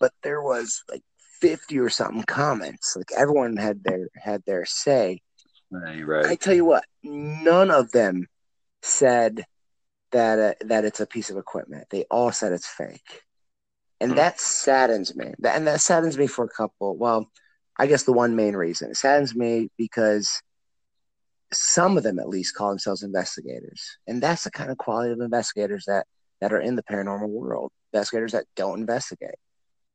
but 0.00 0.12
there 0.22 0.42
was 0.42 0.82
like 0.90 1.02
50 1.40 1.78
or 1.78 1.88
something 1.88 2.24
comments. 2.24 2.96
Like 2.96 3.12
everyone 3.16 3.56
had 3.56 3.84
their 3.84 4.08
had 4.16 4.42
their 4.44 4.64
say. 4.66 5.20
Right, 5.70 6.06
right. 6.06 6.26
I 6.26 6.34
tell 6.34 6.54
you 6.54 6.64
what, 6.64 6.84
none 7.02 7.70
of 7.70 7.92
them 7.92 8.26
said 8.82 9.44
that 10.10 10.38
uh, 10.38 10.54
that 10.66 10.84
it's 10.84 11.00
a 11.00 11.06
piece 11.06 11.30
of 11.30 11.36
equipment. 11.36 11.86
They 11.90 12.04
all 12.10 12.32
said 12.32 12.52
it's 12.52 12.66
fake 12.66 13.22
and 14.02 14.12
hmm. 14.12 14.16
that 14.16 14.40
saddens 14.40 15.14
me. 15.14 15.32
And 15.44 15.66
that 15.66 15.80
saddens 15.80 16.18
me 16.18 16.26
for 16.26 16.44
a 16.44 16.48
couple. 16.48 16.96
Well, 16.96 17.30
I 17.78 17.86
guess 17.86 18.02
the 18.02 18.12
one 18.12 18.36
main 18.36 18.54
reason 18.54 18.90
it 18.90 18.96
saddens 18.96 19.34
me 19.34 19.70
because 19.78 20.42
some 21.52 21.96
of 21.96 22.02
them 22.02 22.18
at 22.18 22.28
least 22.28 22.54
call 22.54 22.70
themselves 22.70 23.02
investigators, 23.02 23.98
and 24.06 24.22
that's 24.22 24.44
the 24.44 24.50
kind 24.50 24.70
of 24.70 24.78
quality 24.78 25.12
of 25.12 25.20
investigators 25.20 25.84
that 25.86 26.06
that 26.40 26.52
are 26.52 26.60
in 26.60 26.76
the 26.76 26.82
paranormal 26.82 27.28
world. 27.28 27.70
Investigators 27.92 28.32
that 28.32 28.46
don't 28.56 28.80
investigate. 28.80 29.36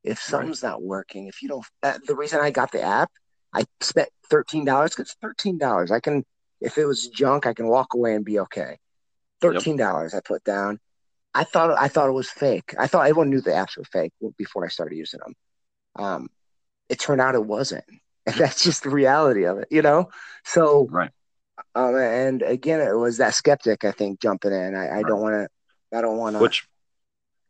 If 0.04 0.20
something's 0.20 0.64
right. 0.64 0.70
not 0.70 0.84
working, 0.84 1.28
if 1.28 1.42
you 1.42 1.50
don't, 1.50 1.66
uh, 1.84 1.98
the 2.06 2.16
reason 2.16 2.40
I 2.40 2.52
got 2.52 2.72
the 2.72 2.82
app, 2.82 3.12
I 3.54 3.66
spent 3.82 4.10
thirteen 4.30 4.64
dollars 4.64 4.96
because 4.96 5.16
thirteen 5.22 5.58
dollars. 5.58 5.92
I 5.92 6.00
can, 6.00 6.24
if 6.62 6.78
it 6.78 6.86
was 6.86 7.08
junk, 7.10 7.46
I 7.46 7.54
can 7.54 7.68
walk 7.68 7.94
away 7.94 8.16
and 8.16 8.24
be 8.24 8.40
okay. 8.40 8.78
Thirteen 9.42 9.76
dollars 9.76 10.14
yep. 10.14 10.24
I 10.24 10.28
put 10.28 10.44
down 10.44 10.80
I 11.38 11.44
thought 11.44 11.78
I 11.78 11.88
thought 11.88 12.10
it 12.10 12.14
was 12.14 12.32
fake. 12.32 12.74
I 12.80 12.88
thought 12.88 13.08
everyone 13.08 13.30
knew 13.30 13.42
the 13.42 13.52
apps 13.52 13.78
were 13.78 13.84
fake 13.84 14.12
before 14.38 14.66
I 14.66 14.70
started 14.70 14.96
using 14.96 15.20
them. 15.24 15.36
Um, 15.96 16.30
it 16.90 17.00
turned 17.00 17.22
out 17.22 17.36
it 17.36 17.46
wasn't, 17.46 17.86
and 18.26 18.36
that's 18.36 18.64
just 18.64 18.82
the 18.82 18.90
reality 18.90 19.46
of 19.46 19.60
it, 19.60 19.68
you 19.70 19.84
know. 19.84 20.10
So, 20.46 20.88
right. 20.90 21.12
Um, 21.76 21.96
and 21.96 22.42
again, 22.42 22.82
it 22.82 22.98
was 22.98 23.18
that 23.18 23.36
skeptic 23.36 23.86
I 23.86 23.92
think 23.92 24.20
jumping 24.20 24.52
in. 24.52 24.74
I, 24.74 25.00
I 25.00 25.02
don't 25.04 25.22
want 25.22 25.36
to. 25.36 25.98
I 25.98 26.02
don't 26.02 26.18
want 26.18 26.36
to. 26.36 26.42
Which 26.42 26.68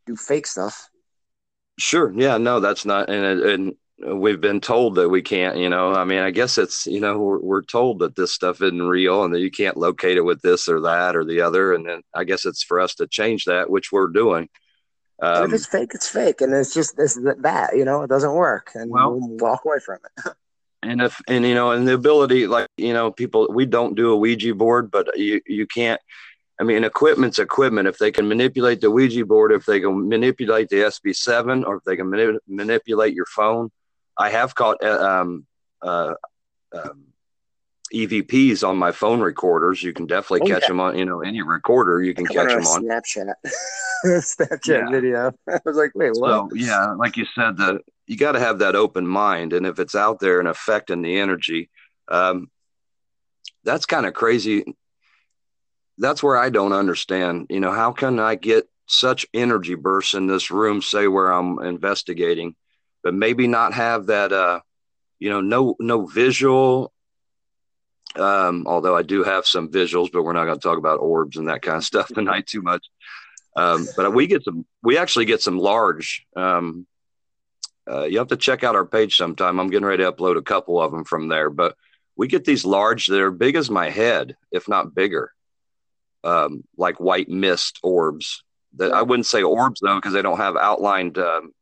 do 0.06 0.18
fake 0.18 0.48
stuff. 0.48 0.90
Sure. 1.80 2.12
Yeah. 2.14 2.38
No, 2.38 2.60
that's 2.60 2.84
not. 2.84 3.10
And 3.10 3.42
and 3.42 3.76
we've 4.00 4.42
been 4.42 4.62
told 4.62 4.96
that 4.96 5.10
we 5.10 5.22
can't, 5.22 5.58
you 5.58 5.70
know, 5.70 5.94
I 5.94 6.04
mean, 6.04 6.20
I 6.20 6.32
guess 6.32 6.58
it's, 6.58 6.86
you 6.86 7.00
know, 7.00 7.18
we're, 7.18 7.40
we're, 7.40 7.62
told 7.64 8.00
that 8.00 8.16
this 8.16 8.32
stuff 8.32 8.62
isn't 8.62 8.88
real 8.88 9.24
and 9.24 9.34
that 9.34 9.40
you 9.40 9.50
can't 9.50 9.78
locate 9.78 10.18
it 10.18 10.26
with 10.26 10.42
this 10.42 10.70
or 10.70 10.82
that 10.82 11.16
or 11.16 11.26
the 11.26 11.42
other. 11.42 11.74
And 11.74 11.86
then 11.86 12.02
I 12.14 12.24
guess 12.24 12.46
it's 12.46 12.64
for 12.64 12.80
us 12.80 12.96
to 12.96 13.08
change 13.08 13.46
that, 13.46 13.70
which 13.70 13.92
we're 13.92 14.08
doing. 14.08 14.50
Um, 15.22 15.46
if 15.46 15.54
it's 15.54 15.66
fake, 15.66 15.92
it's 15.96 16.08
fake. 16.08 16.42
And 16.42 16.54
it's 16.54 16.74
just 16.74 16.96
this, 16.96 17.20
that, 17.40 17.76
you 17.76 17.86
know, 17.86 18.04
it 18.04 18.08
doesn't 18.08 18.34
work 18.34 18.72
and 18.76 18.92
well, 18.92 19.14
we'll 19.14 19.38
walk 19.38 19.66
away 19.66 19.80
from 19.84 19.98
it. 20.04 20.34
and 20.84 21.02
if, 21.02 21.20
and, 21.28 21.44
you 21.44 21.56
know, 21.56 21.72
and 21.72 21.88
the 21.88 21.96
ability, 21.96 22.46
like, 22.46 22.68
you 22.78 22.94
know, 22.94 23.12
people, 23.12 23.48
we 23.50 23.66
don't 23.66 23.96
do 23.96 24.12
a 24.12 24.18
Ouija 24.18 24.54
board, 24.54 24.92
but 24.92 25.18
you, 25.18 25.42
you 25.48 25.66
can't, 25.66 26.00
I 26.60 26.64
mean, 26.64 26.84
equipment's 26.84 27.40
equipment. 27.40 27.88
If 27.88 27.98
they 27.98 28.12
can 28.12 28.28
manipulate 28.28 28.82
the 28.82 28.92
Ouija 28.92 29.26
board, 29.26 29.52
if 29.52 29.66
they 29.66 29.80
can 29.80 30.08
manipulate 30.08 30.70
the 30.70 30.78
SB7, 30.78 31.66
or 31.66 31.78
if 31.78 31.84
they 31.84 31.96
can 31.96 32.10
mani- 32.10 32.40
manipulate 32.48 33.14
your 33.14 33.28
phone, 33.28 33.72
I 34.18 34.30
have 34.30 34.56
caught 34.56 34.84
um, 34.84 35.46
uh, 35.82 36.14
um, 36.74 37.06
EVPs 37.94 38.68
on 38.68 38.78
my 38.78 38.92
phone 38.92 39.22
recorders. 39.22 39.82
You 39.82 39.94
can 39.94 40.08
definitely 40.08 40.42
oh, 40.42 40.54
catch 40.54 40.64
yeah. 40.64 40.68
them 40.70 40.80
on, 40.80 40.98
you 40.98 41.06
know, 41.06 41.22
any 41.22 41.42
recorder 41.42 42.02
you 42.02 42.14
can 42.14 42.26
catch 42.26 42.50
them 42.50 42.66
on. 42.66 42.84
Snapchat, 42.84 43.34
Snapchat 44.06 44.68
yeah. 44.68 44.90
video. 44.90 45.34
I 45.50 45.60
was 45.66 45.78
like, 45.78 45.92
wait, 45.96 46.12
what? 46.14 46.30
So, 46.30 46.50
yeah, 46.54 46.94
like 46.94 47.18
you 47.18 47.26
said, 47.36 47.58
the 47.58 47.80
you 48.06 48.18
got 48.18 48.34
to 48.34 48.40
have 48.40 48.60
that 48.60 48.76
open 48.76 49.06
mind, 49.06 49.54
and 49.54 49.66
if 49.66 49.80
it's 49.80 49.96
out 49.96 50.20
there 50.20 50.40
and 50.40 50.48
affecting 50.48 51.02
the 51.02 51.20
energy, 51.20 51.70
um, 52.08 52.50
that's 53.64 53.86
kind 53.86 54.06
of 54.06 54.14
crazy. 54.14 54.64
That's 55.98 56.24
where 56.24 56.38
I 56.38 56.50
don't 56.50 56.74
understand. 56.74 57.48
You 57.50 57.60
know, 57.60 57.72
how 57.72 57.92
can 57.92 58.20
I 58.20 58.36
get 58.36 58.70
such 58.86 59.26
energy 59.34 59.76
bursts 59.76 60.14
in 60.14 60.28
this 60.28 60.52
room? 60.52 60.82
Say 60.82 61.08
where 61.08 61.32
I'm 61.32 61.60
investigating 61.60 62.56
but 63.08 63.14
maybe 63.14 63.48
not 63.48 63.74
have 63.74 64.08
that 64.08 64.34
uh 64.34 64.60
you 65.18 65.30
know 65.30 65.40
no 65.40 65.76
no 65.80 66.06
visual. 66.06 66.92
Um 68.18 68.68
although 68.68 68.98
i 68.98 69.02
do 69.02 69.24
have 69.24 69.46
some 69.46 69.70
visuals 69.72 70.12
but 70.12 70.24
we're 70.24 70.34
not 70.34 70.44
going 70.44 70.60
to 70.60 70.68
talk 70.68 70.78
about 70.78 71.00
orbs 71.00 71.38
and 71.38 71.48
that 71.48 71.62
kind 71.62 71.78
of 71.78 71.86
stuff 71.92 72.10
tonight 72.10 72.48
too 72.48 72.62
much. 72.62 72.86
Um 73.56 73.88
but 73.96 74.14
we 74.14 74.28
get 74.28 74.44
some 74.44 74.66
we 74.84 74.98
actually 74.98 75.24
get 75.24 75.42
some 75.42 75.58
large 75.58 76.26
um 76.36 76.86
uh, 77.90 78.04
you 78.04 78.18
have 78.18 78.28
to 78.28 78.36
check 78.36 78.66
out 78.66 78.76
our 78.76 78.86
page 78.86 79.16
sometime. 79.16 79.58
I'm 79.58 79.70
getting 79.70 79.88
ready 79.88 80.04
to 80.04 80.12
upload 80.12 80.36
a 80.36 80.42
couple 80.42 80.82
of 80.82 80.92
them 80.92 81.06
from 81.06 81.30
there 81.30 81.50
but 81.50 81.78
we 82.18 82.28
get 82.28 82.44
these 82.44 82.66
large 82.66 83.06
that 83.08 83.22
are 83.22 83.32
big 83.32 83.56
as 83.56 83.70
my 83.70 83.90
head 83.90 84.36
if 84.52 84.68
not 84.68 84.94
bigger. 84.94 85.32
Um 86.26 86.66
like 86.76 87.00
white 87.00 87.30
mist 87.30 87.80
orbs. 87.84 88.44
That 88.76 88.92
i 88.92 89.02
wouldn't 89.02 89.28
say 89.28 89.44
orbs 89.44 89.80
though 89.82 89.96
because 89.96 90.12
they 90.12 90.22
don't 90.22 90.44
have 90.46 90.58
outlined 90.58 91.18
um, 91.18 91.54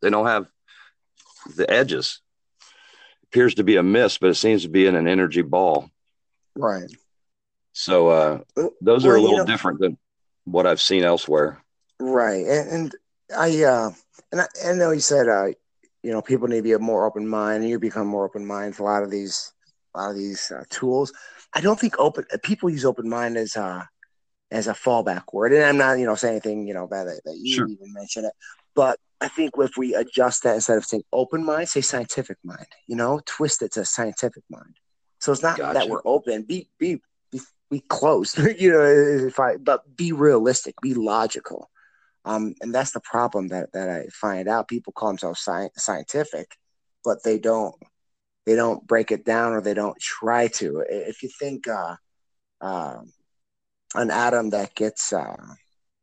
they 0.00 0.10
don't 0.10 0.26
have 0.26 0.48
the 1.56 1.70
edges. 1.70 2.20
It 2.60 3.26
appears 3.28 3.54
to 3.56 3.64
be 3.64 3.76
a 3.76 3.82
mist, 3.82 4.20
but 4.20 4.30
it 4.30 4.34
seems 4.34 4.62
to 4.62 4.68
be 4.68 4.86
in 4.86 4.94
an 4.94 5.08
energy 5.08 5.42
ball. 5.42 5.90
Right. 6.56 6.90
So 7.72 8.08
uh, 8.08 8.38
those 8.80 9.04
well, 9.04 9.12
are 9.12 9.16
a 9.16 9.20
little 9.20 9.38
know, 9.38 9.46
different 9.46 9.78
than 9.78 9.98
what 10.44 10.66
I've 10.66 10.80
seen 10.80 11.04
elsewhere. 11.04 11.62
Right, 12.00 12.44
and, 12.44 12.70
and 12.70 12.94
I 13.36 13.62
uh, 13.62 13.90
and 14.32 14.40
I, 14.40 14.46
I, 14.66 14.72
know 14.72 14.90
you 14.90 15.00
said 15.00 15.28
uh, 15.28 15.46
you 16.02 16.10
know 16.10 16.20
people 16.20 16.48
need 16.48 16.56
to 16.56 16.62
be 16.62 16.72
a 16.72 16.78
more 16.78 17.06
open 17.06 17.28
mind, 17.28 17.62
and 17.62 17.70
you 17.70 17.78
become 17.78 18.06
more 18.06 18.24
open 18.24 18.44
mind 18.44 18.74
for 18.74 18.82
a 18.82 18.86
lot 18.86 19.04
of 19.04 19.10
these 19.10 19.52
a 19.94 20.00
lot 20.00 20.10
of 20.10 20.16
these 20.16 20.50
uh, 20.50 20.64
tools. 20.70 21.12
I 21.54 21.60
don't 21.60 21.78
think 21.78 21.98
open 21.98 22.24
people 22.42 22.68
use 22.68 22.84
open 22.84 23.08
mind 23.08 23.36
as 23.36 23.56
uh 23.56 23.84
as 24.50 24.66
a 24.66 24.72
fallback 24.72 25.32
word, 25.32 25.52
and 25.52 25.62
I'm 25.62 25.76
not 25.76 25.98
you 25.98 26.06
know 26.06 26.14
saying 26.14 26.32
anything 26.32 26.66
you 26.66 26.74
know 26.74 26.86
bad 26.86 27.06
that, 27.06 27.20
that 27.24 27.36
you 27.38 27.54
sure. 27.54 27.68
even 27.68 27.92
mentioned 27.92 28.26
it, 28.26 28.32
but 28.78 29.00
I 29.20 29.26
think 29.26 29.54
if 29.58 29.76
we 29.76 29.96
adjust 29.96 30.44
that 30.44 30.54
instead 30.54 30.78
of 30.78 30.84
saying 30.84 31.02
open 31.12 31.44
mind, 31.44 31.68
say 31.68 31.80
scientific 31.80 32.36
mind, 32.44 32.68
you 32.86 32.94
know, 32.94 33.20
twist 33.26 33.60
it 33.60 33.72
to 33.72 33.84
scientific 33.84 34.44
mind. 34.48 34.76
So 35.18 35.32
it's 35.32 35.42
not 35.42 35.58
gotcha. 35.58 35.74
that 35.74 35.88
we're 35.88 36.00
open, 36.04 36.44
be, 36.44 36.68
be, 36.78 37.00
be, 37.32 37.40
be 37.72 37.80
closed, 37.88 38.38
you 38.60 38.70
know, 38.70 38.84
if 38.84 39.40
I, 39.40 39.56
but 39.56 39.96
be 39.96 40.12
realistic, 40.12 40.76
be 40.80 40.94
logical. 40.94 41.68
Um, 42.24 42.54
and 42.60 42.72
that's 42.72 42.92
the 42.92 43.00
problem 43.00 43.48
that, 43.48 43.72
that 43.72 43.90
I 43.90 44.06
find 44.12 44.46
out. 44.46 44.68
People 44.68 44.92
call 44.92 45.08
themselves 45.08 45.40
sci- 45.40 45.70
scientific, 45.76 46.52
but 47.04 47.24
they 47.24 47.40
don't, 47.40 47.74
they 48.46 48.54
don't 48.54 48.86
break 48.86 49.10
it 49.10 49.24
down 49.24 49.54
or 49.54 49.60
they 49.60 49.74
don't 49.74 49.98
try 49.98 50.46
to. 50.46 50.84
If 50.88 51.24
you 51.24 51.30
think, 51.36 51.66
uh, 51.66 51.96
uh, 52.60 53.00
an 53.96 54.12
atom 54.12 54.50
that 54.50 54.76
gets, 54.76 55.12
uh, 55.12 55.34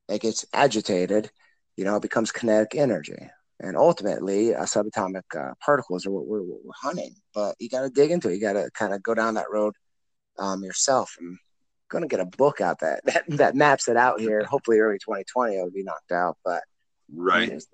that 0.10 0.20
gets 0.20 0.46
agitated, 0.52 1.32
you 1.76 1.84
know, 1.84 1.96
it 1.96 2.02
becomes 2.02 2.32
kinetic 2.32 2.76
energy. 2.76 3.30
And 3.60 3.78
ultimately, 3.78 4.54
uh, 4.54 4.64
subatomic 4.64 5.24
uh, 5.38 5.54
particles 5.64 6.06
are 6.06 6.12
what 6.12 6.28
we're, 6.28 6.42
what 6.42 6.60
we're 6.64 6.72
hunting. 6.76 7.16
But 7.34 7.56
you 7.60 7.70
got 7.70 7.82
to 7.82 7.90
dig 7.90 8.12
into 8.12 8.30
it. 8.30 8.36
You 8.36 8.42
got 8.42 8.54
to 8.54 8.70
kind 8.74 8.94
of 8.94 9.02
go 9.02 9.14
down 9.14 9.36
that 9.36 9.50
road 9.50 9.74
um, 10.38 10.64
yourself. 10.64 11.16
I'm 11.20 11.40
going 11.90 12.02
to 12.02 12.08
get 12.08 12.20
a 12.20 12.26
book 12.26 12.60
out 12.60 12.80
that, 12.80 13.02
that 13.06 13.24
that 13.30 13.56
maps 13.56 13.88
it 13.88 13.98
out 13.98 14.20
here. 14.20 14.44
Hopefully, 14.44 14.80
early 14.80 14.98
2020, 14.98 15.56
it'll 15.56 15.72
be 15.72 15.84
knocked 15.84 16.12
out. 16.12 16.38
But 16.44 16.64
right, 17.14 17.48
there's, 17.48 17.68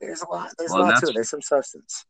there's 0.00 0.22
a 0.22 0.28
lot. 0.28 0.50
There's 0.58 0.70
well, 0.70 0.84
a 0.84 0.84
lot 0.84 1.00
to 1.00 1.08
it. 1.08 1.14
There's 1.14 1.30
some 1.30 1.42
substance. 1.42 2.06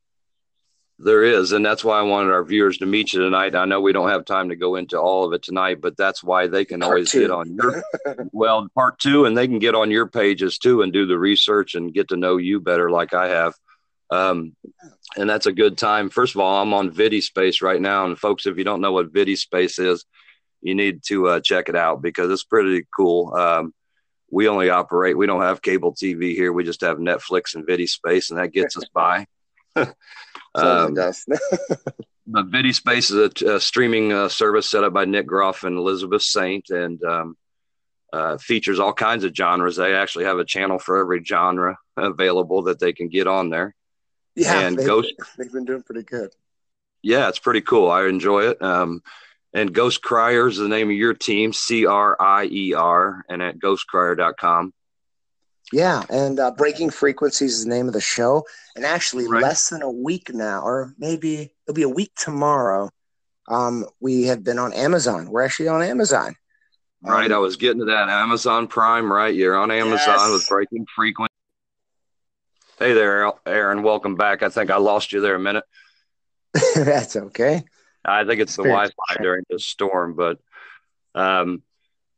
There 1.00 1.22
is, 1.22 1.52
and 1.52 1.64
that's 1.64 1.84
why 1.84 2.00
I 2.00 2.02
wanted 2.02 2.32
our 2.32 2.42
viewers 2.44 2.78
to 2.78 2.86
meet 2.86 3.12
you 3.12 3.20
tonight. 3.20 3.54
I 3.54 3.66
know 3.66 3.80
we 3.80 3.92
don't 3.92 4.08
have 4.08 4.24
time 4.24 4.48
to 4.48 4.56
go 4.56 4.74
into 4.74 4.98
all 4.98 5.24
of 5.24 5.32
it 5.32 5.42
tonight, 5.42 5.80
but 5.80 5.96
that's 5.96 6.24
why 6.24 6.48
they 6.48 6.64
can 6.64 6.80
part 6.80 6.90
always 6.90 7.12
two. 7.12 7.20
get 7.20 7.30
on 7.30 7.54
your 7.54 7.84
well 8.32 8.66
part 8.74 8.98
two, 8.98 9.24
and 9.24 9.38
they 9.38 9.46
can 9.46 9.60
get 9.60 9.76
on 9.76 9.92
your 9.92 10.08
pages 10.08 10.58
too 10.58 10.82
and 10.82 10.92
do 10.92 11.06
the 11.06 11.18
research 11.18 11.76
and 11.76 11.94
get 11.94 12.08
to 12.08 12.16
know 12.16 12.36
you 12.36 12.58
better, 12.58 12.90
like 12.90 13.14
I 13.14 13.28
have. 13.28 13.54
Um, 14.10 14.56
and 15.16 15.30
that's 15.30 15.46
a 15.46 15.52
good 15.52 15.78
time. 15.78 16.10
First 16.10 16.34
of 16.34 16.40
all, 16.40 16.60
I'm 16.60 16.74
on 16.74 16.90
Vidi 16.90 17.20
Space 17.20 17.62
right 17.62 17.80
now, 17.80 18.04
and 18.06 18.18
folks, 18.18 18.46
if 18.46 18.58
you 18.58 18.64
don't 18.64 18.80
know 18.80 18.92
what 18.92 19.12
Vidi 19.12 19.36
Space 19.36 19.78
is, 19.78 20.04
you 20.62 20.74
need 20.74 21.04
to 21.04 21.28
uh, 21.28 21.40
check 21.40 21.68
it 21.68 21.76
out 21.76 22.02
because 22.02 22.28
it's 22.32 22.44
pretty 22.44 22.86
cool. 22.96 23.34
Um, 23.34 23.72
we 24.32 24.48
only 24.48 24.68
operate, 24.68 25.16
we 25.16 25.26
don't 25.26 25.42
have 25.42 25.62
cable 25.62 25.94
TV 25.94 26.34
here. 26.34 26.52
We 26.52 26.64
just 26.64 26.80
have 26.80 26.98
Netflix 26.98 27.54
and 27.54 27.64
Vidi 27.64 27.86
Space, 27.86 28.30
and 28.30 28.40
that 28.40 28.52
gets 28.52 28.76
us 28.76 28.86
by. 28.92 29.26
um, 30.54 30.94
but 32.26 32.50
VidiSpace 32.50 33.10
is 33.10 33.42
a, 33.42 33.54
a 33.54 33.60
streaming 33.60 34.12
uh, 34.12 34.28
service 34.28 34.68
set 34.68 34.84
up 34.84 34.92
by 34.92 35.04
Nick 35.04 35.26
Groff 35.26 35.64
and 35.64 35.76
Elizabeth 35.76 36.22
Saint, 36.22 36.70
and 36.70 37.02
um, 37.04 37.36
uh, 38.12 38.38
features 38.38 38.80
all 38.80 38.92
kinds 38.92 39.24
of 39.24 39.34
genres. 39.34 39.76
They 39.76 39.94
actually 39.94 40.24
have 40.24 40.38
a 40.38 40.44
channel 40.44 40.78
for 40.78 40.98
every 40.98 41.22
genre 41.24 41.76
available 41.96 42.62
that 42.62 42.80
they 42.80 42.92
can 42.92 43.08
get 43.08 43.26
on 43.26 43.50
there. 43.50 43.74
Yeah, 44.34 44.60
and 44.60 44.78
they've, 44.78 44.86
Ghost, 44.86 45.12
they've 45.36 45.52
been 45.52 45.64
doing 45.64 45.82
pretty 45.82 46.04
good. 46.04 46.30
Yeah, 47.02 47.28
it's 47.28 47.38
pretty 47.38 47.60
cool. 47.60 47.90
I 47.90 48.06
enjoy 48.06 48.50
it. 48.50 48.62
Um, 48.62 49.02
and 49.54 49.72
Ghost 49.72 50.02
Crier 50.02 50.48
is 50.48 50.58
the 50.58 50.68
name 50.68 50.90
of 50.90 50.96
your 50.96 51.14
team, 51.14 51.52
C 51.52 51.86
R 51.86 52.16
I 52.20 52.44
E 52.50 52.74
R, 52.74 53.24
and 53.28 53.42
at 53.42 53.58
ghostcrier.com. 53.58 54.72
Yeah, 55.72 56.02
and 56.08 56.40
uh, 56.40 56.52
Breaking 56.52 56.90
Frequencies 56.90 57.54
is 57.54 57.64
the 57.64 57.70
name 57.70 57.88
of 57.88 57.92
the 57.92 58.00
show. 58.00 58.44
And 58.74 58.86
actually, 58.86 59.26
right. 59.28 59.42
less 59.42 59.68
than 59.68 59.82
a 59.82 59.90
week 59.90 60.32
now, 60.32 60.62
or 60.62 60.94
maybe 60.98 61.52
it'll 61.66 61.74
be 61.74 61.82
a 61.82 61.88
week 61.88 62.12
tomorrow, 62.16 62.90
um, 63.48 63.84
we 64.00 64.24
have 64.24 64.42
been 64.42 64.58
on 64.58 64.72
Amazon. 64.72 65.30
We're 65.30 65.42
actually 65.42 65.68
on 65.68 65.82
Amazon. 65.82 66.34
Right, 67.02 67.30
um, 67.30 67.36
I 67.36 67.38
was 67.38 67.56
getting 67.56 67.80
to 67.80 67.84
that. 67.86 68.08
Amazon 68.08 68.66
Prime, 68.66 69.12
right? 69.12 69.34
You're 69.34 69.56
on 69.56 69.70
Amazon 69.70 70.16
yes. 70.18 70.32
with 70.32 70.48
Breaking 70.48 70.86
Frequencies. 70.94 71.34
Hey 72.78 72.92
there, 72.92 73.32
Aaron. 73.44 73.82
Welcome 73.82 74.14
back. 74.14 74.42
I 74.42 74.48
think 74.48 74.70
I 74.70 74.76
lost 74.76 75.12
you 75.12 75.20
there 75.20 75.34
a 75.34 75.40
minute. 75.40 75.64
That's 76.74 77.16
okay. 77.16 77.64
I 78.04 78.24
think 78.24 78.40
it's 78.40 78.56
the 78.56 78.62
Wi-Fi 78.62 79.22
during 79.22 79.44
this 79.50 79.64
storm, 79.64 80.14
but 80.14 80.38
um, 81.14 81.62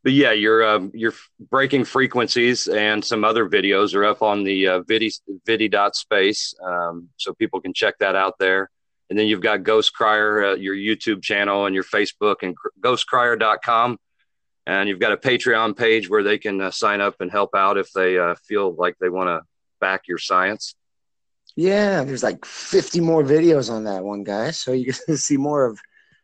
but 0.02 0.12
yeah, 0.12 0.32
your 0.32 0.66
um, 0.66 0.90
your 0.94 1.12
breaking 1.50 1.84
frequencies 1.84 2.68
and 2.68 3.04
some 3.04 3.24
other 3.24 3.48
videos 3.48 3.94
are 3.94 4.04
up 4.04 4.22
on 4.22 4.44
the 4.44 4.66
uh, 4.66 4.82
Vidi 4.82 5.68
dot 5.68 5.94
space, 5.94 6.54
um, 6.64 7.08
so 7.16 7.34
people 7.34 7.60
can 7.60 7.74
check 7.74 7.98
that 7.98 8.16
out 8.16 8.38
there. 8.38 8.70
And 9.10 9.18
then 9.18 9.26
you've 9.26 9.42
got 9.42 9.64
Ghost 9.64 9.92
Crier, 9.92 10.44
uh, 10.44 10.54
your 10.54 10.74
YouTube 10.74 11.22
channel, 11.22 11.66
and 11.66 11.74
your 11.74 11.84
Facebook, 11.84 12.36
and 12.42 12.56
ghostcrier.com. 12.80 13.98
And 14.66 14.88
you've 14.88 15.00
got 15.00 15.12
a 15.12 15.16
Patreon 15.16 15.76
page 15.76 16.08
where 16.08 16.22
they 16.22 16.38
can 16.38 16.60
uh, 16.60 16.70
sign 16.70 17.00
up 17.00 17.16
and 17.20 17.30
help 17.30 17.50
out 17.56 17.76
if 17.76 17.92
they 17.92 18.18
uh, 18.18 18.36
feel 18.46 18.74
like 18.74 18.94
they 19.00 19.08
want 19.08 19.28
to 19.28 19.40
back 19.80 20.06
your 20.06 20.18
science. 20.18 20.76
Yeah, 21.56 22.04
there's 22.04 22.22
like 22.22 22.44
50 22.44 23.00
more 23.00 23.24
videos 23.24 23.70
on 23.70 23.84
that 23.84 24.04
one, 24.04 24.22
guys. 24.22 24.58
So 24.58 24.72
you 24.72 24.92
can 25.06 25.16
see 25.16 25.36
more 25.36 25.66
of 25.66 25.80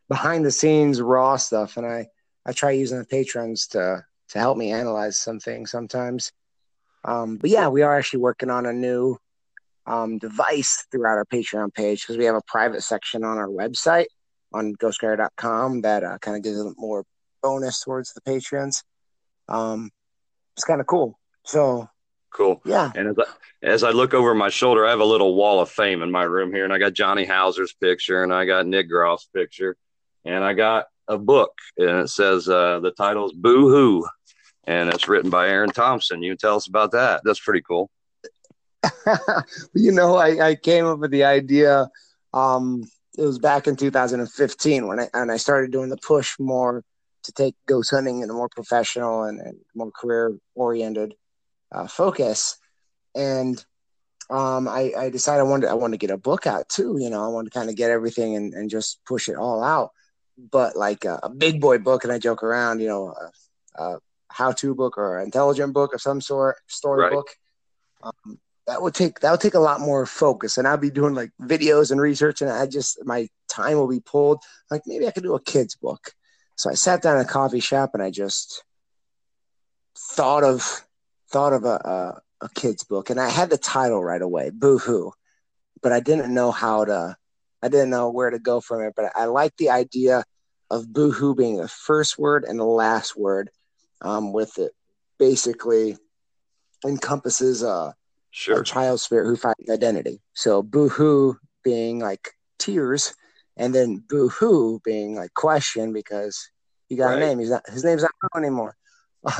behind 0.09 0.45
the 0.45 0.53
scenes 0.53 1.01
raw 1.01 1.37
stuff. 1.37 1.77
And 1.77 1.87
I, 1.87 2.07
I 2.47 2.53
try 2.53 2.70
using 2.70 2.99
the 2.99 3.05
patrons 3.05 3.66
to, 3.68 4.05
to 4.28 4.38
help 4.38 4.57
me 4.57 4.72
analyze 4.72 5.18
some 5.18 5.40
things 5.40 5.70
sometimes. 5.70 6.32
Um, 7.05 7.36
but 7.36 7.51
yeah, 7.51 7.68
we 7.68 7.82
are 7.82 7.97
actually 7.97 8.20
working 8.20 8.51
on 8.51 8.66
a 8.66 8.72
new 8.72 9.18
um, 9.84 10.18
device 10.18 10.86
throughout 10.90 11.18
our 11.18 11.24
Patreon 11.24 11.74
page 11.74 12.03
because 12.03 12.16
we 12.16 12.24
have 12.24 12.36
a 12.36 12.42
private 12.47 12.82
section 12.82 13.24
on 13.24 13.36
our 13.36 13.49
website 13.49 14.07
on 14.55 14.74
ghostcrier.com 14.76 15.82
that 15.82 16.05
uh, 16.05 16.18
kind 16.18 16.36
of 16.36 16.42
gives 16.42 16.61
a 16.61 16.72
more 16.76 17.05
bonus 17.42 17.82
towards 17.82 18.12
the 18.12 18.20
patrons. 18.20 18.82
Um, 19.49 19.90
it's 20.57 20.64
kind 20.64 20.80
of 20.80 20.86
cool. 20.86 21.18
So 21.44 21.88
Cool. 22.36 22.61
Yeah. 22.66 22.92
And 22.94 23.09
as 23.09 23.16
I, 23.18 23.66
as 23.66 23.82
I 23.82 23.90
look 23.90 24.12
over 24.12 24.34
my 24.34 24.51
shoulder, 24.51 24.84
I 24.86 24.90
have 24.90 25.01
a 25.01 25.05
little 25.07 25.34
wall 25.34 25.61
of 25.61 25.70
fame 25.70 26.03
in 26.03 26.11
my 26.11 26.24
room 26.24 26.53
here, 26.53 26.64
and 26.64 26.72
I 26.72 26.78
got 26.78 26.92
Johnny 26.92 27.24
Hauser's 27.24 27.72
picture, 27.72 28.22
and 28.22 28.32
I 28.32 28.44
got 28.44 28.66
Nick 28.66 28.90
Groff's 28.90 29.26
picture, 29.34 29.74
and 30.22 30.44
I 30.44 30.53
got 30.53 30.84
a 31.09 31.18
book, 31.18 31.52
and 31.76 32.00
it 32.00 32.09
says 32.09 32.48
uh, 32.48 32.80
the 32.80 32.90
title 32.90 33.26
is 33.26 33.32
Boo 33.32 33.68
Hoo, 33.68 34.07
and 34.64 34.88
it's 34.92 35.09
written 35.09 35.30
by 35.30 35.48
Aaron 35.48 35.70
Thompson. 35.70 36.22
You 36.22 36.36
tell 36.36 36.57
us 36.57 36.66
about 36.66 36.92
that. 36.92 37.22
That's 37.24 37.40
pretty 37.40 37.62
cool. 37.62 37.90
you 39.74 39.92
know, 39.92 40.16
I, 40.16 40.48
I 40.48 40.54
came 40.54 40.86
up 40.86 40.98
with 40.98 41.11
the 41.11 41.24
idea. 41.24 41.88
Um, 42.32 42.84
it 43.16 43.22
was 43.22 43.38
back 43.38 43.66
in 43.66 43.76
2015 43.76 44.86
when 44.86 45.00
I 45.00 45.09
and 45.14 45.32
I 45.32 45.38
started 45.38 45.72
doing 45.72 45.88
the 45.88 45.96
push 45.96 46.38
more 46.38 46.84
to 47.26 47.32
take 47.32 47.54
ghost 47.66 47.90
hunting 47.90 48.20
in 48.20 48.30
a 48.30 48.32
more 48.32 48.48
professional 48.48 49.24
and, 49.24 49.40
and 49.40 49.59
more 49.74 49.90
career 49.90 50.38
oriented 50.54 51.14
uh, 51.72 51.86
focus. 51.86 52.57
And 53.14 53.62
um, 54.30 54.68
I, 54.68 54.92
I, 54.96 55.11
decided 55.11 55.40
I 55.40 55.44
wanted 55.44 55.68
I 55.68 55.74
wanted 55.74 56.00
to 56.00 56.07
get 56.07 56.14
a 56.14 56.18
book 56.18 56.46
out 56.46 56.68
too. 56.68 56.96
You 56.98 57.11
know, 57.11 57.24
I 57.24 57.28
wanted 57.28 57.52
to 57.52 57.59
kind 57.59 57.70
of 57.70 57.76
get 57.76 57.90
everything 57.90 58.36
and, 58.36 58.54
and 58.54 58.70
just 58.70 59.00
push 59.07 59.28
it 59.28 59.36
all 59.36 59.62
out. 59.62 59.90
But 60.39 60.76
like 60.76 61.05
a, 61.05 61.20
a 61.22 61.30
big 61.30 61.61
boy 61.61 61.78
book, 61.78 62.05
and 62.05 62.12
I 62.12 62.18
joke 62.18 62.43
around, 62.43 62.80
you 62.80 62.89
know, 62.89 63.14
a, 63.76 63.82
a 63.82 63.99
how-to 64.28 64.74
book 64.74 64.99
or 64.99 65.18
an 65.18 65.24
intelligent 65.24 65.72
book 65.72 65.95
of 65.95 66.03
some 66.03 66.20
sort, 66.20 66.57
storybook. 66.66 67.30
Right. 68.05 68.12
Um, 68.26 68.39
that 68.66 68.82
would 68.82 68.95
take 68.95 69.20
that 69.20 69.30
would 69.30 69.41
take 69.41 69.55
a 69.55 69.61
lot 69.61 69.80
more 69.80 70.05
focus, 70.07 70.59
and 70.59 70.66
I'd 70.66 70.80
be 70.80 70.91
doing 70.91 71.14
like 71.14 71.30
videos 71.41 71.91
and 71.91 72.01
research, 72.01 72.43
and 72.43 72.51
I 72.51 72.66
just 72.66 72.99
my 73.05 73.28
time 73.49 73.76
will 73.76 73.89
be 73.89 74.01
pulled. 74.01 74.43
Like 74.70 74.82
maybe 74.87 75.07
I 75.07 75.12
could 75.12 75.22
do 75.22 75.34
a 75.34 75.41
kids 75.41 75.76
book. 75.76 76.12
So 76.57 76.70
I 76.70 76.74
sat 76.74 77.03
down 77.03 77.16
in 77.16 77.24
a 77.24 77.28
coffee 77.28 77.61
shop 77.61 77.91
and 77.95 78.03
I 78.03 78.11
just 78.11 78.64
thought 79.97 80.43
of 80.43 80.84
thought 81.30 81.53
of 81.53 81.64
a, 81.64 82.20
a, 82.41 82.45
a 82.47 82.49
kid's 82.51 82.84
book, 82.84 83.11
and 83.11 83.20
I 83.20 83.28
had 83.28 83.51
the 83.51 83.59
title 83.59 84.03
right 84.03 84.22
away, 84.22 84.51
Boo 84.51 84.78
Hoo, 84.78 85.12
but 85.82 85.93
I 85.93 86.01
didn't 86.01 86.32
know 86.32 86.51
how 86.51 86.84
to, 86.84 87.16
I 87.62 87.68
didn't 87.68 87.90
know 87.90 88.11
where 88.11 88.30
to 88.30 88.38
go 88.38 88.61
from 88.61 88.82
it. 88.82 88.94
But 88.96 89.12
I 89.14 89.24
like 89.26 89.57
the 89.57 89.70
idea 89.70 90.24
of 90.70 90.92
Boo 90.92 91.11
Hoo 91.11 91.34
being 91.34 91.57
the 91.57 91.68
first 91.68 92.18
word 92.18 92.44
and 92.44 92.59
the 92.59 92.64
last 92.64 93.16
word, 93.16 93.50
um, 94.02 94.32
with 94.32 94.59
it 94.59 94.72
basically 95.18 95.96
encompasses 96.84 97.62
a, 97.62 97.94
sure. 98.30 98.61
a 98.61 98.64
child 98.64 99.00
spirit 99.00 99.26
who 99.26 99.36
finds 99.36 99.70
identity. 99.70 100.20
So 100.34 100.62
Boo 100.62 100.88
Hoo 100.88 101.38
being 101.64 101.98
like 102.00 102.30
tears, 102.59 103.14
and 103.57 103.74
then 103.74 104.02
Boo 104.09 104.28
Hoo 104.28 104.80
being 104.84 105.14
like 105.14 105.34
question 105.34 105.92
because 105.92 106.50
he 106.88 106.96
got 106.96 107.07
right. 107.07 107.16
a 107.16 107.20
name. 107.20 107.38
He's 107.38 107.50
not 107.50 107.68
his 107.68 107.84
name's 107.84 108.02
not 108.02 108.12
Boo 108.20 108.38
anymore. 108.38 108.76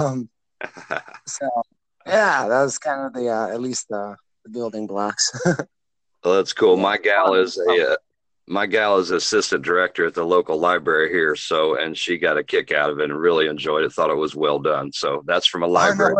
Um, 0.00 0.28
so 1.28 1.48
yeah, 2.06 2.48
that 2.48 2.62
was 2.62 2.78
kind 2.78 3.06
of 3.06 3.12
the 3.12 3.28
uh, 3.28 3.48
at 3.48 3.60
least 3.60 3.86
the, 3.88 4.16
the 4.44 4.50
building 4.50 4.86
blocks. 4.86 5.30
well, 5.46 6.36
that's 6.36 6.52
cool. 6.52 6.76
My 6.76 6.96
gal 6.96 7.34
is 7.34 7.58
a 7.58 7.92
uh, 7.92 7.96
my 8.49 8.66
gal 8.66 8.99
is 8.99 9.11
assistant 9.11 9.64
director 9.64 10.07
at 10.07 10.14
the 10.14 10.24
local 10.24 10.59
library 10.59 11.11
here, 11.11 11.34
so 11.34 11.76
and 11.76 11.97
she 11.97 12.18
got 12.18 12.38
a 12.38 12.44
kick 12.44 12.72
out 12.72 12.90
of 12.90 13.01
it 13.01 13.11
and 13.11 13.18
really 13.18 13.47
enjoyed 13.47 13.84
it. 13.84 13.92
Thought 13.92 14.11
it 14.11 14.16
was 14.16 14.36
well 14.36 14.59
done. 14.59 14.92
So 14.92 15.22
that's 15.26 15.47
from 15.47 15.62
a 15.62 15.66
library. 15.66 16.14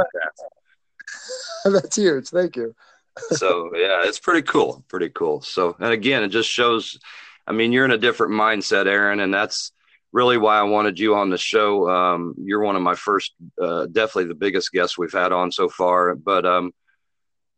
that's 1.65 1.97
huge. 1.97 2.29
Thank 2.29 2.57
you. 2.57 2.75
so 3.33 3.71
yeah, 3.75 4.03
it's 4.05 4.19
pretty 4.19 4.43
cool. 4.43 4.85
Pretty 4.89 5.09
cool. 5.11 5.41
So 5.41 5.77
and 5.79 5.93
again, 5.93 6.23
it 6.23 6.29
just 6.29 6.51
shows. 6.51 6.99
I 7.47 7.53
mean, 7.53 7.71
you're 7.71 7.85
in 7.85 7.93
a 7.93 7.99
different 7.99 8.33
mindset, 8.33 8.87
Aaron, 8.87 9.21
and 9.21 9.33
that's 9.33 9.71
really 10.13 10.37
why 10.37 10.59
I 10.59 10.63
wanted 10.65 10.99
you 10.99 11.15
on 11.15 11.31
the 11.31 11.39
show. 11.39 11.89
Um, 11.89 12.35
you're 12.39 12.63
one 12.63 12.75
of 12.75 12.83
my 12.83 12.97
first, 12.97 13.35
uh, 13.61 13.87
definitely 13.87 14.25
the 14.25 14.35
biggest 14.35 14.73
guests 14.73 14.99
we've 14.99 15.13
had 15.13 15.31
on 15.31 15.53
so 15.53 15.69
far. 15.69 16.17
But 16.17 16.45
um, 16.45 16.73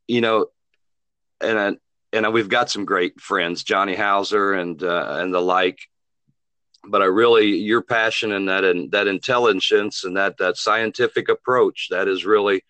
you 0.07 0.21
know, 0.21 0.47
and 1.41 1.59
I, 1.59 1.73
and 2.13 2.33
we've 2.33 2.49
got 2.49 2.71
some 2.71 2.85
great 2.85 3.21
friends, 3.21 3.65
Johnny 3.65 3.95
Hauser 3.95 4.55
and 4.55 4.83
uh, 4.83 5.19
and 5.21 5.33
the 5.33 5.41
like. 5.41 5.79
But 6.85 7.03
I 7.03 7.07
really, 7.07 7.57
your 7.57 7.83
passion 7.83 8.33
and 8.33 8.49
that 8.49 8.65
and 8.65 8.91
that 8.93 9.09
intelligence 9.09 10.05
and 10.05 10.17
that 10.17 10.39
that 10.39 10.57
scientific 10.57 11.29
approach, 11.29 11.89
that 11.91 12.09
is 12.09 12.25
really 12.25 12.65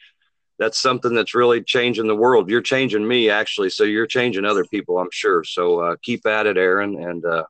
that's 0.58 0.78
something 0.78 1.14
that's 1.14 1.34
really 1.34 1.62
changing 1.62 2.08
the 2.08 2.16
world. 2.16 2.50
You're 2.50 2.62
changing 2.62 3.06
me 3.06 3.30
actually, 3.30 3.70
so 3.70 3.84
you're 3.84 4.06
changing 4.06 4.44
other 4.44 4.64
people, 4.64 4.98
I'm 4.98 5.10
sure. 5.12 5.44
So 5.44 5.80
uh, 5.80 5.96
keep 6.02 6.26
at 6.26 6.46
it, 6.46 6.56
Aaron, 6.56 7.00
and 7.00 7.24
uh, 7.24 7.44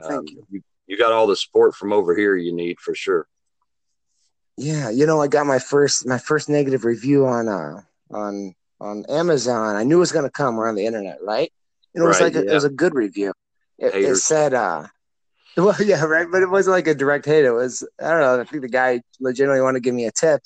Thank 0.00 0.12
um, 0.12 0.26
you 0.50 0.62
you 0.86 0.96
got 0.96 1.12
all 1.12 1.26
the 1.26 1.36
support 1.36 1.74
from 1.74 1.92
over 1.92 2.16
here 2.16 2.36
you 2.36 2.52
need 2.54 2.78
for 2.78 2.94
sure. 2.94 3.26
Yeah, 4.56 4.90
you 4.90 5.06
know, 5.06 5.20
I 5.20 5.28
got 5.28 5.46
my 5.46 5.58
first 5.58 6.06
my 6.06 6.18
first 6.18 6.48
negative 6.48 6.84
review 6.84 7.26
on 7.26 7.48
uh 7.48 7.80
on 8.10 8.54
on 8.80 9.04
Amazon. 9.08 9.76
I 9.76 9.84
knew 9.84 9.96
it 9.96 10.00
was 10.00 10.12
gonna 10.12 10.30
come 10.30 10.58
around 10.58 10.76
the 10.76 10.86
internet, 10.86 11.18
right? 11.22 11.52
Know, 11.94 12.04
it 12.04 12.08
was 12.08 12.20
right, 12.20 12.34
like 12.34 12.44
a, 12.44 12.50
it 12.50 12.54
was 12.54 12.64
a 12.64 12.70
good 12.70 12.94
review. 12.94 13.32
It, 13.78 13.94
it, 13.94 14.16
said, 14.16 14.54
uh, 14.54 14.86
well, 15.56 15.76
yeah, 15.82 16.04
right, 16.04 16.26
but 16.30 16.42
it 16.42 16.50
wasn't 16.50 16.74
like 16.74 16.86
a 16.86 16.94
direct 16.94 17.26
hate. 17.26 17.44
It 17.44 17.52
was 17.52 17.86
I 18.00 18.10
don't 18.10 18.20
know. 18.20 18.40
I 18.40 18.44
think 18.44 18.62
the 18.62 18.68
guy 18.68 19.02
legitimately 19.20 19.62
wanted 19.62 19.78
to 19.78 19.84
give 19.84 19.94
me 19.94 20.06
a 20.06 20.12
tip, 20.12 20.42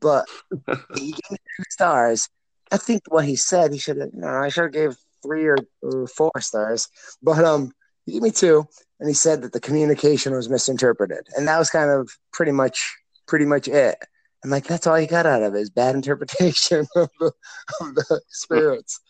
but 0.00 0.26
he 0.94 1.12
gave 1.12 1.30
me 1.30 1.38
two 1.56 1.64
stars. 1.70 2.28
I 2.70 2.76
think 2.76 3.02
what 3.08 3.24
he 3.24 3.36
said 3.36 3.72
he 3.72 3.78
should 3.78 3.98
have. 3.98 4.10
You 4.12 4.20
know, 4.20 4.28
I 4.28 4.48
should 4.48 4.64
have 4.64 4.72
gave 4.72 4.96
three 5.22 5.46
or, 5.46 5.56
or 5.82 6.06
four 6.06 6.32
stars, 6.38 6.88
but 7.22 7.44
um, 7.44 7.72
he 8.06 8.12
gave 8.12 8.22
me 8.22 8.30
two 8.30 8.66
and 9.00 9.08
he 9.08 9.14
said 9.14 9.42
that 9.42 9.52
the 9.52 9.60
communication 9.60 10.32
was 10.32 10.48
misinterpreted, 10.48 11.26
and 11.36 11.48
that 11.48 11.58
was 11.58 11.70
kind 11.70 11.90
of 11.90 12.10
pretty 12.32 12.52
much 12.52 12.96
pretty 13.26 13.44
much 13.44 13.68
it. 13.68 13.98
I'm 14.44 14.50
like, 14.50 14.66
that's 14.66 14.86
all 14.86 15.00
you 15.00 15.06
got 15.06 15.24
out 15.24 15.42
of 15.42 15.54
it 15.54 15.60
is 15.60 15.70
bad 15.70 15.94
interpretation 15.94 16.86
of 16.94 17.08
the, 17.18 17.32
of 17.80 17.94
the 17.94 18.20
spirits. 18.28 19.00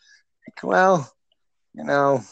Like, 0.47 0.63
well, 0.63 1.13
you 1.75 1.85
know, 1.85 2.23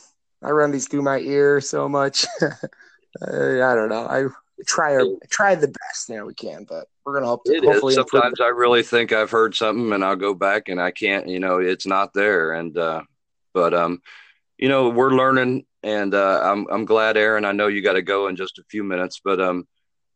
I 0.43 0.51
run 0.51 0.71
these 0.71 0.87
through 0.87 1.03
my 1.03 1.19
ear 1.19 1.61
so 1.61 1.89
much. 1.89 2.25
I, 2.41 2.47
I 3.23 3.75
don't 3.75 3.89
know. 3.89 4.07
I 4.07 4.27
try 4.67 4.95
our, 4.95 5.07
try 5.29 5.57
the 5.57 5.69
best 5.69 6.07
there 6.09 6.25
we 6.25 6.35
can, 6.35 6.65
but 6.69 6.87
we're 7.05 7.15
gonna 7.15 7.27
hope 7.27 7.45
to. 7.45 7.55
It 7.55 7.65
hopefully 7.65 7.95
is. 7.95 7.97
Sometimes 7.97 8.41
I 8.41 8.49
really 8.49 8.85
think 8.85 9.13
I've 9.13 9.31
heard 9.31 9.55
something, 9.57 9.93
and 9.93 10.05
I'll 10.05 10.17
go 10.17 10.35
back 10.35 10.69
and 10.69 10.81
I 10.81 10.93
can't. 10.93 11.29
You 11.29 11.41
know, 11.41 11.59
it's 11.59 11.87
not 11.87 12.13
there, 12.15 12.53
and 12.53 12.77
uh, 12.79 13.03
but 13.53 13.75
um, 13.75 14.01
you 14.59 14.69
know, 14.69 14.89
we're 14.89 15.15
learning, 15.15 15.65
and 15.83 16.15
uh, 16.15 16.41
I'm 16.45 16.67
I'm 16.71 16.85
glad, 16.85 17.17
Aaron. 17.17 17.45
I 17.45 17.53
know 17.53 17.67
you 17.67 17.83
got 17.83 17.95
to 17.95 18.03
go 18.03 18.29
in 18.29 18.37
just 18.37 18.59
a 18.59 18.65
few 18.65 18.85
minutes, 18.85 19.21
but 19.25 19.41
um, 19.41 19.67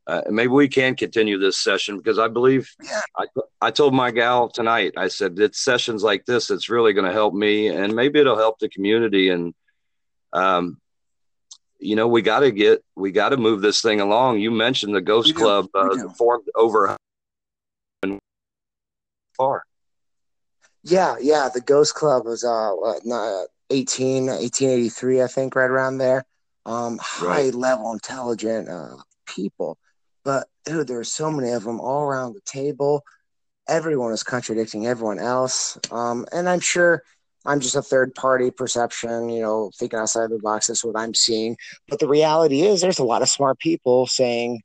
uh, 0.07 0.23
maybe 0.31 0.49
we 0.49 0.69
can 0.69 0.95
continue 0.95 1.39
this 1.39 1.59
session 1.59 1.97
because 1.97 2.19
I 2.19 2.29
believe 2.29 2.71
yeah. 2.83 3.01
I, 3.17 3.27
I 3.61 3.71
told 3.73 3.93
my 3.93 4.13
gal 4.13 4.49
tonight, 4.49 4.93
I 4.97 5.09
said, 5.09 5.39
it's 5.39 5.65
sessions 5.65 6.03
like 6.05 6.25
this 6.27 6.47
that's 6.47 6.69
really 6.69 6.93
going 6.93 7.07
to 7.07 7.13
help 7.13 7.35
me 7.35 7.69
and 7.69 7.95
maybe 7.95 8.21
it'll 8.21 8.37
help 8.37 8.61
the 8.61 8.69
community. 8.69 9.31
And, 9.31 9.53
um, 10.33 10.79
you 11.81 11.97
know, 11.97 12.07
we 12.07 12.23
got 12.23 12.41
to 12.41 12.53
get, 12.53 12.85
we 12.95 13.11
got 13.11 13.31
to 13.31 13.37
move 13.37 13.63
this 13.63 13.83
thing 13.83 14.01
along. 14.01 14.39
You 14.39 14.53
mentioned 14.53 14.95
the 14.95 15.01
Ghost 15.01 15.35
Club 15.35 15.67
uh, 15.75 16.09
formed 16.17 16.47
over 16.55 16.97
far. 19.37 19.65
Yeah, 20.85 21.17
yeah. 21.21 21.49
The 21.53 21.61
Ghost 21.61 21.97
Club 21.97 22.27
was 22.27 22.45
uh, 22.45 22.71
not 23.05 23.49
18, 23.71 24.27
1883, 24.27 25.23
I 25.23 25.27
think, 25.27 25.57
right 25.57 25.69
around 25.69 25.99
there. 25.99 26.25
Um, 26.65 26.99
high 27.03 27.27
right. 27.27 27.55
level, 27.55 27.93
intelligent 27.93 28.69
uh, 28.69 28.97
people 29.27 29.79
but 30.27 30.49
dude, 30.65 30.89
there 30.89 30.99
are 30.99 31.05
so 31.05 31.31
many 31.31 31.53
of 31.53 31.63
them 31.63 31.79
all 31.79 32.03
around 32.03 32.35
the 32.35 32.41
table. 32.41 33.05
Everyone 33.69 34.13
is 34.13 34.25
contradicting 34.25 34.85
everyone 34.85 35.21
else. 35.21 35.79
Um, 35.93 36.27
and 36.33 36.49
I'm 36.49 36.59
sure 36.59 37.05
I'm 37.47 37.61
just 37.61 37.77
a 37.77 37.83
third 37.83 38.13
party 38.17 38.51
perception, 38.51 39.29
you 39.29 39.41
know, 39.41 39.71
thinking 39.79 40.01
outside 40.01 40.31
the 40.31 40.41
box. 40.41 40.67
That's 40.67 40.85
what 40.85 40.99
I'm 40.99 41.15
seeing. 41.15 41.57
But 41.89 42.01
the 42.01 42.09
reality 42.09 42.63
is, 42.63 42.81
there's 42.81 42.99
a 42.99 43.05
lot 43.05 43.23
of 43.23 43.29
smart 43.29 43.61
people 43.61 44.09
saying, 44.09 44.63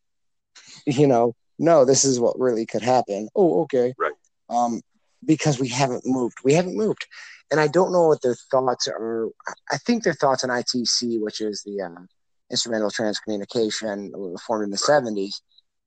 you 0.87 1.05
know, 1.05 1.35
no, 1.59 1.85
this 1.85 2.05
is 2.05 2.19
what 2.19 2.39
really 2.39 2.65
could 2.65 2.81
happen. 2.81 3.29
Oh, 3.35 3.61
okay. 3.61 3.93
Right. 3.99 4.13
Um, 4.49 4.81
because 5.23 5.59
we 5.59 5.67
haven't 5.67 6.07
moved. 6.07 6.39
We 6.43 6.53
haven't 6.53 6.75
moved. 6.75 7.05
And 7.51 7.59
I 7.59 7.67
don't 7.67 7.91
know 7.91 8.07
what 8.07 8.23
their 8.23 8.35
thoughts 8.49 8.87
are. 8.87 9.27
I 9.71 9.77
think 9.77 10.03
their 10.03 10.15
thoughts 10.15 10.43
on 10.43 10.49
ITC, 10.49 11.21
which 11.21 11.39
is 11.39 11.61
the 11.61 11.83
uh, 11.83 12.01
instrumental 12.51 12.91
transcommunication 12.91 14.11
formed 14.45 14.65
in 14.65 14.71
the 14.71 14.83
right. 14.87 15.03
70s, 15.03 15.41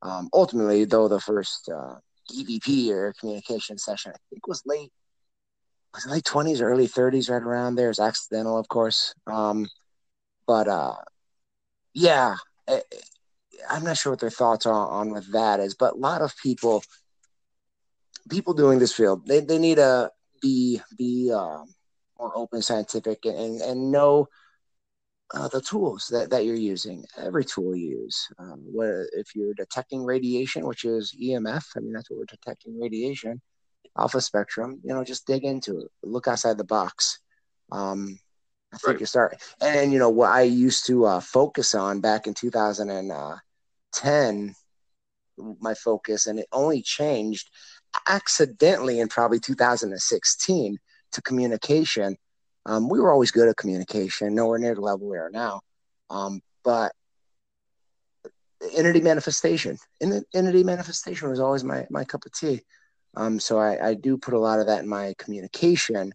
um, 0.04 0.28
ultimately, 0.32 0.84
though, 0.84 1.08
the 1.08 1.20
first 1.20 1.68
uh, 1.68 1.96
EVP 2.30 2.90
or 2.90 3.14
communication 3.18 3.78
session, 3.78 4.12
I 4.14 4.18
think, 4.30 4.46
was 4.46 4.62
late, 4.66 4.92
was 5.94 6.06
late 6.06 6.24
20s, 6.24 6.60
early 6.60 6.86
30s, 6.86 7.30
right 7.30 7.42
around 7.42 7.74
there. 7.74 7.90
It's 7.90 7.98
accidental, 7.98 8.58
of 8.58 8.68
course. 8.68 9.14
Um, 9.26 9.66
but 10.46 10.68
uh, 10.68 10.94
yeah, 11.94 12.36
I'm 13.68 13.84
not 13.84 13.96
sure 13.96 14.12
what 14.12 14.20
their 14.20 14.30
thoughts 14.30 14.66
are 14.66 14.88
on 14.88 15.10
with 15.10 15.32
that 15.32 15.60
is, 15.60 15.74
but 15.74 15.94
a 15.94 15.98
lot 15.98 16.20
of 16.20 16.36
people, 16.42 16.84
people 18.28 18.52
doing 18.52 18.78
this 18.78 18.92
field, 18.92 19.26
they, 19.26 19.40
they 19.40 19.58
need 19.58 19.76
to 19.76 20.10
be 20.42 20.80
be 20.98 21.32
um, 21.32 21.74
more 22.18 22.36
open, 22.36 22.60
scientific, 22.60 23.24
and 23.24 23.62
and 23.62 23.90
know 23.90 24.28
uh, 25.32 25.48
the 25.48 25.60
tools 25.60 26.08
that, 26.10 26.30
that 26.30 26.44
you're 26.44 26.54
using, 26.54 27.04
every 27.16 27.44
tool 27.44 27.74
you 27.74 28.02
use. 28.02 28.28
Um, 28.38 28.60
where 28.72 29.08
if 29.12 29.34
you're 29.34 29.54
detecting 29.54 30.04
radiation, 30.04 30.66
which 30.66 30.84
is 30.84 31.16
EMF, 31.20 31.64
I 31.76 31.80
mean 31.80 31.92
that's 31.92 32.10
what 32.10 32.18
we're 32.18 32.26
detecting 32.26 32.78
radiation, 32.78 33.40
alpha 33.98 34.20
spectrum. 34.20 34.80
You 34.84 34.94
know, 34.94 35.04
just 35.04 35.26
dig 35.26 35.44
into 35.44 35.80
it, 35.80 35.90
look 36.02 36.28
outside 36.28 36.58
the 36.58 36.64
box. 36.64 37.18
Um, 37.72 38.18
I 38.72 38.76
think 38.76 38.88
right. 38.88 39.00
you 39.00 39.06
start, 39.06 39.40
and 39.60 39.92
you 39.92 39.98
know 39.98 40.10
what 40.10 40.30
I 40.30 40.42
used 40.42 40.86
to 40.86 41.06
uh, 41.06 41.20
focus 41.20 41.74
on 41.74 42.00
back 42.00 42.26
in 42.26 42.34
2010, 42.34 44.54
my 45.60 45.74
focus, 45.74 46.26
and 46.26 46.40
it 46.40 46.48
only 46.52 46.82
changed 46.82 47.50
accidentally 48.08 49.00
in 49.00 49.08
probably 49.08 49.38
2016 49.38 50.78
to 51.12 51.22
communication 51.22 52.16
um, 52.66 52.88
we 52.88 53.00
were 53.00 53.12
always 53.12 53.30
good 53.30 53.48
at 53.48 53.56
communication, 53.56 54.34
nowhere 54.34 54.58
near 54.58 54.74
the 54.74 54.80
level 54.80 55.08
we 55.08 55.18
are 55.18 55.30
now. 55.30 55.60
Um, 56.10 56.40
but 56.62 56.92
entity 58.74 59.00
manifestation, 59.00 59.78
entity 60.00 60.64
manifestation 60.64 61.28
was 61.28 61.40
always 61.40 61.64
my, 61.64 61.86
my 61.90 62.04
cup 62.04 62.24
of 62.24 62.32
tea. 62.32 62.62
Um, 63.16 63.38
so 63.38 63.58
I, 63.58 63.88
I 63.90 63.94
do 63.94 64.16
put 64.16 64.34
a 64.34 64.38
lot 64.38 64.60
of 64.60 64.66
that 64.66 64.82
in 64.82 64.88
my 64.88 65.14
communication 65.18 66.12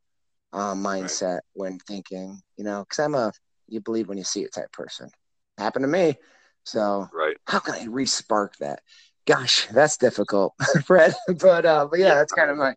um, 0.51 0.83
mindset 0.83 1.35
right. 1.35 1.43
when 1.53 1.79
thinking, 1.79 2.41
you 2.57 2.63
know, 2.63 2.83
because 2.83 2.99
I'm 2.99 3.15
a 3.15 3.31
you 3.67 3.81
believe 3.81 4.07
when 4.07 4.17
you 4.17 4.23
see 4.23 4.41
it 4.41 4.53
type 4.53 4.71
person. 4.71 5.09
Happened 5.57 5.83
to 5.83 5.87
me. 5.87 6.15
So 6.63 7.07
right. 7.13 7.37
how 7.45 7.59
can 7.59 7.75
I 7.75 7.85
re-spark 7.85 8.57
that? 8.57 8.81
Gosh, 9.25 9.67
that's 9.67 9.97
difficult, 9.97 10.53
Fred. 10.85 11.13
but 11.39 11.65
uh, 11.65 11.87
but 11.89 11.99
yeah, 11.99 12.15
that's 12.15 12.31
kind 12.31 12.49
of 12.49 12.57
my 12.57 12.73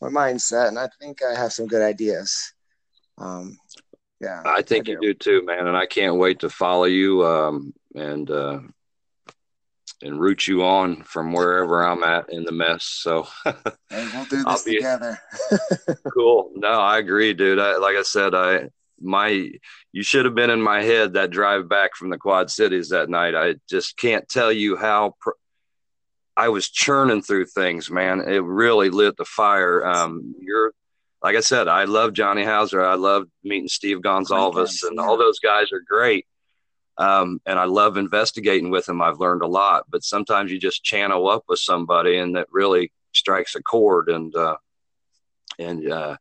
my 0.00 0.08
mindset, 0.08 0.68
and 0.68 0.78
I 0.78 0.88
think 1.00 1.20
I 1.22 1.38
have 1.38 1.52
some 1.52 1.66
good 1.66 1.82
ideas. 1.82 2.52
Um, 3.18 3.58
yeah, 4.20 4.42
I 4.44 4.62
think 4.62 4.88
I 4.88 4.92
you 4.92 5.00
do 5.00 5.14
too, 5.14 5.44
man, 5.44 5.66
and 5.66 5.76
I 5.76 5.86
can't 5.86 6.16
wait 6.16 6.40
to 6.40 6.50
follow 6.50 6.84
you 6.84 7.24
um, 7.26 7.74
and 7.94 8.30
uh, 8.30 8.60
and 10.02 10.20
root 10.20 10.46
you 10.46 10.64
on 10.64 11.02
from 11.02 11.32
wherever 11.32 11.82
I'm 11.82 12.02
at 12.02 12.30
in 12.30 12.44
the 12.44 12.52
mess. 12.52 12.84
So 12.84 13.26
hey, 13.44 14.08
we'll 14.14 14.24
do 14.26 14.44
this 14.44 14.62
be, 14.62 14.76
together. 14.76 15.18
cool. 16.14 16.50
No, 16.54 16.68
I 16.68 16.98
agree, 16.98 17.34
dude. 17.34 17.58
I, 17.58 17.76
like 17.76 17.96
I 17.96 18.02
said, 18.02 18.34
I 18.34 18.68
my 19.00 19.50
you 19.92 20.02
should 20.02 20.24
have 20.24 20.34
been 20.34 20.50
in 20.50 20.62
my 20.62 20.82
head 20.82 21.14
that 21.14 21.30
drive 21.30 21.68
back 21.68 21.94
from 21.94 22.10
the 22.10 22.18
Quad 22.18 22.50
Cities 22.50 22.90
that 22.90 23.10
night. 23.10 23.34
I 23.34 23.56
just 23.68 23.96
can't 23.96 24.28
tell 24.28 24.52
you 24.52 24.76
how. 24.76 25.14
Pr- 25.20 25.30
I 26.38 26.50
was 26.50 26.68
churning 26.68 27.22
through 27.22 27.46
things, 27.46 27.90
man. 27.90 28.20
It 28.20 28.42
really 28.42 28.90
lit 28.90 29.16
the 29.16 29.24
fire. 29.24 29.86
Um, 29.86 30.34
you're 30.38 30.72
like 31.26 31.34
I 31.34 31.40
said, 31.40 31.66
I 31.66 31.86
love 31.86 32.12
Johnny 32.12 32.44
Hauser. 32.44 32.86
I 32.86 32.94
love 32.94 33.26
meeting 33.42 33.66
Steve 33.66 33.98
Gonsalves, 33.98 34.84
and 34.84 35.00
all 35.00 35.16
those 35.16 35.40
guys 35.40 35.72
are 35.72 35.82
great. 35.84 36.24
Um, 36.98 37.40
and 37.44 37.58
I 37.58 37.64
love 37.64 37.96
investigating 37.96 38.70
with 38.70 38.86
them. 38.86 39.02
I've 39.02 39.18
learned 39.18 39.42
a 39.42 39.48
lot, 39.48 39.86
but 39.90 40.04
sometimes 40.04 40.52
you 40.52 40.60
just 40.60 40.84
channel 40.84 41.28
up 41.28 41.42
with 41.48 41.58
somebody, 41.58 42.18
and 42.18 42.36
that 42.36 42.46
really 42.52 42.92
strikes 43.12 43.56
a 43.56 43.62
chord. 43.64 44.08
And 44.08 44.36
uh, 44.36 44.54
and 45.58 45.90
uh, 45.90 46.16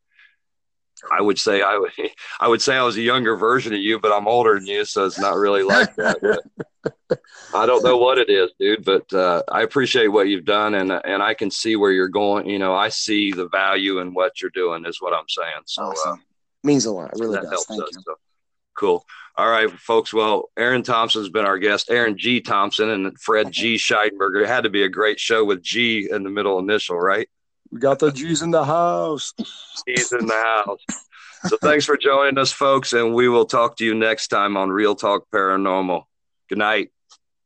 I 1.11 1.21
would 1.21 1.39
say 1.39 1.61
I 1.61 1.77
would 1.77 1.91
I 2.39 2.47
would 2.47 2.61
say 2.61 2.75
I 2.75 2.83
was 2.83 2.97
a 2.97 3.01
younger 3.01 3.35
version 3.35 3.73
of 3.73 3.79
you, 3.79 3.99
but 3.99 4.11
I'm 4.11 4.27
older 4.27 4.55
than 4.55 4.67
you, 4.67 4.85
so 4.85 5.05
it's 5.05 5.19
not 5.19 5.35
really 5.35 5.63
like 5.63 5.95
that. 5.95 6.41
I 7.53 7.65
don't 7.65 7.83
know 7.83 7.97
what 7.97 8.17
it 8.17 8.29
is, 8.29 8.51
dude, 8.59 8.83
but 8.83 9.11
uh, 9.13 9.43
I 9.51 9.61
appreciate 9.61 10.07
what 10.07 10.27
you've 10.27 10.45
done, 10.45 10.75
and 10.75 10.91
and 10.91 11.21
I 11.21 11.33
can 11.33 11.51
see 11.51 11.75
where 11.75 11.91
you're 11.91 12.07
going. 12.07 12.47
You 12.47 12.59
know, 12.59 12.75
I 12.75 12.89
see 12.89 13.31
the 13.31 13.47
value 13.47 13.99
in 13.99 14.13
what 14.13 14.41
you're 14.41 14.51
doing. 14.51 14.85
Is 14.85 15.01
what 15.01 15.13
I'm 15.13 15.29
saying. 15.29 15.61
So 15.65 15.83
uh, 15.83 15.87
awesome. 15.87 16.11
uh, 16.11 16.15
means 16.63 16.85
a 16.85 16.91
lot. 16.91 17.11
It 17.13 17.19
really 17.19 17.39
does. 17.39 17.65
Thank 17.65 17.83
us, 17.83 17.89
you. 17.93 18.01
So. 18.05 18.15
Cool. 18.75 19.05
All 19.37 19.49
right, 19.49 19.69
folks. 19.71 20.13
Well, 20.13 20.49
Aaron 20.57 20.81
Thompson's 20.81 21.29
been 21.29 21.45
our 21.45 21.57
guest. 21.57 21.91
Aaron 21.91 22.17
G. 22.17 22.39
Thompson 22.39 22.89
and 22.89 23.19
Fred 23.19 23.51
G. 23.51 23.75
Scheidenberger. 23.77 24.43
It 24.43 24.47
had 24.47 24.63
to 24.63 24.69
be 24.69 24.83
a 24.83 24.89
great 24.89 25.19
show 25.19 25.43
with 25.43 25.61
G 25.61 26.07
in 26.09 26.23
the 26.23 26.29
middle 26.29 26.59
initial, 26.59 26.97
right? 26.97 27.29
We 27.71 27.79
got 27.79 27.99
the 27.99 28.11
G's 28.11 28.41
in 28.41 28.51
the 28.51 28.63
house. 28.63 29.33
G's 29.87 30.11
in 30.11 30.27
the 30.27 30.33
house. 30.33 30.79
So 31.47 31.57
thanks 31.61 31.85
for 31.85 31.97
joining 31.97 32.37
us, 32.37 32.51
folks, 32.51 32.93
and 32.93 33.13
we 33.13 33.29
will 33.29 33.45
talk 33.45 33.77
to 33.77 33.85
you 33.85 33.93
next 33.93 34.29
time 34.29 34.57
on 34.57 34.69
Real 34.69 34.95
Talk 34.95 35.25
Paranormal. 35.31 36.03
Good 36.49 36.57
night. 36.57 36.91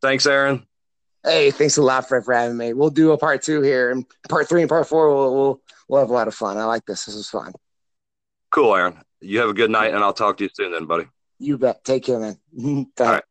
Thanks, 0.01 0.25
Aaron. 0.25 0.65
Hey, 1.23 1.51
thanks 1.51 1.77
a 1.77 1.81
lot 1.81 2.07
for, 2.07 2.21
for 2.21 2.33
having 2.33 2.55
me. 2.55 2.71
We'll 2.71 2.91
do 2.91 3.11
a 3.11 3.17
part 3.17 3.41
two 3.41 3.61
here, 3.61 3.91
and 3.91 4.05
part 4.29 4.47
three 4.47 4.61
and 4.61 4.69
part 4.69 4.87
four. 4.87 5.13
We'll, 5.13 5.35
we'll 5.35 5.61
we'll 5.89 5.99
have 5.99 6.09
a 6.09 6.13
lot 6.13 6.29
of 6.29 6.35
fun. 6.35 6.57
I 6.57 6.63
like 6.63 6.85
this. 6.85 7.05
This 7.05 7.15
is 7.15 7.29
fun. 7.29 7.51
Cool, 8.51 8.73
Aaron. 8.75 8.97
You 9.19 9.39
have 9.39 9.49
a 9.49 9.53
good 9.53 9.69
night, 9.69 9.93
and 9.93 10.01
I'll 10.01 10.13
talk 10.13 10.37
to 10.37 10.45
you 10.45 10.49
soon, 10.53 10.71
then, 10.71 10.85
buddy. 10.85 11.05
You 11.39 11.57
bet. 11.57 11.83
Take 11.83 12.05
care, 12.05 12.19
man. 12.19 12.37
All 12.99 13.05
right. 13.05 13.23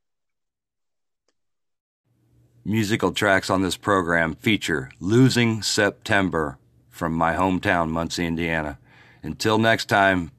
Musical 2.64 3.12
tracks 3.12 3.48
on 3.48 3.62
this 3.62 3.78
program 3.78 4.34
feature 4.34 4.90
Losing 5.00 5.62
September 5.62 6.58
from 6.98 7.12
my 7.12 7.34
hometown, 7.34 7.90
Muncie, 7.90 8.26
Indiana. 8.26 8.78
Until 9.22 9.56
next 9.56 9.86
time, 9.86 10.32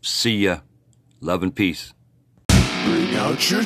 see 0.00 0.44
ya. 0.44 0.60
Love 1.20 1.42
and 1.42 1.54
peace. 1.54 1.92
Bring 2.48 3.14
out 3.16 3.50
your 3.50 3.62